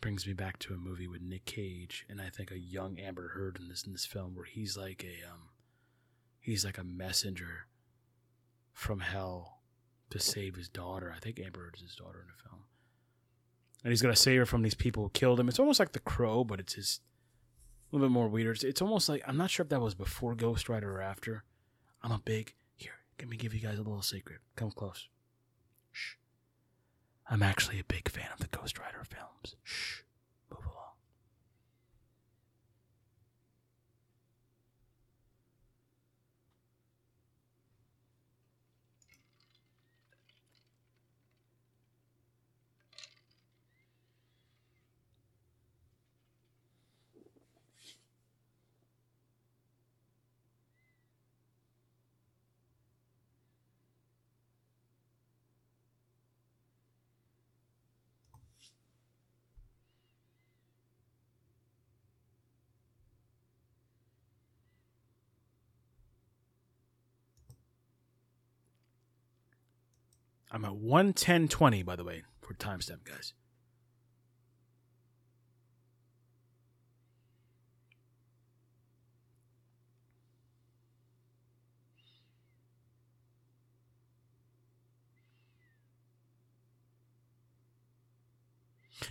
Brings 0.00 0.26
me 0.26 0.32
back 0.32 0.58
to 0.58 0.74
a 0.74 0.76
movie 0.76 1.06
with 1.06 1.22
Nick 1.22 1.44
Cage 1.44 2.04
and 2.10 2.20
I 2.20 2.30
think 2.30 2.50
a 2.50 2.58
young 2.58 2.98
Amber 2.98 3.28
Heard 3.28 3.60
in 3.60 3.68
this 3.68 3.84
in 3.84 3.92
this 3.92 4.04
film 4.04 4.34
where 4.34 4.44
he's 4.44 4.76
like 4.76 5.04
a 5.04 5.30
um 5.32 5.53
he's 6.44 6.64
like 6.64 6.76
a 6.76 6.84
messenger 6.84 7.66
from 8.72 9.00
hell 9.00 9.62
to 10.10 10.18
save 10.18 10.56
his 10.56 10.68
daughter. 10.68 11.12
I 11.14 11.18
think 11.18 11.40
Amber 11.40 11.70
is 11.74 11.80
his 11.80 11.96
daughter 11.96 12.20
in 12.20 12.26
the 12.26 12.48
film. 12.48 12.62
And 13.82 13.90
he's 13.90 14.02
gonna 14.02 14.14
save 14.14 14.40
her 14.40 14.46
from 14.46 14.62
these 14.62 14.74
people 14.74 15.04
who 15.04 15.10
killed 15.10 15.40
him. 15.40 15.48
It's 15.48 15.58
almost 15.58 15.80
like 15.80 15.92
the 15.92 16.00
crow, 16.00 16.44
but 16.44 16.60
it's 16.60 16.74
his 16.74 17.00
a 17.90 17.96
little 17.96 18.08
bit 18.08 18.12
more 18.12 18.28
weird. 18.28 18.56
It's, 18.56 18.64
it's 18.64 18.82
almost 18.82 19.08
like 19.08 19.22
I'm 19.26 19.38
not 19.38 19.50
sure 19.50 19.64
if 19.64 19.70
that 19.70 19.80
was 19.80 19.94
before 19.94 20.34
Ghost 20.34 20.68
Rider 20.68 20.94
or 20.96 21.00
after. 21.00 21.44
I'm 22.02 22.12
a 22.12 22.20
big 22.22 22.54
here, 22.76 22.92
let 23.18 23.28
me 23.28 23.38
give 23.38 23.54
you 23.54 23.60
guys 23.60 23.78
a 23.78 23.82
little 23.82 24.02
secret. 24.02 24.40
Come 24.56 24.70
close. 24.70 25.08
Shh. 25.92 26.16
I'm 27.30 27.42
actually 27.42 27.80
a 27.80 27.84
big 27.84 28.10
fan 28.10 28.28
of 28.34 28.40
the 28.40 28.54
Ghost 28.54 28.78
Rider 28.78 29.02
films. 29.02 29.56
Shh. 29.62 30.02
I'm 70.54 70.64
at 70.64 70.74
110.20, 70.74 71.84
by 71.84 71.96
the 71.96 72.04
way, 72.04 72.22
for 72.40 72.54
timestamp, 72.54 73.02
guys. 73.02 73.32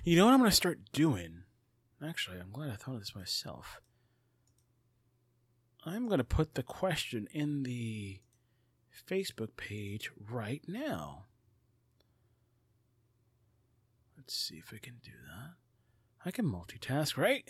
You 0.05 0.15
know 0.15 0.23
what 0.23 0.33
I'm 0.33 0.39
going 0.39 0.49
to 0.49 0.55
start 0.55 0.79
doing? 0.93 1.43
Actually, 2.01 2.39
I'm 2.39 2.51
glad 2.51 2.69
I 2.69 2.75
thought 2.75 2.93
of 2.95 3.01
this 3.01 3.13
myself. 3.13 3.81
I'm 5.85 6.07
going 6.07 6.19
to 6.19 6.23
put 6.23 6.55
the 6.55 6.63
question 6.63 7.27
in 7.33 7.63
the 7.63 8.21
Facebook 9.09 9.57
page 9.57 10.09
right 10.17 10.61
now. 10.65 11.25
Let's 14.23 14.35
see 14.35 14.55
if 14.55 14.73
I 14.73 14.77
can 14.77 15.01
do 15.03 15.11
that. 15.11 15.55
I 16.25 16.31
can 16.31 16.45
multitask, 16.45 17.17
right? 17.17 17.43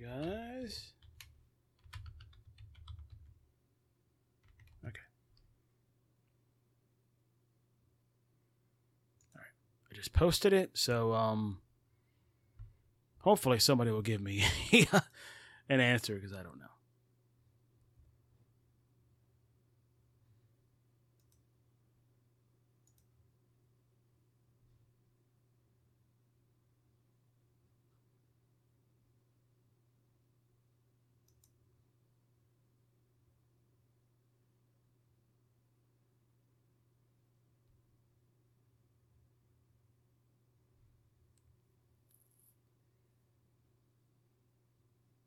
guys. 0.00 0.92
Okay. 4.86 5.00
All 9.34 9.42
right. 9.42 9.90
I 9.90 9.94
just 9.94 10.09
posted 10.20 10.52
it, 10.52 10.70
so 10.74 11.14
um 11.14 11.56
hopefully 13.20 13.58
somebody 13.58 13.90
will 13.90 14.02
give 14.02 14.20
me 14.20 14.44
an 15.70 15.80
answer 15.80 16.14
because 16.14 16.34
I 16.34 16.42
don't 16.42 16.58
know. 16.58 16.66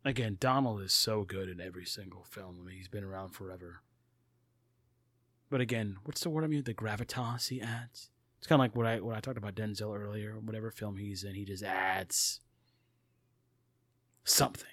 Again, 0.06 0.38
Donald 0.40 0.82
is 0.82 0.92
so 0.92 1.24
good 1.24 1.48
in 1.48 1.62
every 1.62 1.86
single 1.86 2.24
film. 2.24 2.58
I 2.62 2.66
mean, 2.66 2.78
he's 2.78 2.90
been 2.90 3.06
around 3.06 3.30
forever. 3.30 3.82
But 5.50 5.62
again, 5.62 5.98
what's 6.04 6.22
the 6.22 6.30
word 6.30 6.44
I 6.44 6.48
mean? 6.48 6.64
The 6.64 6.74
gravitas 6.74 7.50
he 7.50 7.62
adds. 7.62 8.10
It's 8.38 8.48
kind 8.48 8.60
of 8.60 8.64
like 8.64 8.76
what 8.76 8.86
I 8.86 9.00
what 9.00 9.16
I 9.16 9.22
talked 9.22 9.38
about 9.38 9.56
Denzel 9.56 9.98
earlier. 9.98 10.34
Whatever 10.34 10.72
film 10.72 10.98
he's 10.98 11.24
in, 11.24 11.36
he 11.36 11.46
just 11.46 11.64
adds 11.64 12.42
something. 14.26 14.73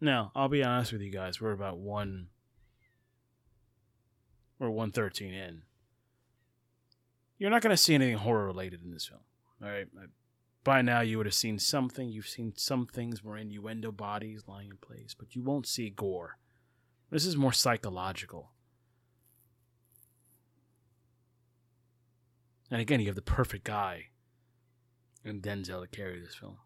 Now, 0.00 0.30
I'll 0.34 0.48
be 0.48 0.62
honest 0.62 0.92
with 0.92 1.00
you 1.00 1.10
guys. 1.10 1.40
We're 1.40 1.52
about 1.52 1.78
one. 1.78 2.28
We're 4.58 4.70
one 4.70 4.92
thirteen 4.92 5.32
in. 5.34 5.62
You're 7.38 7.50
not 7.50 7.62
going 7.62 7.70
to 7.70 7.76
see 7.76 7.94
anything 7.94 8.16
horror 8.16 8.46
related 8.46 8.82
in 8.82 8.90
this 8.90 9.06
film. 9.06 9.20
All 9.62 9.68
right. 9.68 9.86
By 10.64 10.82
now, 10.82 11.00
you 11.00 11.16
would 11.16 11.26
have 11.26 11.34
seen 11.34 11.58
something. 11.58 12.08
You've 12.08 12.28
seen 12.28 12.54
some 12.56 12.86
things 12.86 13.22
where 13.22 13.36
innuendo 13.36 13.92
bodies 13.92 14.44
lying 14.48 14.70
in 14.70 14.78
place, 14.78 15.14
but 15.16 15.36
you 15.36 15.42
won't 15.42 15.66
see 15.66 15.90
gore. 15.90 16.38
This 17.10 17.24
is 17.24 17.36
more 17.36 17.52
psychological. 17.52 18.52
And 22.70 22.80
again, 22.80 23.00
you 23.00 23.06
have 23.06 23.14
the 23.14 23.22
perfect 23.22 23.64
guy 23.64 24.06
in 25.24 25.40
Denzel 25.40 25.82
to 25.82 25.86
carry 25.86 26.20
this 26.20 26.34
film. 26.34 26.56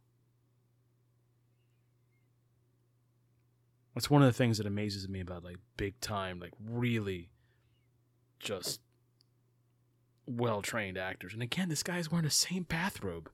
That's 3.95 4.11
one 4.11 4.23
of 4.23 4.29
the 4.29 4.33
things 4.33 4.59
that 4.59 4.67
amazes 4.67 5.09
me 5.09 5.21
about 5.21 5.45
like 5.45 5.57
big 5.77 6.01
time, 6.01 6.39
like 6.39 6.53
really 6.65 7.31
just 8.39 8.81
well 10.27 10.62
trained 10.62 10.97
actors. 10.97 11.33
And 11.33 11.43
again, 11.43 11.69
this 11.69 11.83
guy's 11.83 12.11
wearing 12.11 12.25
the 12.25 12.31
same 12.31 12.62
bathrobe. 12.65 13.31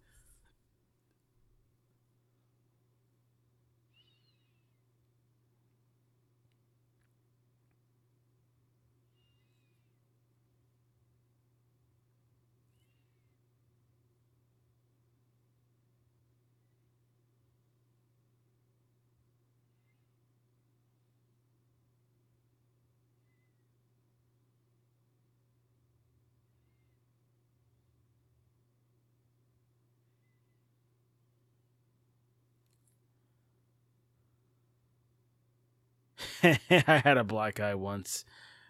I 36.71 37.03
had 37.05 37.17
a 37.17 37.25
black 37.25 37.61
eye 37.61 37.75
once, 37.75 38.25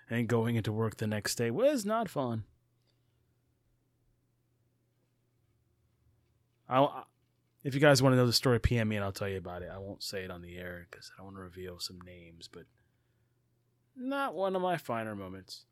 and 0.09 0.29
going 0.29 0.57
into 0.57 0.73
work 0.73 0.97
the 0.97 1.07
next 1.07 1.37
day 1.37 1.51
was 1.51 1.85
not 1.85 2.09
fun. 2.09 2.45
I'll, 6.69 7.07
if 7.63 7.75
you 7.75 7.81
guys 7.81 8.03
want 8.03 8.13
to 8.13 8.17
know 8.17 8.27
the 8.27 8.33
story, 8.33 8.59
PM 8.59 8.89
me 8.89 8.97
and 8.97 9.05
I'll 9.05 9.13
tell 9.13 9.29
you 9.29 9.39
about 9.39 9.63
it. 9.63 9.71
I 9.73 9.79
won't 9.79 10.03
say 10.03 10.25
it 10.25 10.31
on 10.31 10.43
the 10.43 10.57
air 10.57 10.87
because 10.91 11.11
I 11.13 11.19
don't 11.19 11.27
want 11.27 11.37
to 11.37 11.43
reveal 11.43 11.79
some 11.79 12.01
names, 12.01 12.49
but 12.49 12.65
not 13.97 14.35
one 14.35 14.57
of 14.57 14.63
my 14.63 14.77
finer 14.77 15.15
moments. 15.15 15.65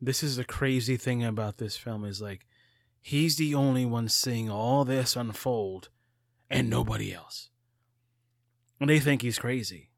This 0.00 0.22
is 0.22 0.36
the 0.36 0.44
crazy 0.44 0.96
thing 0.96 1.24
about 1.24 1.58
this 1.58 1.76
film 1.76 2.04
is 2.04 2.22
like 2.22 2.46
he's 3.00 3.36
the 3.36 3.54
only 3.54 3.84
one 3.84 4.08
seeing 4.08 4.50
all 4.50 4.84
this 4.84 5.16
unfold 5.16 5.88
and 6.48 6.70
nobody 6.70 7.12
else. 7.12 7.50
And 8.80 8.88
they 8.88 8.98
think 8.98 9.22
he's 9.22 9.38
crazy. 9.38 9.90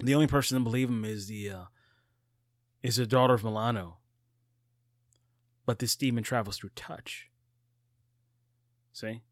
The 0.00 0.14
only 0.14 0.26
person 0.26 0.58
to 0.58 0.64
believe 0.64 0.88
him 0.88 1.04
is 1.04 1.28
the 1.28 1.50
uh, 1.50 1.64
is 2.82 2.96
the 2.96 3.06
daughter 3.06 3.34
of 3.34 3.44
milano. 3.44 3.98
But 5.64 5.78
this 5.78 5.96
demon 5.96 6.24
travels 6.24 6.58
through 6.58 6.70
touch. 6.74 7.30
See 8.92 9.22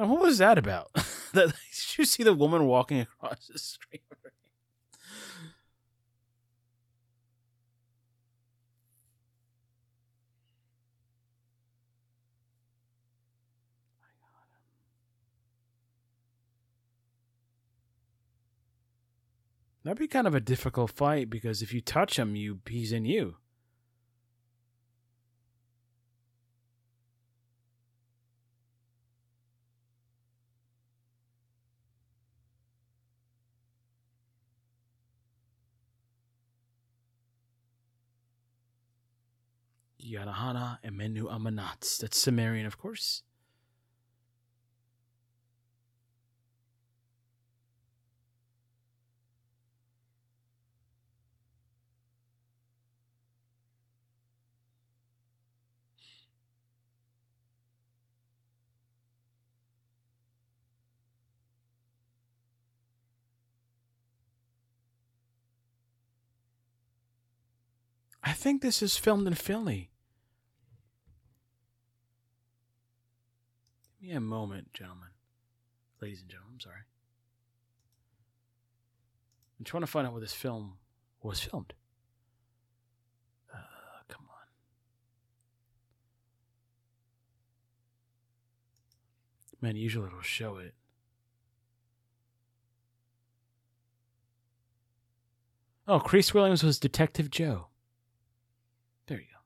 Now, 0.00 0.06
what 0.06 0.22
was 0.22 0.38
that 0.38 0.56
about? 0.56 0.90
did 1.34 1.52
you 1.98 2.06
see 2.06 2.22
the 2.22 2.32
woman 2.32 2.64
walking 2.64 3.00
across 3.00 3.48
the 3.48 3.58
street? 3.58 4.00
That'd 19.84 19.98
be 19.98 20.08
kind 20.08 20.26
of 20.26 20.34
a 20.34 20.40
difficult 20.40 20.92
fight 20.92 21.28
because 21.28 21.60
if 21.60 21.74
you 21.74 21.82
touch 21.82 22.18
him, 22.18 22.36
you 22.36 22.60
he's 22.66 22.92
in 22.92 23.04
you. 23.04 23.36
Yanahana 40.10 40.78
Emenu 40.84 41.30
Amanats. 41.30 41.98
That's 41.98 42.18
Sumerian, 42.18 42.66
of 42.66 42.76
course. 42.78 43.22
I 68.22 68.32
think 68.32 68.62
this 68.62 68.82
is 68.82 68.96
filmed 68.96 69.26
in 69.26 69.34
Philly. 69.34 69.89
Me 74.10 74.16
a 74.16 74.20
moment, 74.20 74.72
gentlemen. 74.72 75.10
Ladies 76.00 76.20
and 76.22 76.28
gentlemen, 76.28 76.54
I'm 76.54 76.60
sorry. 76.60 76.80
I'm 79.56 79.64
trying 79.64 79.82
to 79.82 79.86
find 79.86 80.04
out 80.04 80.12
where 80.12 80.20
this 80.20 80.32
film 80.32 80.78
was 81.22 81.38
filmed. 81.38 81.74
Uh, 83.54 83.58
come 84.08 84.24
on. 84.28 84.48
Man, 89.60 89.76
usually 89.76 90.08
it'll 90.08 90.22
show 90.22 90.56
it. 90.56 90.74
Oh, 95.86 96.00
Cress 96.00 96.34
Williams 96.34 96.64
was 96.64 96.80
Detective 96.80 97.30
Joe. 97.30 97.68
There 99.06 99.18
you 99.18 99.22
go. 99.22 99.40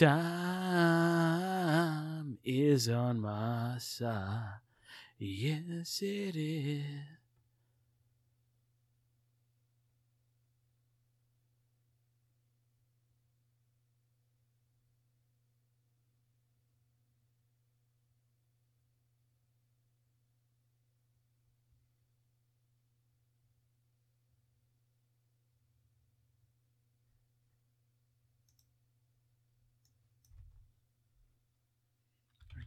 Time 0.00 0.08
is 2.42 2.88
on 2.88 3.20
my 3.20 3.76
side. 3.78 4.60
Yes, 5.18 6.00
it 6.00 6.36
is. 6.36 7.19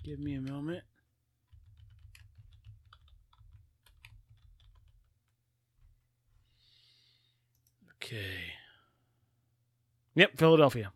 Give 0.04 0.20
me 0.20 0.36
a 0.36 0.42
moment. 0.42 0.84
Okay. 7.96 8.54
Yep, 10.16 10.38
Philadelphia. 10.38 10.92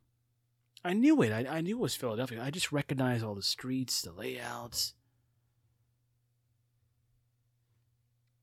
I 0.84 0.94
knew 0.94 1.22
it. 1.22 1.32
I, 1.32 1.58
I 1.58 1.62
knew 1.62 1.78
it 1.78 1.82
was 1.82 1.96
Philadelphia. 1.96 2.44
I 2.44 2.52
just 2.52 2.72
recognized 2.72 3.24
all 3.24 3.34
the 3.34 3.42
streets, 3.42 4.02
the 4.02 4.12
layouts. 4.12 4.94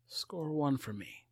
Score 0.06 0.50
one 0.50 0.78
for 0.78 0.92
me. 0.92 1.23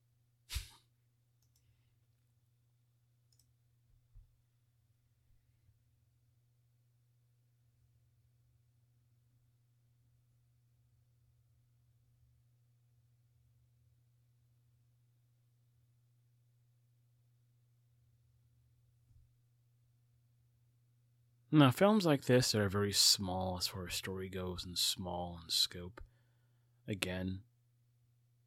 Now, 21.55 21.71
films 21.71 22.07
like 22.07 22.25
this 22.25 22.55
are 22.55 22.71
very 22.71 22.93
small 22.93 23.59
as 23.59 23.67
far 23.67 23.87
as 23.87 23.93
story 23.93 24.31
goes 24.31 24.65
and 24.65 24.79
small 24.79 25.39
in 25.45 25.51
scope. 25.51 26.01
Again, 26.89 27.41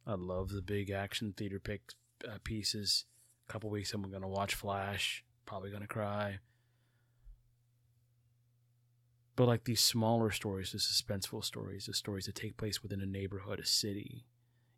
I 0.04 0.14
love 0.14 0.48
the 0.48 0.60
big 0.60 0.90
action 0.90 1.32
theater 1.32 1.60
pick 1.60 1.82
uh, 2.28 2.38
pieces. 2.42 3.04
A 3.48 3.52
couple 3.52 3.70
weeks 3.70 3.94
I'm 3.94 4.02
going 4.10 4.22
to 4.22 4.28
watch 4.28 4.56
Flash. 4.56 5.24
Probably 5.44 5.70
going 5.70 5.82
to 5.82 5.88
cry. 5.88 6.40
But 9.36 9.46
like 9.46 9.62
these 9.62 9.80
smaller 9.80 10.32
stories, 10.32 10.72
the 10.72 10.78
suspenseful 10.78 11.44
stories, 11.44 11.86
the 11.86 11.94
stories 11.94 12.26
that 12.26 12.34
take 12.34 12.56
place 12.56 12.82
within 12.82 13.00
a 13.00 13.06
neighborhood, 13.06 13.60
a 13.60 13.66
city. 13.66 14.26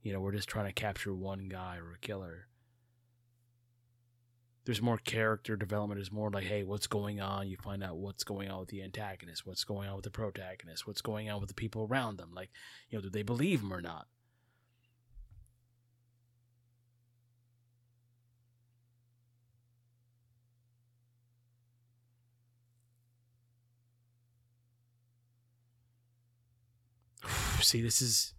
You 0.02 0.12
know, 0.12 0.20
we're 0.20 0.32
just 0.32 0.50
trying 0.50 0.66
to 0.66 0.72
capture 0.72 1.14
one 1.14 1.48
guy 1.48 1.78
or 1.78 1.94
a 1.94 1.98
killer 1.98 2.48
there's 4.68 4.82
more 4.82 4.98
character 4.98 5.56
development. 5.56 5.98
Is 5.98 6.12
more 6.12 6.30
like, 6.30 6.44
hey, 6.44 6.62
what's 6.62 6.86
going 6.86 7.22
on? 7.22 7.48
You 7.48 7.56
find 7.56 7.82
out 7.82 7.96
what's 7.96 8.22
going 8.22 8.50
on 8.50 8.60
with 8.60 8.68
the 8.68 8.82
antagonist, 8.82 9.46
what's 9.46 9.64
going 9.64 9.88
on 9.88 9.96
with 9.96 10.04
the 10.04 10.10
protagonist, 10.10 10.86
what's 10.86 11.00
going 11.00 11.30
on 11.30 11.40
with 11.40 11.48
the 11.48 11.54
people 11.54 11.88
around 11.90 12.18
them. 12.18 12.32
Like, 12.34 12.50
you 12.90 12.98
know, 12.98 13.02
do 13.02 13.08
they 13.08 13.22
believe 13.22 13.62
him 13.62 13.72
or 13.72 13.80
not? 13.80 14.08
See, 27.62 27.80
this 27.80 28.02
is 28.02 28.34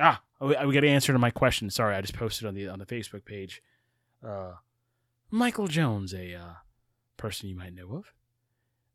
Ah, 0.00 0.22
we, 0.40 0.56
we 0.66 0.74
got 0.74 0.84
an 0.84 0.90
answer 0.90 1.12
to 1.12 1.18
my 1.18 1.30
question. 1.30 1.70
Sorry, 1.70 1.94
I 1.94 2.00
just 2.00 2.14
posted 2.14 2.48
on 2.48 2.54
the 2.54 2.68
on 2.68 2.78
the 2.78 2.86
Facebook 2.86 3.24
page. 3.24 3.62
Uh, 4.26 4.54
Michael 5.30 5.68
Jones, 5.68 6.12
a 6.12 6.34
uh, 6.34 6.52
person 7.16 7.48
you 7.48 7.54
might 7.54 7.74
know 7.74 7.92
of. 7.92 8.12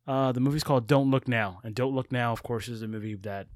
Uh, 0.07 0.31
the 0.31 0.39
movie's 0.39 0.63
called 0.63 0.87
Don't 0.87 1.09
Look 1.09 1.27
Now, 1.27 1.61
and 1.63 1.73
Don't 1.73 1.95
Look 1.95 2.11
Now, 2.11 2.31
of 2.31 2.43
course, 2.43 2.67
is 2.67 2.81
a 2.81 2.87
movie 2.87 3.15
that 3.15 3.47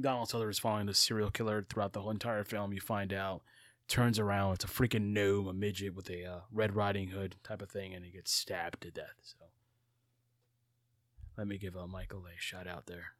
Donald 0.00 0.28
Sutherland 0.28 0.52
is 0.52 0.58
following 0.58 0.86
the 0.86 0.94
serial 0.94 1.30
killer 1.30 1.64
throughout 1.68 1.92
the 1.92 2.02
whole 2.02 2.10
entire 2.10 2.44
film. 2.44 2.72
You 2.72 2.80
find 2.80 3.12
out, 3.12 3.42
turns 3.88 4.18
around, 4.18 4.54
it's 4.54 4.64
a 4.64 4.68
freaking 4.68 5.12
gnome, 5.12 5.48
a 5.48 5.52
midget 5.52 5.94
with 5.94 6.10
a 6.10 6.24
uh, 6.24 6.40
Red 6.52 6.76
Riding 6.76 7.08
Hood 7.08 7.36
type 7.42 7.62
of 7.62 7.70
thing, 7.70 7.94
and 7.94 8.04
he 8.04 8.12
gets 8.12 8.32
stabbed 8.32 8.82
to 8.82 8.90
death. 8.90 9.14
So, 9.22 9.36
let 11.36 11.48
me 11.48 11.58
give 11.58 11.76
uh, 11.76 11.86
Michael 11.86 12.24
a 12.26 12.38
shout 12.38 12.68
out 12.68 12.86
there. 12.86 13.12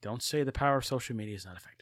Don't 0.00 0.22
say 0.22 0.42
the 0.42 0.52
power 0.52 0.76
of 0.76 0.84
social 0.84 1.16
media 1.16 1.34
is 1.34 1.44
not 1.44 1.56
effective. 1.56 1.81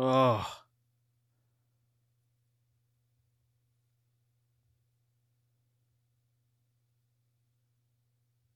Oh. 0.00 0.46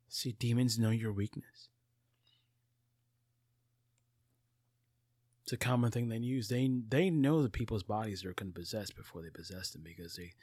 See, 0.09 0.37
demons 0.39 0.79
know 0.79 0.91
your 0.91 1.11
weakness. 1.11 1.69
It's 5.43 5.53
a 5.53 5.57
common 5.57 5.91
thing 5.91 6.09
they 6.09 6.19
use. 6.19 6.47
They 6.47 6.71
they 6.89 7.11
know 7.11 7.43
the 7.43 7.51
people's 7.51 7.83
bodies 7.83 8.23
they're 8.23 8.35
going 8.35 8.53
to 8.53 8.61
possess 8.61 8.93
before 8.93 9.23
they 9.23 9.31
possess 9.31 9.71
them 9.71 9.83
because 9.83 10.15
they, 10.15 10.35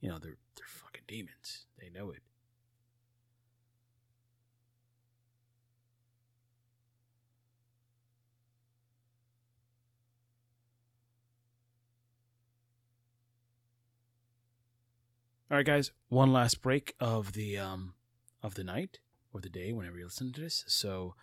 you 0.00 0.10
know, 0.10 0.18
they're 0.18 0.36
they're 0.56 0.66
fucking 0.66 1.04
demons. 1.08 1.64
They 1.80 1.88
know 1.88 2.10
it. 2.10 2.20
All 15.54 15.58
right, 15.58 15.66
guys. 15.66 15.92
One 16.08 16.32
last 16.32 16.62
break 16.62 16.96
of 16.98 17.34
the 17.34 17.58
um 17.58 17.94
of 18.42 18.56
the 18.56 18.64
night 18.64 18.98
or 19.32 19.40
the 19.40 19.48
day, 19.48 19.72
whenever 19.72 19.96
you 19.96 20.04
listen 20.04 20.32
to 20.32 20.40
this. 20.40 20.64
So, 20.66 21.14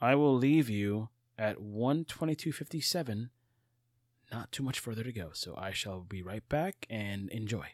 I 0.00 0.16
will 0.16 0.34
leave 0.34 0.68
you 0.68 1.10
at 1.38 1.60
one 1.60 2.04
twenty 2.04 2.34
two 2.34 2.50
fifty 2.50 2.80
seven. 2.80 3.30
Not 4.32 4.50
too 4.50 4.64
much 4.64 4.80
further 4.80 5.04
to 5.04 5.12
go. 5.12 5.30
So 5.34 5.54
I 5.56 5.70
shall 5.70 6.00
be 6.00 6.20
right 6.20 6.42
back 6.48 6.84
and 6.90 7.30
enjoy. 7.30 7.66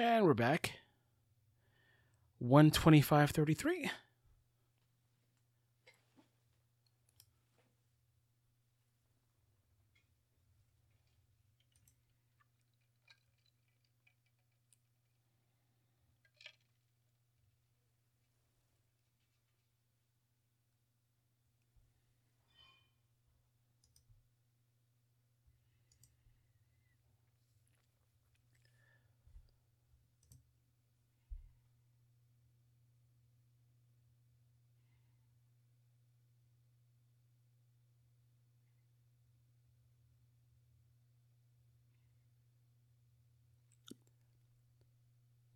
And 0.00 0.24
we're 0.24 0.32
back. 0.32 0.72
125.33. 2.42 3.90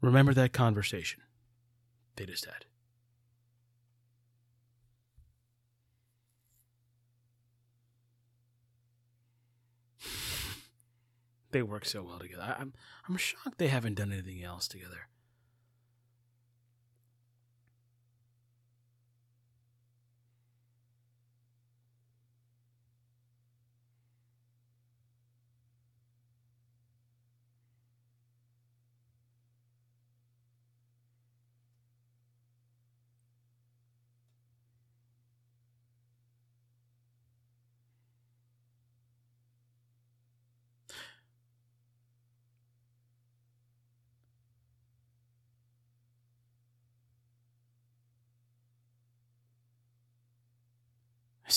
Remember 0.05 0.35
that 0.35 0.53
conversation 0.53 1.23
they 2.17 2.27
just 2.27 2.45
had. 2.45 2.67
they 11.53 11.63
work 11.63 11.87
so 11.87 12.03
well 12.03 12.19
together. 12.19 12.43
I, 12.43 12.61
I'm 12.61 12.75
I'm 13.09 13.17
shocked 13.17 13.57
they 13.57 13.69
haven't 13.69 13.95
done 13.95 14.13
anything 14.13 14.45
else 14.45 14.69
together. 14.69 15.09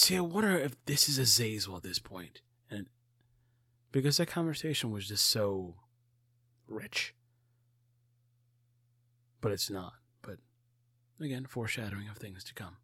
See, 0.08 0.16
I 0.16 0.22
wonder 0.22 0.58
if 0.58 0.74
this 0.86 1.10
is 1.10 1.18
Azazel 1.18 1.76
at 1.76 1.84
this 1.84 2.00
point. 2.00 2.40
And 2.72 2.86
because 3.92 4.16
that 4.16 4.28
conversation 4.28 4.90
was 4.90 5.10
just 5.10 5.26
so 5.26 5.76
rich. 6.66 7.14
But 9.42 9.52
it's 9.52 9.70
not. 9.70 9.96
But 10.22 10.38
again, 11.20 11.46
foreshadowing 11.46 12.08
of 12.08 12.16
things 12.16 12.46
to 12.46 12.54
come. 12.54 12.78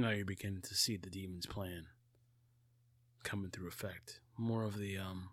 Now 0.00 0.12
you're 0.12 0.24
beginning 0.24 0.62
to 0.62 0.74
see 0.74 0.96
the 0.96 1.10
demon's 1.10 1.44
plan 1.44 1.84
coming 3.22 3.50
through 3.50 3.68
effect. 3.68 4.20
More 4.38 4.64
of 4.64 4.78
the 4.78 4.96
um, 4.96 5.28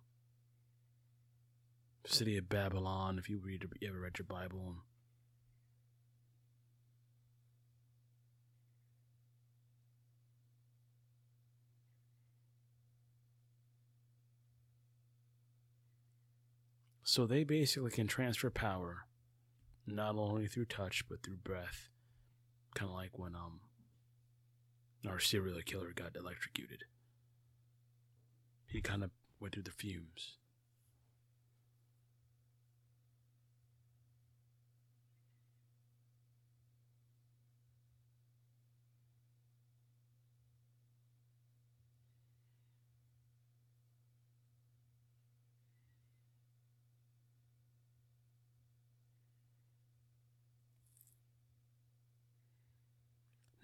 city 2.05 2.37
of 2.37 2.49
Babylon. 2.49 3.17
If 3.17 3.29
you 3.29 3.39
read, 3.39 3.63
you 3.79 3.87
ever 3.87 4.01
read 4.01 4.19
your 4.19 4.25
Bible, 4.25 4.75
So 17.03 17.25
they 17.25 17.45
basically 17.45 17.91
can 17.91 18.07
transfer 18.07 18.49
power 18.49 19.07
not 19.85 20.17
only 20.17 20.47
through 20.47 20.65
touch 20.65 21.05
but 21.07 21.23
through 21.23 21.37
breath. 21.37 21.87
Kind 22.75 22.89
of 22.89 22.95
like 22.95 23.17
when 23.17 23.33
um 23.33 23.61
our 25.05 25.19
serial 25.19 25.59
killer 25.65 25.91
got 25.93 26.15
electrocuted. 26.15 26.85
He 28.67 28.81
kind 28.81 29.03
of 29.03 29.11
went 29.39 29.53
through 29.53 29.63
the 29.63 29.71
fumes. 29.71 30.37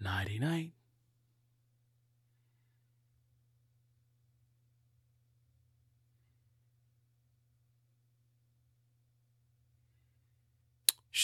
Nighty 0.00 0.38
night. 0.38 0.72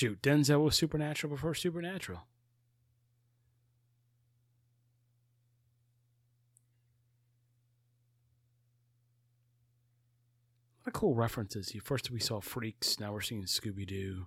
Shoot, 0.01 0.23
Denzel 0.23 0.65
was 0.65 0.77
supernatural 0.77 1.31
before 1.31 1.53
supernatural. 1.53 2.23
What 10.79 10.87
a 10.87 10.91
cool 10.91 11.15
references. 11.15 11.77
First 11.85 12.11
we 12.11 12.19
saw 12.19 12.41
Freaks, 12.41 12.99
now 12.99 13.13
we're 13.13 13.21
seeing 13.21 13.43
Scooby 13.43 13.87
Doo. 13.87 14.25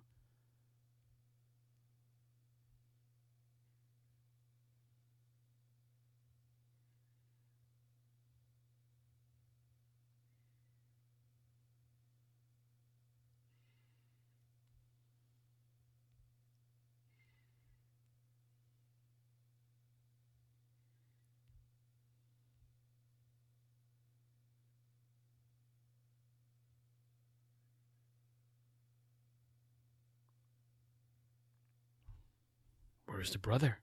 Where's 33.23 33.31
the 33.31 33.39
brother? 33.39 33.77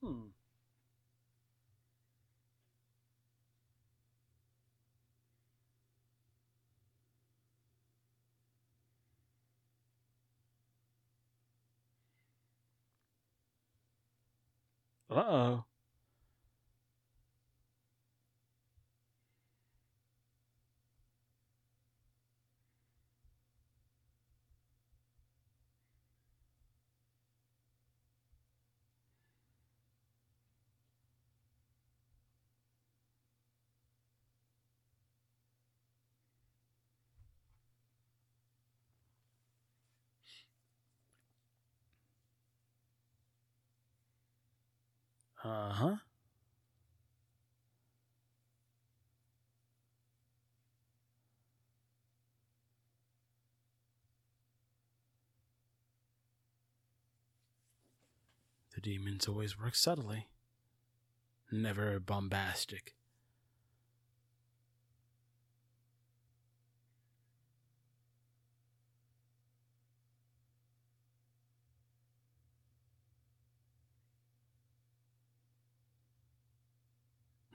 Hmm. 0.00 0.28
Uh 15.10 15.14
oh. 15.16 15.64
Uh 45.46 45.70
huh. 45.70 45.96
The 58.74 58.80
demons 58.80 59.28
always 59.28 59.58
work 59.58 59.76
subtly, 59.76 60.26
never 61.52 62.00
bombastic. 62.00 62.96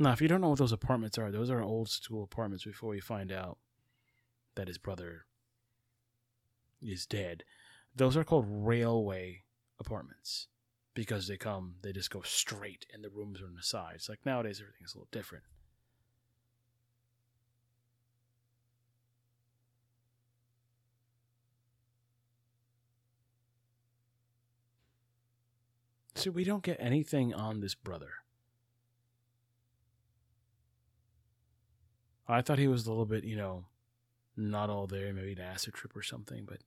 Now, 0.01 0.13
if 0.13 0.19
you 0.19 0.27
don't 0.27 0.41
know 0.41 0.49
what 0.49 0.57
those 0.57 0.71
apartments 0.71 1.19
are, 1.19 1.29
those 1.29 1.51
are 1.51 1.61
old 1.61 1.87
school 1.87 2.23
apartments 2.23 2.65
before 2.65 2.89
we 2.89 2.99
find 2.99 3.31
out 3.31 3.59
that 4.55 4.67
his 4.67 4.79
brother 4.79 5.27
is 6.81 7.05
dead. 7.05 7.43
Those 7.95 8.17
are 8.17 8.23
called 8.23 8.47
railway 8.49 9.43
apartments 9.79 10.47
because 10.95 11.27
they 11.27 11.37
come, 11.37 11.75
they 11.83 11.91
just 11.93 12.09
go 12.09 12.23
straight 12.23 12.87
and 12.91 13.03
the 13.03 13.11
rooms 13.11 13.43
are 13.43 13.45
on 13.45 13.53
the 13.53 13.61
sides. 13.61 14.09
Like 14.09 14.25
nowadays, 14.25 14.59
everything's 14.59 14.95
a 14.95 14.97
little 14.97 15.07
different. 15.11 15.43
So 26.15 26.31
we 26.31 26.43
don't 26.43 26.63
get 26.63 26.77
anything 26.79 27.35
on 27.35 27.59
this 27.59 27.75
brother. 27.75 28.13
I 32.27 32.41
thought 32.41 32.59
he 32.59 32.67
was 32.67 32.85
a 32.85 32.89
little 32.89 33.05
bit, 33.05 33.23
you 33.23 33.35
know, 33.35 33.65
not 34.37 34.69
all 34.69 34.87
there, 34.87 35.13
maybe 35.13 35.33
an 35.33 35.39
acid 35.39 35.73
trip 35.73 35.95
or 35.95 36.01
something, 36.01 36.45
but 36.45 36.59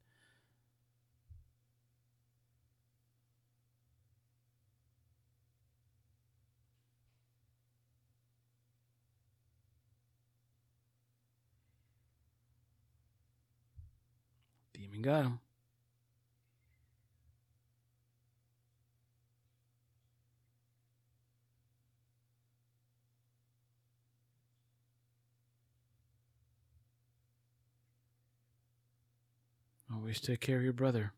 Demon 14.75 15.03
got 15.03 15.25
him. 15.25 15.41
Always 29.95 30.21
take 30.21 30.41
care 30.41 30.57
of 30.59 30.65
your 30.65 30.73
brother. 30.73 31.13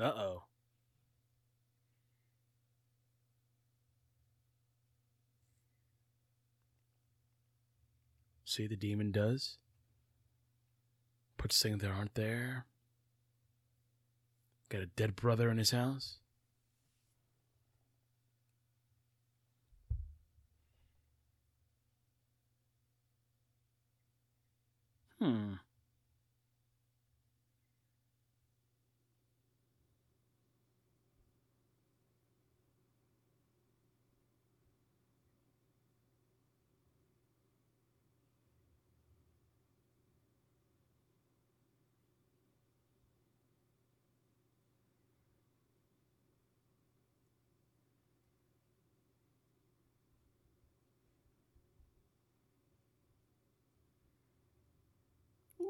Uh 0.00 0.04
oh. 0.04 0.42
See 8.44 8.66
the 8.66 8.76
demon 8.76 9.10
does? 9.10 9.58
Puts 11.36 11.60
things 11.60 11.82
that 11.82 11.90
aren't 11.90 12.14
there. 12.14 12.64
Got 14.68 14.82
a 14.82 14.86
dead 14.86 15.16
brother 15.16 15.50
in 15.50 15.58
his 15.58 15.70
house. 15.70 16.18
Hmm. 25.18 25.54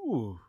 Ooh. 0.09 0.41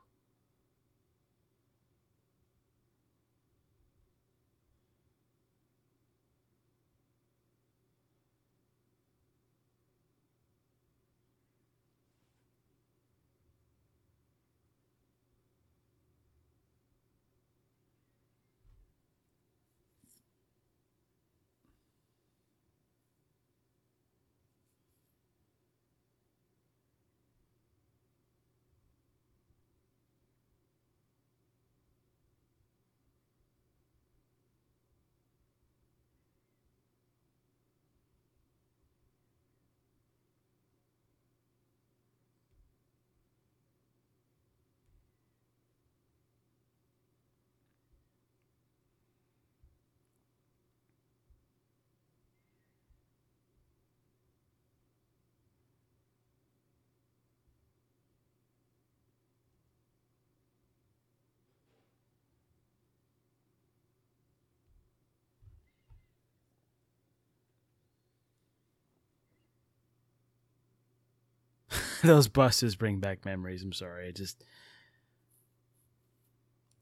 Those 72.03 72.27
buses 72.27 72.75
bring 72.75 72.99
back 72.99 73.25
memories. 73.25 73.63
I'm 73.63 73.73
sorry. 73.73 74.07
I 74.07 74.11
just, 74.11 74.43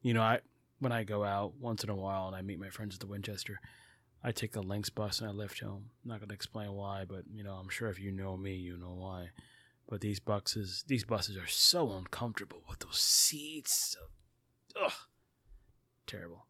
you 0.01 0.13
know, 0.13 0.21
I 0.21 0.39
when 0.79 0.91
I 0.91 1.03
go 1.03 1.23
out 1.23 1.55
once 1.59 1.83
in 1.83 1.89
a 1.89 1.95
while 1.95 2.27
and 2.27 2.35
I 2.35 2.41
meet 2.41 2.59
my 2.59 2.69
friends 2.69 2.95
at 2.95 2.99
the 2.99 3.07
Winchester, 3.07 3.59
I 4.23 4.31
take 4.31 4.53
the 4.53 4.61
Lynx 4.61 4.89
bus 4.89 5.19
and 5.19 5.29
I 5.29 5.33
lift 5.33 5.59
home. 5.59 5.89
I'm 6.03 6.09
not 6.11 6.19
gonna 6.19 6.33
explain 6.33 6.71
why, 6.73 7.05
but 7.07 7.23
you 7.33 7.43
know, 7.43 7.53
I'm 7.53 7.69
sure 7.69 7.89
if 7.89 7.99
you 7.99 8.11
know 8.11 8.37
me, 8.37 8.53
you 8.55 8.77
know 8.77 8.93
why. 8.93 9.29
But 9.89 10.01
these 10.01 10.19
buses, 10.19 10.83
these 10.87 11.05
buses 11.05 11.37
are 11.37 11.47
so 11.47 11.91
uncomfortable 11.93 12.61
with 12.69 12.79
those 12.79 12.99
seats. 12.99 13.95
Ugh, 14.79 14.91
terrible. 16.05 16.46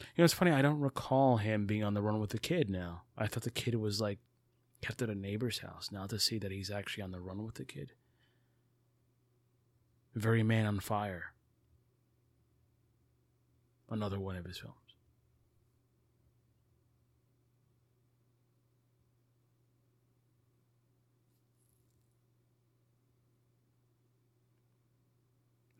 You 0.00 0.06
know, 0.18 0.24
it's 0.24 0.34
funny. 0.34 0.50
I 0.50 0.62
don't 0.62 0.80
recall 0.80 1.36
him 1.36 1.66
being 1.66 1.84
on 1.84 1.94
the 1.94 2.02
run 2.02 2.20
with 2.20 2.30
the 2.30 2.38
kid. 2.38 2.70
Now, 2.70 3.02
I 3.16 3.26
thought 3.26 3.42
the 3.42 3.50
kid 3.50 3.74
was 3.74 4.00
like 4.00 4.18
kept 4.80 5.02
at 5.02 5.10
a 5.10 5.14
neighbor's 5.14 5.58
house. 5.58 5.90
Now 5.92 6.06
to 6.06 6.18
see 6.18 6.38
that 6.38 6.50
he's 6.50 6.70
actually 6.70 7.02
on 7.02 7.10
the 7.10 7.20
run 7.20 7.44
with 7.44 7.56
the 7.56 7.64
kid, 7.64 7.92
very 10.14 10.42
man 10.42 10.66
on 10.66 10.80
fire. 10.80 11.32
Another 13.88 14.20
one 14.20 14.36
of 14.36 14.44
his 14.44 14.58
films. 14.58 14.76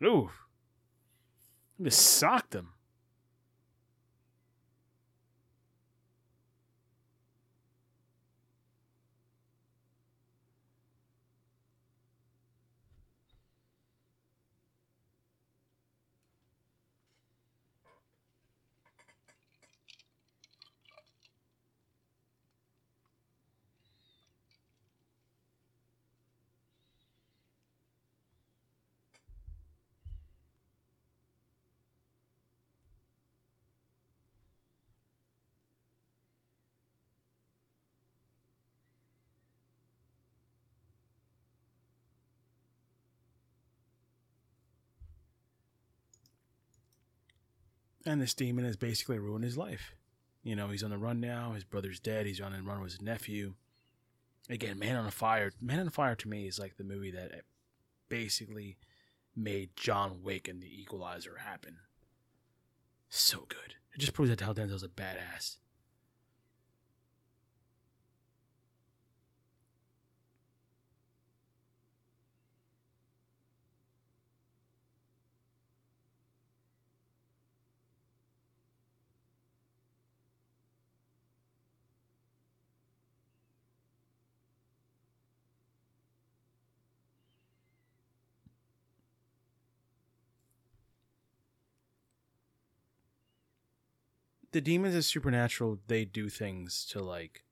Ooh. 0.03 0.29
Just 1.81 2.01
socked 2.01 2.53
him. 2.53 2.69
And 48.05 48.21
this 48.21 48.33
demon 48.33 48.65
has 48.65 48.77
basically 48.77 49.19
ruined 49.19 49.43
his 49.43 49.57
life. 49.57 49.95
You 50.43 50.55
know, 50.55 50.69
he's 50.69 50.83
on 50.83 50.89
the 50.89 50.97
run 50.97 51.19
now. 51.19 51.51
His 51.53 51.63
brother's 51.63 51.99
dead. 51.99 52.25
He's 52.25 52.41
on 52.41 52.51
the 52.51 52.61
run 52.61 52.81
with 52.81 52.93
his 52.93 53.01
nephew. 53.01 53.53
Again, 54.49 54.79
Man 54.79 54.95
on 54.95 55.09
Fire. 55.11 55.51
Man 55.61 55.79
on 55.79 55.89
Fire 55.89 56.15
to 56.15 56.27
me 56.27 56.47
is 56.47 56.59
like 56.59 56.77
the 56.77 56.83
movie 56.83 57.11
that 57.11 57.43
basically 58.09 58.77
made 59.35 59.75
John 59.75 60.23
Wick 60.23 60.47
and 60.47 60.61
the 60.61 60.81
Equalizer 60.81 61.37
happen. 61.45 61.77
So 63.09 63.45
good. 63.47 63.75
It 63.93 63.99
just 63.99 64.13
proves 64.13 64.29
that 64.29 64.41
Hal 64.41 64.55
Denzel's 64.55 64.83
a 64.83 64.87
badass. 64.87 65.57
The 94.51 94.61
demons 94.61 94.95
is 94.95 95.07
supernatural. 95.07 95.79
They 95.87 96.05
do 96.05 96.29
things 96.29 96.85
to 96.91 97.01
like, 97.01 97.43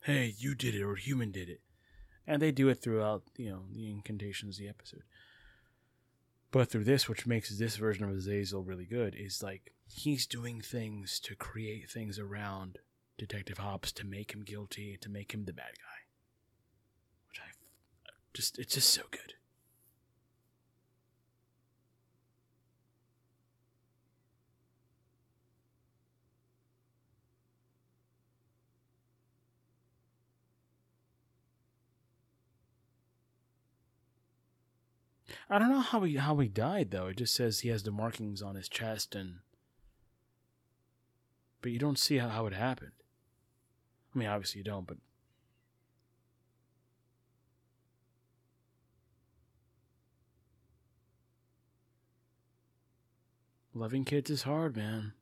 hey, 0.00 0.34
you 0.36 0.54
did 0.54 0.74
it 0.74 0.82
or 0.82 0.96
human 0.96 1.30
did 1.30 1.48
it, 1.48 1.60
and 2.26 2.42
they 2.42 2.50
do 2.50 2.68
it 2.68 2.82
throughout 2.82 3.22
you 3.36 3.50
know 3.50 3.62
the 3.72 3.90
incantations 3.90 4.56
of 4.56 4.64
the 4.64 4.68
episode. 4.68 5.04
But 6.50 6.68
through 6.68 6.84
this, 6.84 7.08
which 7.08 7.26
makes 7.26 7.56
this 7.56 7.76
version 7.76 8.04
of 8.04 8.10
Azazel 8.10 8.64
really 8.64 8.86
good, 8.86 9.14
is 9.14 9.42
like 9.42 9.72
he's 9.86 10.26
doing 10.26 10.60
things 10.60 11.20
to 11.20 11.36
create 11.36 11.88
things 11.88 12.18
around 12.18 12.78
Detective 13.18 13.58
Hobbes 13.58 13.92
to 13.92 14.06
make 14.06 14.32
him 14.32 14.42
guilty, 14.42 14.98
to 15.00 15.08
make 15.08 15.32
him 15.32 15.44
the 15.44 15.52
bad 15.52 15.78
guy. 15.78 16.00
Which 17.28 17.40
I 17.40 17.50
just, 18.34 18.58
it's 18.58 18.74
just 18.74 18.90
so 18.90 19.02
good. 19.10 19.34
I 35.52 35.58
don't 35.58 35.70
know 35.70 35.80
how 35.80 36.02
he 36.04 36.14
how 36.14 36.36
he 36.38 36.48
died 36.48 36.92
though. 36.92 37.08
It 37.08 37.16
just 37.16 37.34
says 37.34 37.60
he 37.60 37.70
has 37.70 37.82
the 37.82 37.90
markings 37.90 38.40
on 38.40 38.54
his 38.54 38.68
chest 38.68 39.16
and 39.16 39.40
but 41.60 41.72
you 41.72 41.78
don't 41.78 41.98
see 41.98 42.18
how, 42.18 42.28
how 42.28 42.46
it 42.46 42.54
happened. 42.54 42.92
I 44.14 44.18
mean 44.18 44.28
obviously 44.28 44.60
you 44.60 44.64
don't, 44.64 44.86
but 44.86 44.98
Loving 53.72 54.04
kids 54.04 54.30
is 54.30 54.42
hard, 54.42 54.76
man. 54.76 55.12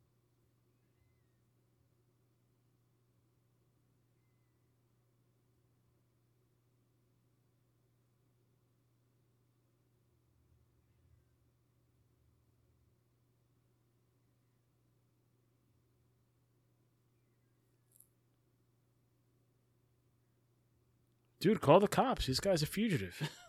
Dude, 21.41 21.61
call 21.61 21.81
the 21.81 21.89
cops. 21.89 22.27
This 22.27 22.41
guy's 22.41 22.63
a 22.63 22.67
fugitive. 22.67 23.31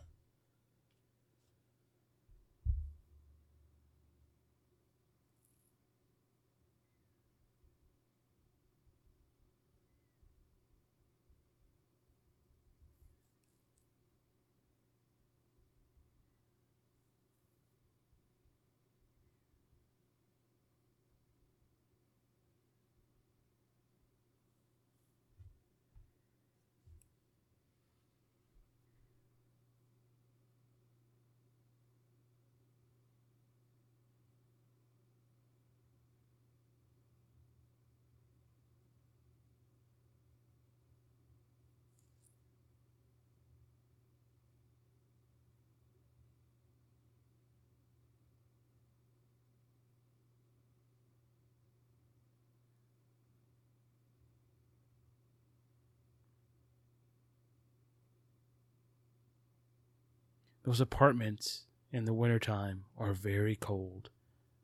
those 60.69 60.79
apartments 60.79 61.65
in 61.91 62.05
the 62.05 62.13
wintertime 62.13 62.85
are 62.95 63.11
very 63.11 63.55
cold 63.55 64.11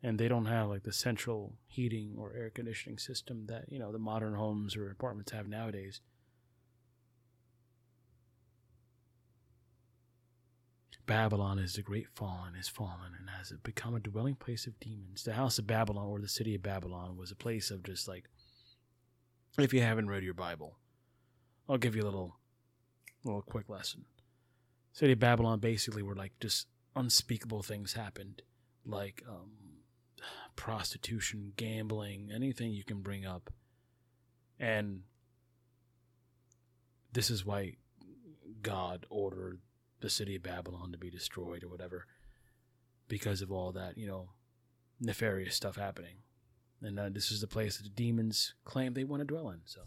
and 0.04 0.20
they 0.20 0.28
don't 0.28 0.46
have 0.46 0.70
like 0.70 0.84
the 0.84 0.94
central 0.94 1.56
heating 1.66 2.14
or 2.16 2.32
air 2.38 2.52
conditioning 2.52 3.00
system 3.00 3.48
that 3.48 3.64
you 3.70 3.80
know 3.80 3.92
the 3.92 3.98
modern 3.98 4.36
homes 4.36 4.76
or 4.76 4.92
apartments 4.92 5.32
have 5.32 5.48
nowadays 5.48 6.02
Babylon 11.08 11.58
is 11.58 11.74
the 11.74 11.82
great 11.82 12.08
fallen 12.14 12.56
is 12.56 12.68
fallen 12.68 13.14
and 13.20 13.28
has 13.32 13.52
become 13.64 13.96
a 13.96 14.00
dwelling 14.00 14.34
place 14.34 14.66
of 14.66 14.80
demons. 14.80 15.24
The 15.24 15.34
house 15.34 15.60
of 15.60 15.68
Babylon 15.68 16.08
or 16.08 16.20
the 16.20 16.28
city 16.28 16.56
of 16.56 16.64
Babylon 16.64 17.16
was 17.16 17.30
a 17.30 17.36
place 17.36 17.70
of 17.70 17.84
just 17.84 18.08
like 18.08 18.26
if 19.60 19.72
you 19.72 19.82
haven't 19.82 20.10
read 20.10 20.24
your 20.24 20.34
Bible, 20.34 20.80
I'll 21.70 21.78
give 21.78 21.96
you 21.96 22.02
a 22.02 22.06
little 22.06 22.38
little 23.24 23.44
quick 23.44 23.70
lesson 23.70 24.06
city 24.96 25.12
of 25.12 25.20
Babylon 25.20 25.60
basically 25.60 26.02
where 26.02 26.16
like 26.16 26.32
just 26.40 26.68
unspeakable 26.96 27.62
things 27.62 27.94
happened, 27.94 28.42
like 28.86 29.22
um, 29.30 29.52
prostitution, 30.56 31.52
gambling, 31.58 32.32
anything 32.34 32.72
you 32.72 32.86
can 32.86 33.02
bring 33.02 33.26
up, 33.26 33.52
and 34.58 35.02
this 37.12 37.30
is 37.30 37.46
why 37.46 37.74
God 38.62 39.06
ordered 39.10 39.60
the 40.00 40.10
city 40.10 40.38
of 40.38 40.44
Babylon 40.44 40.94
to 40.94 40.98
be 40.98 41.10
destroyed 41.10 41.66
or 41.66 41.68
whatever, 41.68 42.08
because 43.10 43.42
of 43.42 43.52
all 43.52 43.74
that 43.74 43.98
you 43.98 44.08
know 44.08 44.30
nefarious 45.02 45.56
stuff 45.56 45.76
happening, 45.76 46.20
and 46.82 46.98
uh, 46.98 47.10
this 47.10 47.32
is 47.32 47.42
the 47.42 47.48
place 47.48 47.76
that 47.78 47.84
the 47.84 47.90
demons 47.90 48.54
claim 48.64 48.94
they 48.94 49.04
want 49.04 49.20
to 49.20 49.26
dwell 49.26 49.50
in. 49.50 49.60
So. 49.66 49.82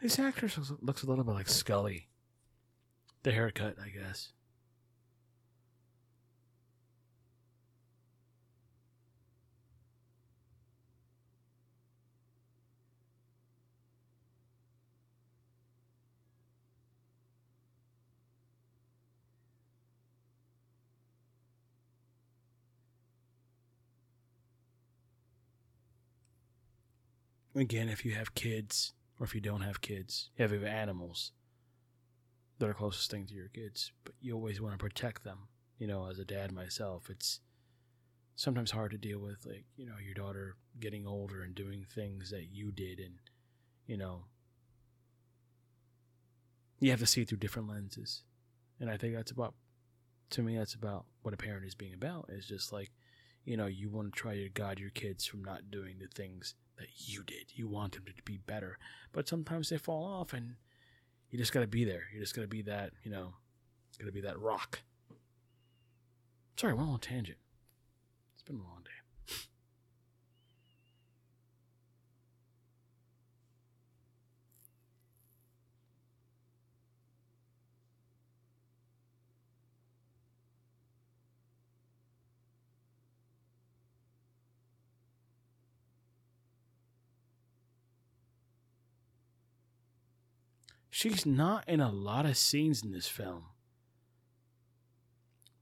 This 0.00 0.18
actress 0.18 0.58
looks 0.80 1.02
a 1.02 1.06
little 1.06 1.24
bit 1.24 1.34
like 1.34 1.48
Scully 1.48 2.08
The 3.24 3.32
haircut, 3.32 3.76
I 3.84 3.88
guess. 3.88 4.32
Again, 27.56 27.88
if 27.88 28.04
you 28.04 28.12
have 28.12 28.36
kids, 28.36 28.92
or 29.18 29.24
if 29.24 29.34
you 29.34 29.40
don't 29.40 29.62
have 29.62 29.80
kids, 29.80 30.30
if 30.36 30.52
you 30.52 30.58
have 30.58 30.66
animals, 30.66 31.32
that 32.58 32.68
are 32.68 32.74
closest 32.74 33.10
thing 33.10 33.26
to 33.26 33.34
your 33.34 33.48
kids, 33.48 33.92
but 34.04 34.14
you 34.20 34.34
always 34.34 34.60
want 34.60 34.74
to 34.74 34.78
protect 34.78 35.24
them. 35.24 35.48
You 35.78 35.86
know, 35.86 36.08
as 36.08 36.18
a 36.18 36.24
dad 36.24 36.50
myself, 36.50 37.08
it's 37.08 37.40
sometimes 38.34 38.72
hard 38.72 38.90
to 38.90 38.98
deal 38.98 39.20
with, 39.20 39.46
like, 39.46 39.64
you 39.76 39.86
know, 39.86 39.94
your 40.04 40.14
daughter 40.14 40.56
getting 40.80 41.06
older 41.06 41.42
and 41.42 41.54
doing 41.54 41.84
things 41.88 42.30
that 42.30 42.48
you 42.52 42.72
did, 42.72 42.98
and, 42.98 43.14
you 43.86 43.96
know, 43.96 44.24
you 46.80 46.90
have 46.90 47.00
to 47.00 47.06
see 47.06 47.22
it 47.22 47.28
through 47.28 47.38
different 47.38 47.68
lenses. 47.68 48.22
And 48.80 48.90
I 48.90 48.96
think 48.96 49.14
that's 49.14 49.30
about, 49.30 49.54
to 50.30 50.42
me, 50.42 50.56
that's 50.56 50.74
about 50.74 51.06
what 51.22 51.34
a 51.34 51.36
parent 51.36 51.64
is 51.64 51.74
being 51.74 51.94
about, 51.94 52.26
is 52.28 52.46
just 52.46 52.72
like, 52.72 52.90
you 53.44 53.56
know, 53.56 53.66
you 53.66 53.88
want 53.88 54.12
to 54.12 54.20
try 54.20 54.36
to 54.36 54.48
guide 54.48 54.78
your 54.78 54.90
kids 54.90 55.24
from 55.24 55.42
not 55.42 55.70
doing 55.70 55.96
the 56.00 56.06
things 56.06 56.54
that 56.78 56.88
you 56.96 57.22
did. 57.22 57.52
You 57.54 57.68
want 57.68 57.92
them 57.92 58.04
to 58.04 58.22
be 58.24 58.38
better, 58.38 58.78
but 59.12 59.28
sometimes 59.28 59.68
they 59.68 59.78
fall 59.78 60.04
off, 60.04 60.32
and 60.32 60.54
you 61.30 61.38
just 61.38 61.52
got 61.52 61.60
to 61.60 61.66
be 61.66 61.84
there. 61.84 62.04
You 62.14 62.20
just 62.20 62.34
got 62.34 62.42
to 62.42 62.48
be 62.48 62.62
that, 62.62 62.92
you 63.02 63.10
know, 63.10 63.34
got 63.98 64.06
to 64.06 64.12
be 64.12 64.20
that 64.22 64.38
rock. 64.38 64.80
Sorry, 66.56 66.72
went 66.74 66.88
on 66.88 66.94
a 66.96 66.98
tangent. 66.98 67.38
It's 68.34 68.42
been 68.42 68.56
a 68.56 68.62
long 68.62 68.82
day. 68.84 68.90
She's 90.90 91.26
not 91.26 91.68
in 91.68 91.80
a 91.80 91.90
lot 91.90 92.26
of 92.26 92.36
scenes 92.36 92.82
in 92.82 92.92
this 92.92 93.08
film. 93.08 93.44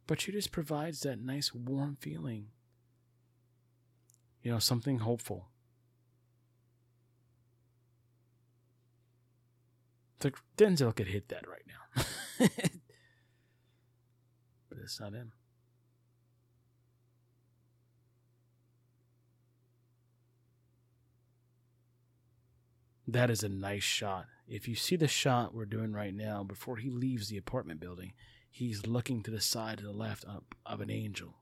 But 0.06 0.20
she 0.20 0.32
just 0.32 0.52
provides 0.52 1.00
that 1.00 1.20
nice 1.20 1.52
warm 1.52 1.96
feeling. 2.00 2.46
You 4.42 4.52
know, 4.52 4.58
something 4.60 5.00
hopeful. 5.00 5.48
Like 10.22 10.36
Denzel 10.56 10.94
could 10.94 11.08
hit 11.08 11.28
that 11.28 11.44
right 11.48 11.62
now. 11.66 12.04
but 14.68 14.78
it's 14.82 15.00
not 15.00 15.12
him. 15.12 15.32
That 23.08 23.30
is 23.30 23.44
a 23.44 23.48
nice 23.48 23.84
shot. 23.84 24.26
If 24.48 24.68
you 24.68 24.76
see 24.76 24.96
the 24.96 25.08
shot 25.08 25.54
we're 25.54 25.64
doing 25.64 25.92
right 25.92 26.14
now, 26.14 26.44
before 26.44 26.76
he 26.76 26.88
leaves 26.88 27.28
the 27.28 27.36
apartment 27.36 27.80
building, 27.80 28.12
he's 28.50 28.86
looking 28.86 29.22
to 29.24 29.30
the 29.30 29.40
side 29.40 29.78
to 29.78 29.84
the 29.84 29.92
left 29.92 30.24
of, 30.24 30.44
of 30.64 30.80
an 30.80 30.90
angel. 30.90 31.34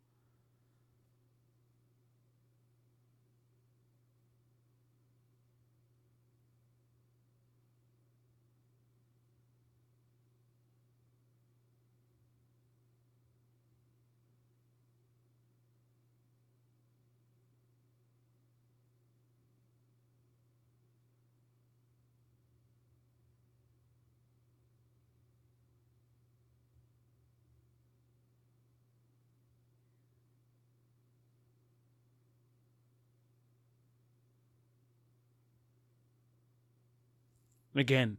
Again, 37.75 38.19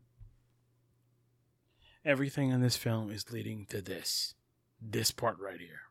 everything 2.03 2.49
in 2.49 2.61
this 2.61 2.75
film 2.75 3.09
is 3.09 3.31
leading 3.31 3.65
to 3.67 3.81
this. 3.81 4.35
This 4.81 5.11
part 5.11 5.37
right 5.39 5.59
here. 5.59 5.84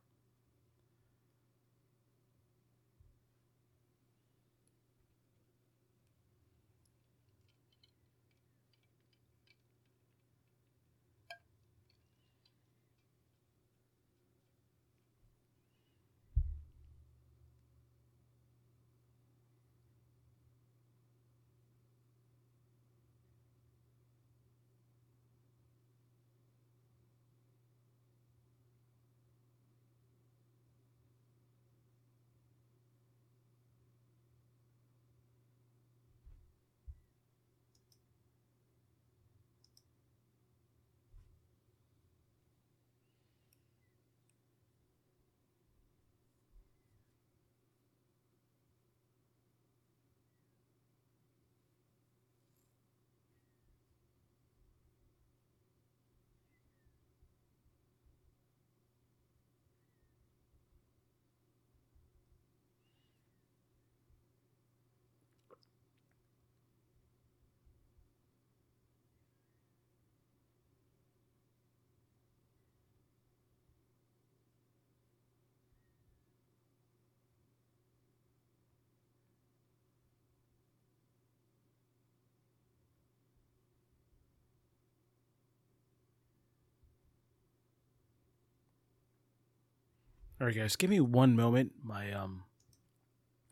All 90.44 90.48
right, 90.48 90.56
guys, 90.58 90.76
give 90.76 90.90
me 90.90 91.00
one 91.00 91.34
moment. 91.36 91.72
My 91.82 92.12
um. 92.12 92.42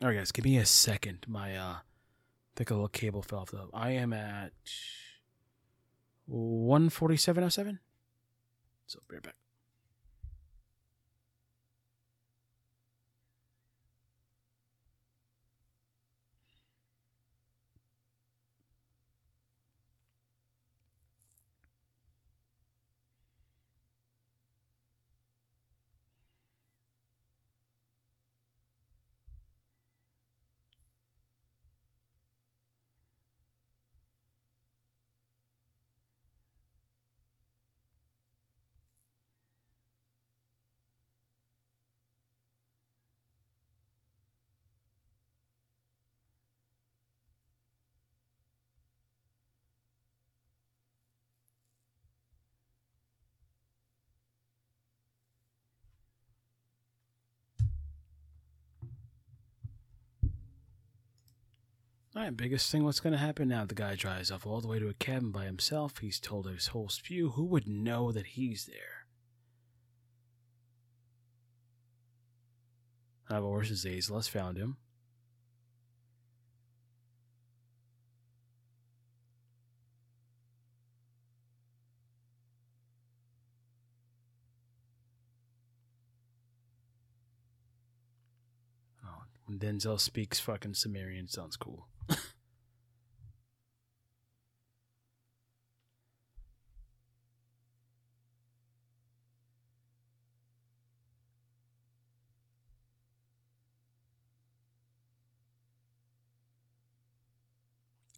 All 0.03 0.09
right, 0.09 0.19
guys, 0.19 0.31
give 0.31 0.45
me 0.45 0.59
a 0.59 0.67
second. 0.67 1.25
My 1.27 1.57
uh, 1.57 1.77
I 1.77 1.81
think 2.55 2.71
a 2.71 2.75
little 2.75 2.87
cable 2.87 3.23
fell 3.23 3.39
off. 3.39 3.51
Though 3.51 3.71
I 3.73 3.93
am 3.93 4.13
at 4.13 4.53
one 6.27 6.91
forty-seven 6.91 7.45
oh 7.45 7.49
seven. 7.49 7.79
So 8.87 8.99
be 9.09 9.17
right 9.17 9.23
back. 9.23 9.37
All 62.15 62.23
right, 62.23 62.37
biggest 62.37 62.71
thing. 62.71 62.85
What's 62.85 63.01
going 63.01 63.15
to 63.15 63.19
happen 63.19 63.49
now? 63.49 63.65
The 63.65 63.75
guy 63.75 63.95
drives 63.95 64.31
off 64.31 64.47
all 64.47 64.61
the 64.61 64.69
way 64.69 64.79
to 64.79 64.89
a 64.89 64.95
cabin 64.95 65.31
by 65.31 65.45
himself. 65.47 65.99
He's 65.99 66.21
told 66.21 66.47
his 66.47 66.69
whole 66.69 66.91
spew. 66.91 67.31
Who 67.31 67.45
would 67.45 67.67
know 67.67 68.13
that 68.13 68.27
he's 68.27 68.67
there? 68.67 69.07
Course, 73.63 73.71
Zazel 73.71 74.17
has 74.17 74.29
found 74.29 74.59
him. 74.59 74.77
Denzel 89.61 90.01
speaks 90.01 90.41
fucking 90.41 90.75
Sumerian, 90.75 91.29
sounds 91.29 91.57
cool. 91.57 91.89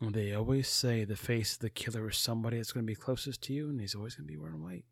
They 0.00 0.34
always 0.34 0.68
say 0.68 1.04
the 1.04 1.16
face 1.16 1.54
of 1.54 1.60
the 1.60 1.70
killer 1.70 2.10
is 2.10 2.18
somebody 2.18 2.58
that's 2.58 2.72
going 2.72 2.84
to 2.84 2.90
be 2.90 2.94
closest 2.94 3.42
to 3.44 3.52
you, 3.54 3.70
and 3.70 3.80
he's 3.80 3.94
always 3.94 4.14
going 4.14 4.26
to 4.26 4.32
be 4.32 4.38
wearing 4.38 4.62
white. 4.62 4.84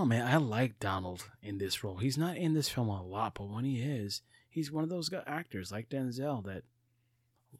Know, 0.00 0.06
man. 0.06 0.26
I 0.26 0.36
like 0.36 0.80
Donald 0.80 1.26
in 1.42 1.58
this 1.58 1.84
role. 1.84 1.98
He's 1.98 2.18
not 2.18 2.36
in 2.36 2.54
this 2.54 2.68
film 2.68 2.88
a 2.88 3.02
lot, 3.02 3.34
but 3.34 3.50
when 3.50 3.64
he 3.64 3.82
is, 3.82 4.22
he's 4.48 4.72
one 4.72 4.82
of 4.82 4.90
those 4.90 5.10
actors 5.26 5.70
like 5.70 5.88
Denzel 5.88 6.44
that 6.44 6.64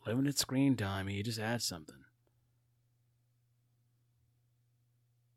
limited 0.06 0.38
screen 0.38 0.76
time, 0.76 1.06
he 1.06 1.22
just 1.22 1.38
adds 1.38 1.64
something. 1.64 1.96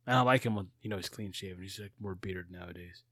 And 0.05 0.17
I 0.17 0.21
like 0.21 0.45
him 0.45 0.55
when 0.55 0.67
you 0.81 0.89
know 0.89 0.97
he's 0.97 1.09
clean 1.09 1.31
shaven. 1.31 1.63
He's 1.63 1.79
like 1.79 1.91
more 1.99 2.15
bearded 2.15 2.51
nowadays. 2.51 3.03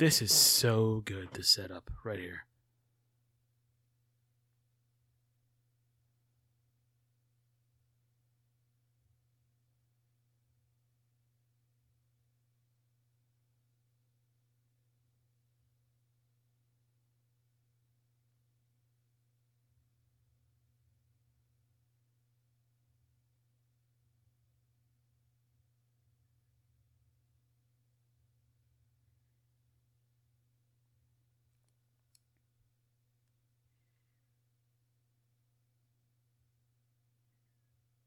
This 0.00 0.22
is 0.22 0.32
so 0.32 1.02
good, 1.04 1.28
the 1.34 1.42
setup 1.42 1.90
right 2.06 2.18
here. 2.18 2.46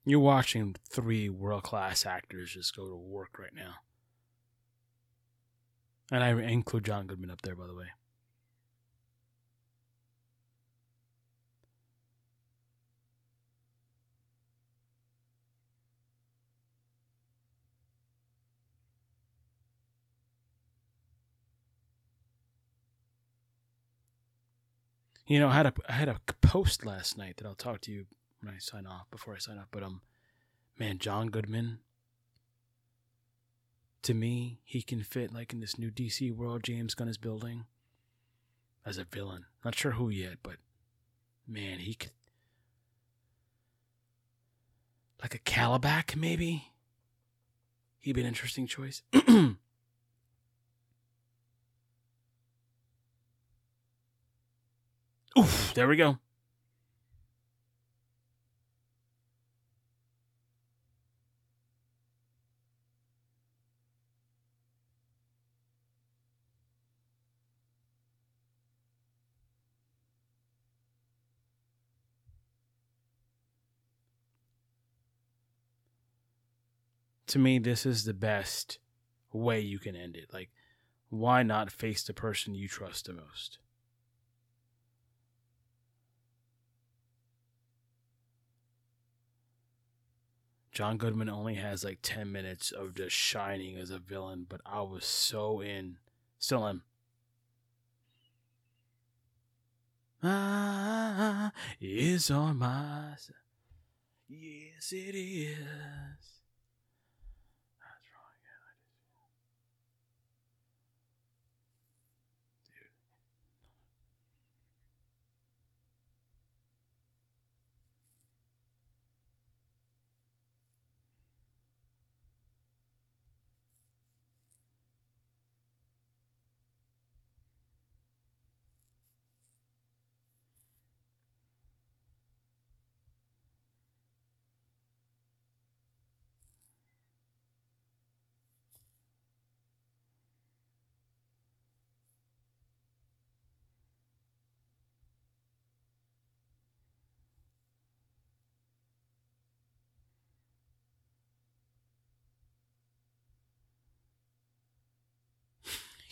You're 0.06 0.20
watching 0.20 0.76
three 0.90 1.30
world 1.30 1.64
class 1.64 2.06
actors 2.06 2.54
just 2.54 2.76
go 2.76 2.90
to 2.90 2.96
work 2.96 3.40
right 3.40 3.56
now. 3.56 3.76
And 6.12 6.24
I 6.24 6.30
include 6.30 6.86
John 6.86 7.08
Goodman 7.08 7.32
up 7.32 7.42
there, 7.42 7.56
by 7.56 7.68
the 7.68 7.76
way. 7.76 7.88
You 25.26 25.40
know, 25.40 25.48
I 25.48 25.54
had 25.54 25.66
a 25.66 25.74
I 25.88 25.94
had 25.94 26.10
a 26.10 26.20
post 26.42 26.86
last 26.86 27.18
night 27.18 27.38
that 27.38 27.48
I'll 27.48 27.56
talk 27.56 27.80
to 27.82 27.92
you 27.92 28.06
when 28.44 28.54
I 28.54 28.58
sign 28.60 28.86
off 28.86 29.10
before 29.10 29.34
I 29.36 29.40
sign 29.40 29.58
off. 29.58 29.68
But 29.72 29.84
um, 29.84 30.02
man, 30.78 30.98
John 30.98 31.28
Goodman. 31.28 31.80
To 34.04 34.14
me, 34.14 34.60
he 34.66 34.82
can 34.82 35.02
fit 35.02 35.34
like 35.34 35.54
in 35.54 35.62
this 35.62 35.80
new 35.80 35.90
DC 35.90 36.36
world 36.36 36.64
James 36.64 36.94
Gunn 36.94 37.08
is 37.08 37.18
building 37.18 37.66
as 38.86 38.98
a 38.98 39.06
villain. 39.06 39.46
Not 39.64 39.76
sure 39.76 39.92
who 39.92 40.10
yet, 40.10 40.40
but 40.44 40.56
man, 41.48 41.80
he 41.80 41.94
could 41.94 42.12
like 45.22 45.34
a 45.36 45.40
Kalibak 45.40 46.18
maybe. 46.18 46.74
He'd 48.02 48.14
be 48.14 48.22
an 48.22 48.28
interesting 48.28 48.68
choice. 48.68 49.02
Oof, 55.40 55.74
there 55.74 55.88
we 55.88 55.96
go. 55.96 56.18
To 77.34 77.40
me, 77.40 77.58
this 77.58 77.84
is 77.84 78.06
the 78.06 78.14
best 78.14 78.78
way 79.32 79.60
you 79.60 79.80
can 79.80 79.96
end 79.96 80.16
it. 80.16 80.32
Like, 80.32 80.52
why 81.10 81.42
not 81.42 81.72
face 81.72 82.04
the 82.04 82.14
person 82.14 82.54
you 82.54 82.68
trust 82.68 83.08
the 83.08 83.14
most? 83.14 83.58
John 90.72 90.98
Goodman 90.98 91.28
only 91.28 91.56
has 91.56 91.84
like 91.84 92.00
10 92.04 92.32
minutes 92.32 92.72
of 92.72 92.94
just 92.94 93.16
shining 93.16 93.78
as 93.78 93.90
a 93.90 93.98
villain, 93.98 94.46
but 94.48 94.62
I 94.64 94.82
was 94.82 95.04
so 95.04 95.60
in. 95.60 95.98
Still 96.38 96.68
am. 96.68 96.84
ah, 100.24 101.52
is 101.82 102.30
on 102.30 102.58
my. 102.58 103.16
Yes, 104.30 104.92
it 104.92 105.16
is. 105.16 106.34
That's 107.80 108.08
wrong. 108.14 108.34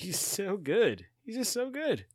He's 0.01 0.19
so 0.19 0.57
good. 0.57 1.05
He's 1.23 1.35
just 1.35 1.53
so 1.53 1.69
good. 1.69 2.05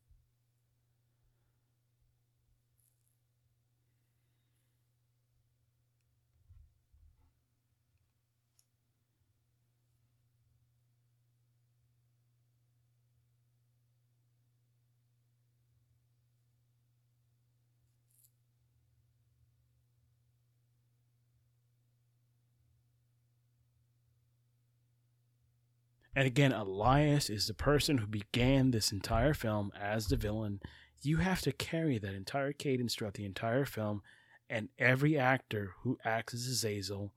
And 26.17 26.27
again, 26.27 26.53
Elias 26.53 27.29
is 27.29 27.47
the 27.47 27.53
person 27.53 27.99
who 27.99 28.07
began 28.07 28.71
this 28.71 28.91
entire 28.91 29.35
film 29.35 29.71
as 29.79 30.07
the 30.07 30.17
villain. 30.17 30.61
You 31.03 31.19
have 31.19 31.43
to 31.43 31.53
carry 31.53 31.99
that 31.99 32.15
entire 32.15 32.55
cadence 32.55 32.95
throughout 32.95 33.15
the 33.15 33.27
entire 33.27 33.67
film, 33.67 34.01
and 34.49 34.71
every 34.79 35.19
actor 35.19 35.73
who 35.83 35.99
acts 36.07 36.33
as 36.33 36.47
Azazel 36.47 37.13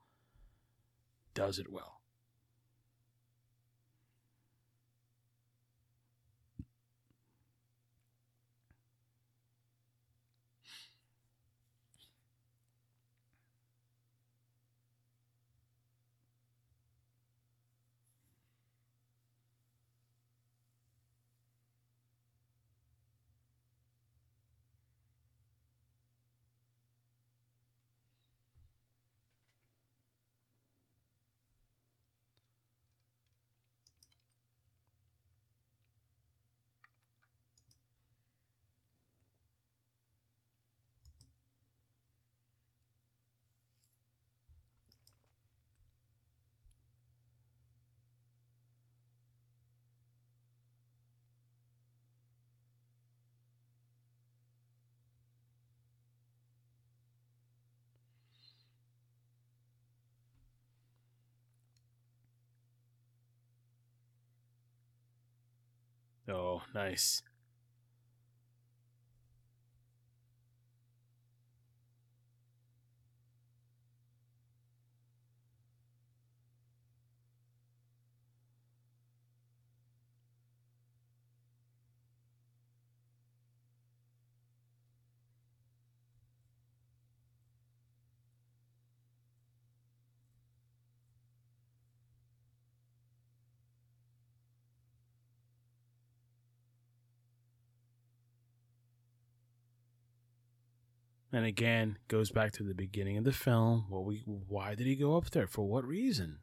does 1.34 1.60
it 1.60 1.72
well. 1.72 1.99
Oh, 66.30 66.62
nice. 66.74 67.24
And 101.32 101.46
again, 101.46 101.98
goes 102.08 102.32
back 102.32 102.54
to 102.54 102.64
the 102.64 102.74
beginning 102.74 103.18
of 103.18 103.24
the 103.24 103.32
film. 103.32 103.86
Well, 103.90 104.04
we 104.04 104.24
why 104.26 104.74
did 104.74 104.88
he 104.88 104.96
go 104.96 105.16
up 105.16 105.30
there? 105.30 105.46
For 105.46 105.68
what 105.68 105.86
reason? 105.86 106.40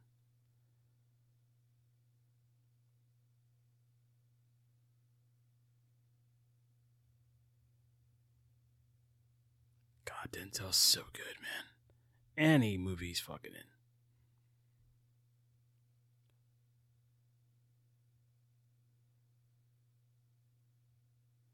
God, 10.05 10.31
Denzel's 10.31 10.77
so 10.77 11.01
good, 11.11 11.35
man. 11.41 11.65
Any 12.37 12.77
movie 12.77 13.07
he's 13.07 13.19
fucking 13.19 13.51
in. 13.51 13.67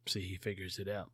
See, 0.05 0.21
he 0.21 0.37
figures 0.37 0.77
it 0.77 0.87
out. 0.87 1.09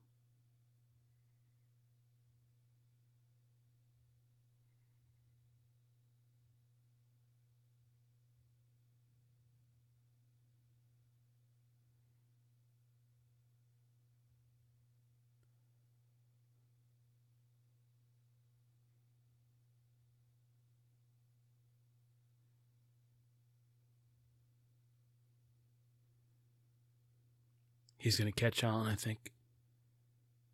He's 28.09 28.17
going 28.17 28.33
to 28.33 28.41
catch 28.41 28.63
on, 28.63 28.87
I 28.87 28.95
think. 28.95 29.31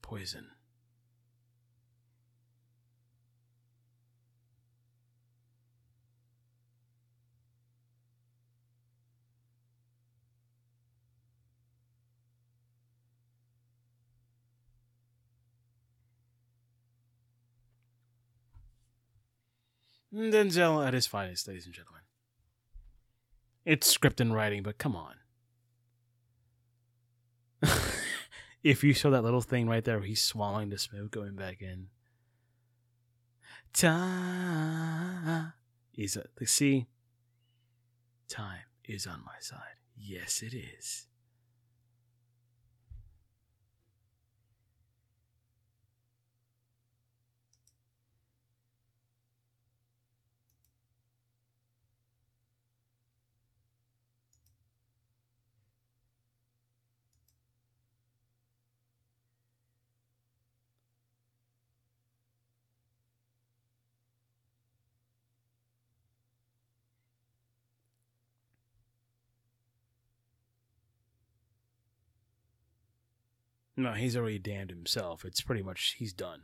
Poison. 0.02 0.48
Denzel 20.14 20.86
at 20.86 20.94
his 20.94 21.08
finest, 21.08 21.48
ladies 21.48 21.66
and 21.66 21.74
gentlemen. 21.74 22.02
It's 23.64 23.88
script 23.88 24.20
and 24.20 24.34
writing, 24.34 24.62
but 24.62 24.78
come 24.78 24.98
on. 24.98 25.14
if 28.64 28.84
you 28.84 28.94
saw 28.94 29.10
that 29.12 29.24
little 29.24 29.42
thing 29.42 29.68
right 29.68 29.84
there, 29.84 30.02
he's 30.02 30.22
swallowing 30.22 30.70
the 30.70 30.78
smoke 30.78 31.12
going 31.12 31.36
back 31.36 31.62
in. 31.62 31.88
Time 33.74 35.54
is 35.98 36.18
a, 36.18 36.26
see. 36.46 36.88
Time 38.28 38.64
is 38.86 39.06
on 39.06 39.22
my 39.26 39.40
side. 39.40 39.80
Yes, 39.98 40.42
it 40.42 40.54
is. 40.54 41.08
No, 73.78 73.92
he's 73.92 74.16
already 74.16 74.40
damned 74.40 74.70
himself. 74.70 75.26
It's 75.26 75.42
pretty 75.42 75.62
much 75.62 75.96
he's 75.98 76.14
done. 76.14 76.44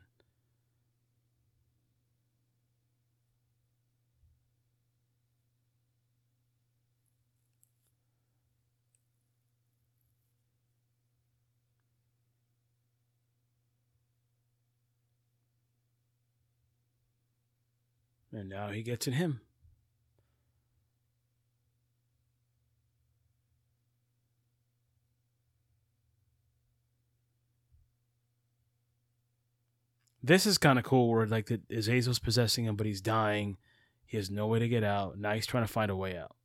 And 18.33 18.49
now 18.49 18.69
he 18.69 18.81
gets 18.81 19.07
in 19.07 19.13
him. 19.13 19.41
This 30.31 30.45
is 30.45 30.57
kind 30.57 30.79
of 30.79 30.85
cool 30.85 31.09
where 31.09 31.25
like 31.25 31.47
the 31.47 31.57
Azazel's 31.69 32.17
possessing 32.17 32.63
him, 32.63 32.77
but 32.77 32.87
he's 32.87 33.01
dying. 33.01 33.57
He 34.05 34.15
has 34.15 34.31
no 34.31 34.47
way 34.47 34.59
to 34.59 34.69
get 34.69 34.81
out. 34.81 35.17
Now 35.17 35.33
he's 35.33 35.45
trying 35.45 35.65
to 35.65 35.71
find 35.71 35.91
a 35.91 35.95
way 35.95 36.17
out. 36.17 36.37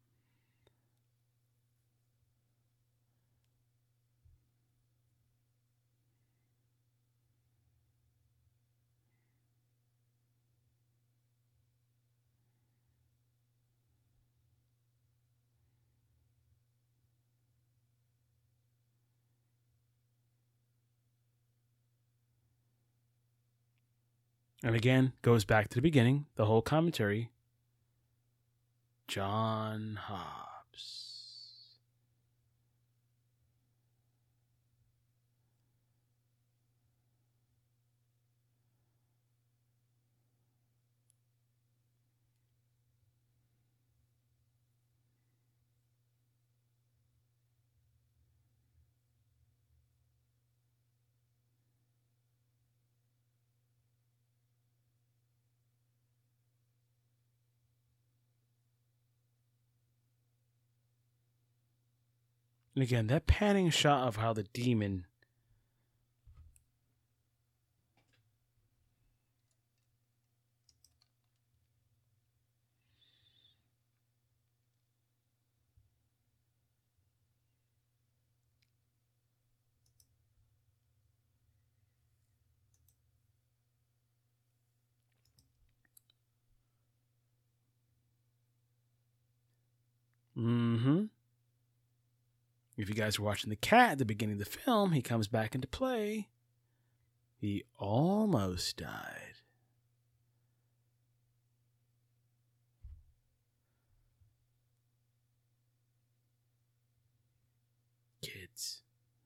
And 24.66 24.74
again, 24.74 25.12
goes 25.22 25.44
back 25.44 25.68
to 25.68 25.76
the 25.76 25.80
beginning, 25.80 26.26
the 26.34 26.46
whole 26.46 26.60
commentary. 26.60 27.30
John 29.06 29.96
Hobbes. 30.02 31.05
And 62.76 62.82
again, 62.82 63.06
that 63.06 63.26
panning 63.26 63.70
shot 63.70 64.06
of 64.06 64.16
how 64.16 64.34
the 64.34 64.42
demon 64.42 65.06
If 92.86 92.90
you 92.90 93.02
guys 93.02 93.18
were 93.18 93.26
watching 93.26 93.50
the 93.50 93.56
cat 93.56 93.90
at 93.90 93.98
the 93.98 94.04
beginning 94.04 94.34
of 94.34 94.38
the 94.38 94.44
film, 94.44 94.92
he 94.92 95.02
comes 95.02 95.26
back 95.26 95.56
into 95.56 95.66
play. 95.66 96.28
He 97.36 97.64
almost 97.76 98.76
died. 98.76 99.40
Kids, 108.22 108.82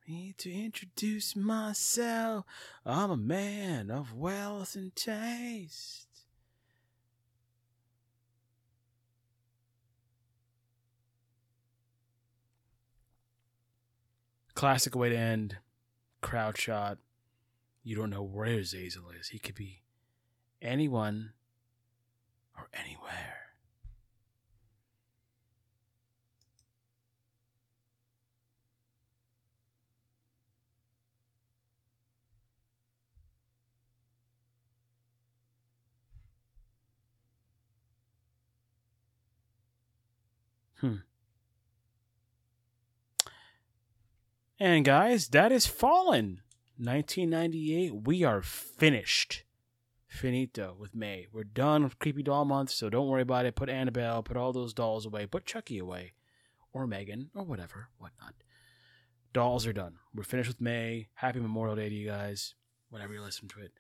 me 0.09 0.35
to 0.39 0.51
introduce 0.51 1.37
myself. 1.37 2.47
I'm 2.87 3.11
a 3.11 3.17
man 3.19 3.91
of 3.91 4.15
wealth 4.15 4.75
and 4.75 4.97
taste. 4.97 6.10
Classic 14.61 14.95
way 14.95 15.09
to 15.09 15.17
end. 15.17 15.57
Crowd 16.21 16.59
shot. 16.59 16.99
You 17.83 17.97
don't 17.97 18.11
know 18.11 18.23
where 18.23 18.59
Zazel 18.59 19.19
is. 19.19 19.29
He 19.29 19.39
could 19.39 19.55
be 19.55 19.81
anyone 20.61 21.33
or 22.59 22.69
anywhere. 22.75 23.37
Hmm. 40.83 41.10
And 44.63 44.85
guys, 44.85 45.29
that 45.29 45.53
is 45.53 45.67
Fallen. 45.67 46.43
1998. 46.77 48.07
We 48.07 48.25
are 48.25 48.43
finished. 48.43 49.45
Finito 50.07 50.77
with 50.79 50.95
May. 50.95 51.29
We're 51.33 51.45
done 51.45 51.83
with 51.83 51.99
Creepy 51.99 52.23
Doll 52.23 52.45
Month, 52.45 52.69
so 52.69 52.91
don't 52.91 53.09
worry 53.09 53.23
about 53.23 53.47
it. 53.47 53.55
Put 53.55 53.71
Annabelle, 53.71 54.23
put 54.23 54.37
all 54.37 54.53
those 54.53 54.75
dolls 54.75 55.07
away, 55.07 55.25
put 55.25 55.47
Chucky 55.47 55.79
away, 55.79 56.13
or 56.75 56.87
Megan, 56.87 57.31
or 57.35 57.43
whatever, 57.43 57.89
whatnot. 57.97 58.35
Dolls 59.33 59.67
are 59.67 59.73
done. 59.73 59.95
We're 60.15 60.25
finished 60.25 60.49
with 60.49 60.61
May. 60.61 61.09
Happy 61.15 61.41
Memorial 61.41 61.77
Day 61.77 61.89
to 61.89 61.95
you 61.95 62.07
guys, 62.07 62.55
whenever 62.91 63.15
you 63.15 63.23
listen 63.23 63.49
to 63.49 63.61
it. 63.61 63.73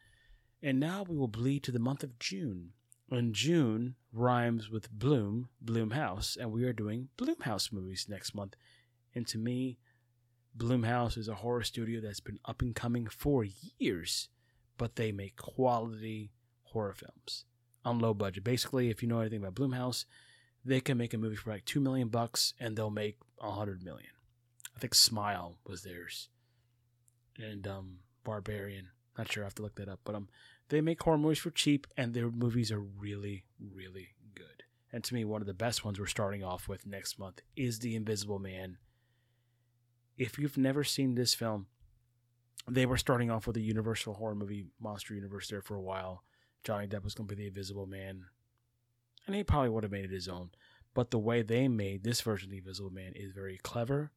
And 0.62 0.80
now 0.80 1.04
we 1.06 1.14
will 1.14 1.28
bleed 1.28 1.62
to 1.64 1.72
the 1.72 1.78
month 1.78 2.02
of 2.02 2.18
June. 2.18 2.70
And 3.10 3.34
June 3.34 3.96
rhymes 4.14 4.70
with 4.70 4.90
Bloom, 4.90 5.50
Blumhouse, 5.62 6.38
and 6.38 6.50
we 6.50 6.64
are 6.64 6.72
doing 6.72 7.08
Blumhouse 7.18 7.70
movies 7.70 8.06
next 8.08 8.34
month. 8.34 8.56
And 9.14 9.26
to 9.26 9.36
me, 9.36 9.76
Blumhouse 10.56 11.16
is 11.16 11.28
a 11.28 11.36
horror 11.36 11.62
studio 11.62 12.00
that's 12.00 12.20
been 12.20 12.38
up 12.44 12.60
and 12.62 12.74
coming 12.74 13.06
for 13.06 13.44
years, 13.78 14.28
but 14.76 14.96
they 14.96 15.12
make 15.12 15.36
quality 15.36 16.32
horror 16.64 16.94
films 16.94 17.44
on 17.84 17.98
low 17.98 18.14
budget. 18.14 18.44
Basically, 18.44 18.90
if 18.90 19.02
you 19.02 19.08
know 19.08 19.20
anything 19.20 19.42
about 19.42 19.54
Blumhouse, 19.54 20.04
they 20.64 20.80
can 20.80 20.98
make 20.98 21.14
a 21.14 21.18
movie 21.18 21.36
for 21.36 21.50
like 21.50 21.64
two 21.64 21.80
million 21.80 22.08
bucks 22.08 22.54
and 22.60 22.76
they'll 22.76 22.90
make 22.90 23.16
a 23.40 23.50
hundred 23.50 23.82
million. 23.82 24.10
I 24.76 24.78
think 24.80 24.94
Smile 24.94 25.56
was 25.66 25.82
theirs, 25.82 26.28
and 27.38 27.66
um, 27.66 27.98
Barbarian. 28.24 28.88
Not 29.18 29.30
sure. 29.30 29.42
I 29.42 29.46
have 29.46 29.54
to 29.56 29.62
look 29.62 29.74
that 29.74 29.88
up, 29.88 30.00
but 30.04 30.14
um, 30.14 30.28
they 30.68 30.80
make 30.80 31.02
horror 31.02 31.18
movies 31.18 31.38
for 31.38 31.50
cheap, 31.50 31.86
and 31.96 32.14
their 32.14 32.30
movies 32.30 32.72
are 32.72 32.80
really, 32.80 33.44
really 33.60 34.14
good. 34.34 34.62
And 34.92 35.04
to 35.04 35.14
me, 35.14 35.24
one 35.24 35.40
of 35.40 35.46
the 35.46 35.54
best 35.54 35.84
ones 35.84 35.98
we're 35.98 36.06
starting 36.06 36.42
off 36.42 36.68
with 36.68 36.86
next 36.86 37.18
month 37.18 37.42
is 37.56 37.80
The 37.80 37.94
Invisible 37.94 38.38
Man 38.38 38.78
if 40.20 40.38
you've 40.38 40.58
never 40.58 40.84
seen 40.84 41.14
this 41.14 41.32
film, 41.32 41.66
they 42.68 42.84
were 42.84 42.98
starting 42.98 43.30
off 43.30 43.46
with 43.46 43.56
a 43.56 43.62
Universal 43.62 44.14
horror 44.14 44.34
movie, 44.34 44.66
Monster 44.78 45.14
Universe, 45.14 45.48
there 45.48 45.62
for 45.62 45.76
a 45.76 45.80
while. 45.80 46.24
Johnny 46.62 46.86
Depp 46.86 47.04
was 47.04 47.14
going 47.14 47.26
to 47.26 47.34
be 47.34 47.42
the 47.42 47.48
Invisible 47.48 47.86
Man, 47.86 48.26
and 49.26 49.34
he 49.34 49.42
probably 49.42 49.70
would 49.70 49.82
have 49.82 49.90
made 49.90 50.04
it 50.04 50.10
his 50.10 50.28
own. 50.28 50.50
But 50.92 51.10
the 51.10 51.18
way 51.18 51.40
they 51.40 51.68
made 51.68 52.04
this 52.04 52.20
version 52.20 52.48
of 52.48 52.50
the 52.50 52.58
Invisible 52.58 52.90
Man 52.90 53.14
is 53.14 53.32
very 53.32 53.58
clever, 53.62 54.12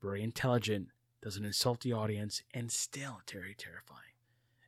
very 0.00 0.22
intelligent, 0.22 0.90
doesn't 1.20 1.44
insult 1.44 1.80
the 1.80 1.92
audience, 1.92 2.40
and 2.54 2.70
still 2.70 3.20
very 3.28 3.56
terrifying. 3.56 4.14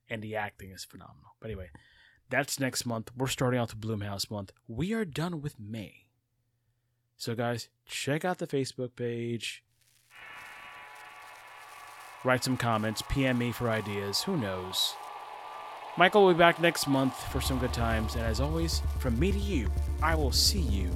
And 0.09 0.21
the 0.21 0.35
acting 0.35 0.73
is 0.73 0.85
phenomenal. 0.85 1.37
But 1.39 1.51
anyway, 1.51 1.71
that's 2.31 2.59
next 2.59 2.85
month. 2.85 3.13
We're 3.17 3.29
starting 3.29 3.61
out 3.61 3.69
the 3.69 3.77
Blumhouse 3.77 4.29
month. 4.29 4.51
We 4.67 4.93
are 4.93 5.05
done 5.05 5.41
with 5.41 5.61
May. 5.61 6.07
So, 7.17 7.37
guys, 7.37 7.69
check 7.87 8.25
out 8.25 8.39
the 8.39 8.49
Facebook 8.49 8.97
page 8.97 9.63
write 12.25 12.45
some 12.45 12.57
comments, 12.57 13.03
PM 13.09 13.39
me 13.39 13.53
for 13.53 13.71
ideas. 13.71 14.23
Who 14.23 14.37
knows? 14.37 14.95
Michael 15.97 16.25
will 16.25 16.33
be 16.33 16.39
back 16.39 16.61
next 16.61 16.87
month 16.87 17.15
for 17.33 17.41
some 17.41 17.59
good 17.59 17.73
times. 17.73 18.15
And 18.15 18.25
as 18.25 18.41
always, 18.41 18.83
from 18.99 19.19
me 19.19 19.33
to 19.33 19.39
you, 19.39 19.71
I 20.03 20.15
will 20.15 20.33
see 20.33 20.61
you 20.61 20.91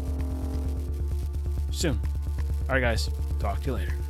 soon. 1.71 2.01
All 2.69 2.75
right, 2.75 2.81
guys. 2.81 3.11
Talk 3.39 3.61
to 3.61 3.67
you 3.67 3.75
later. 3.75 4.04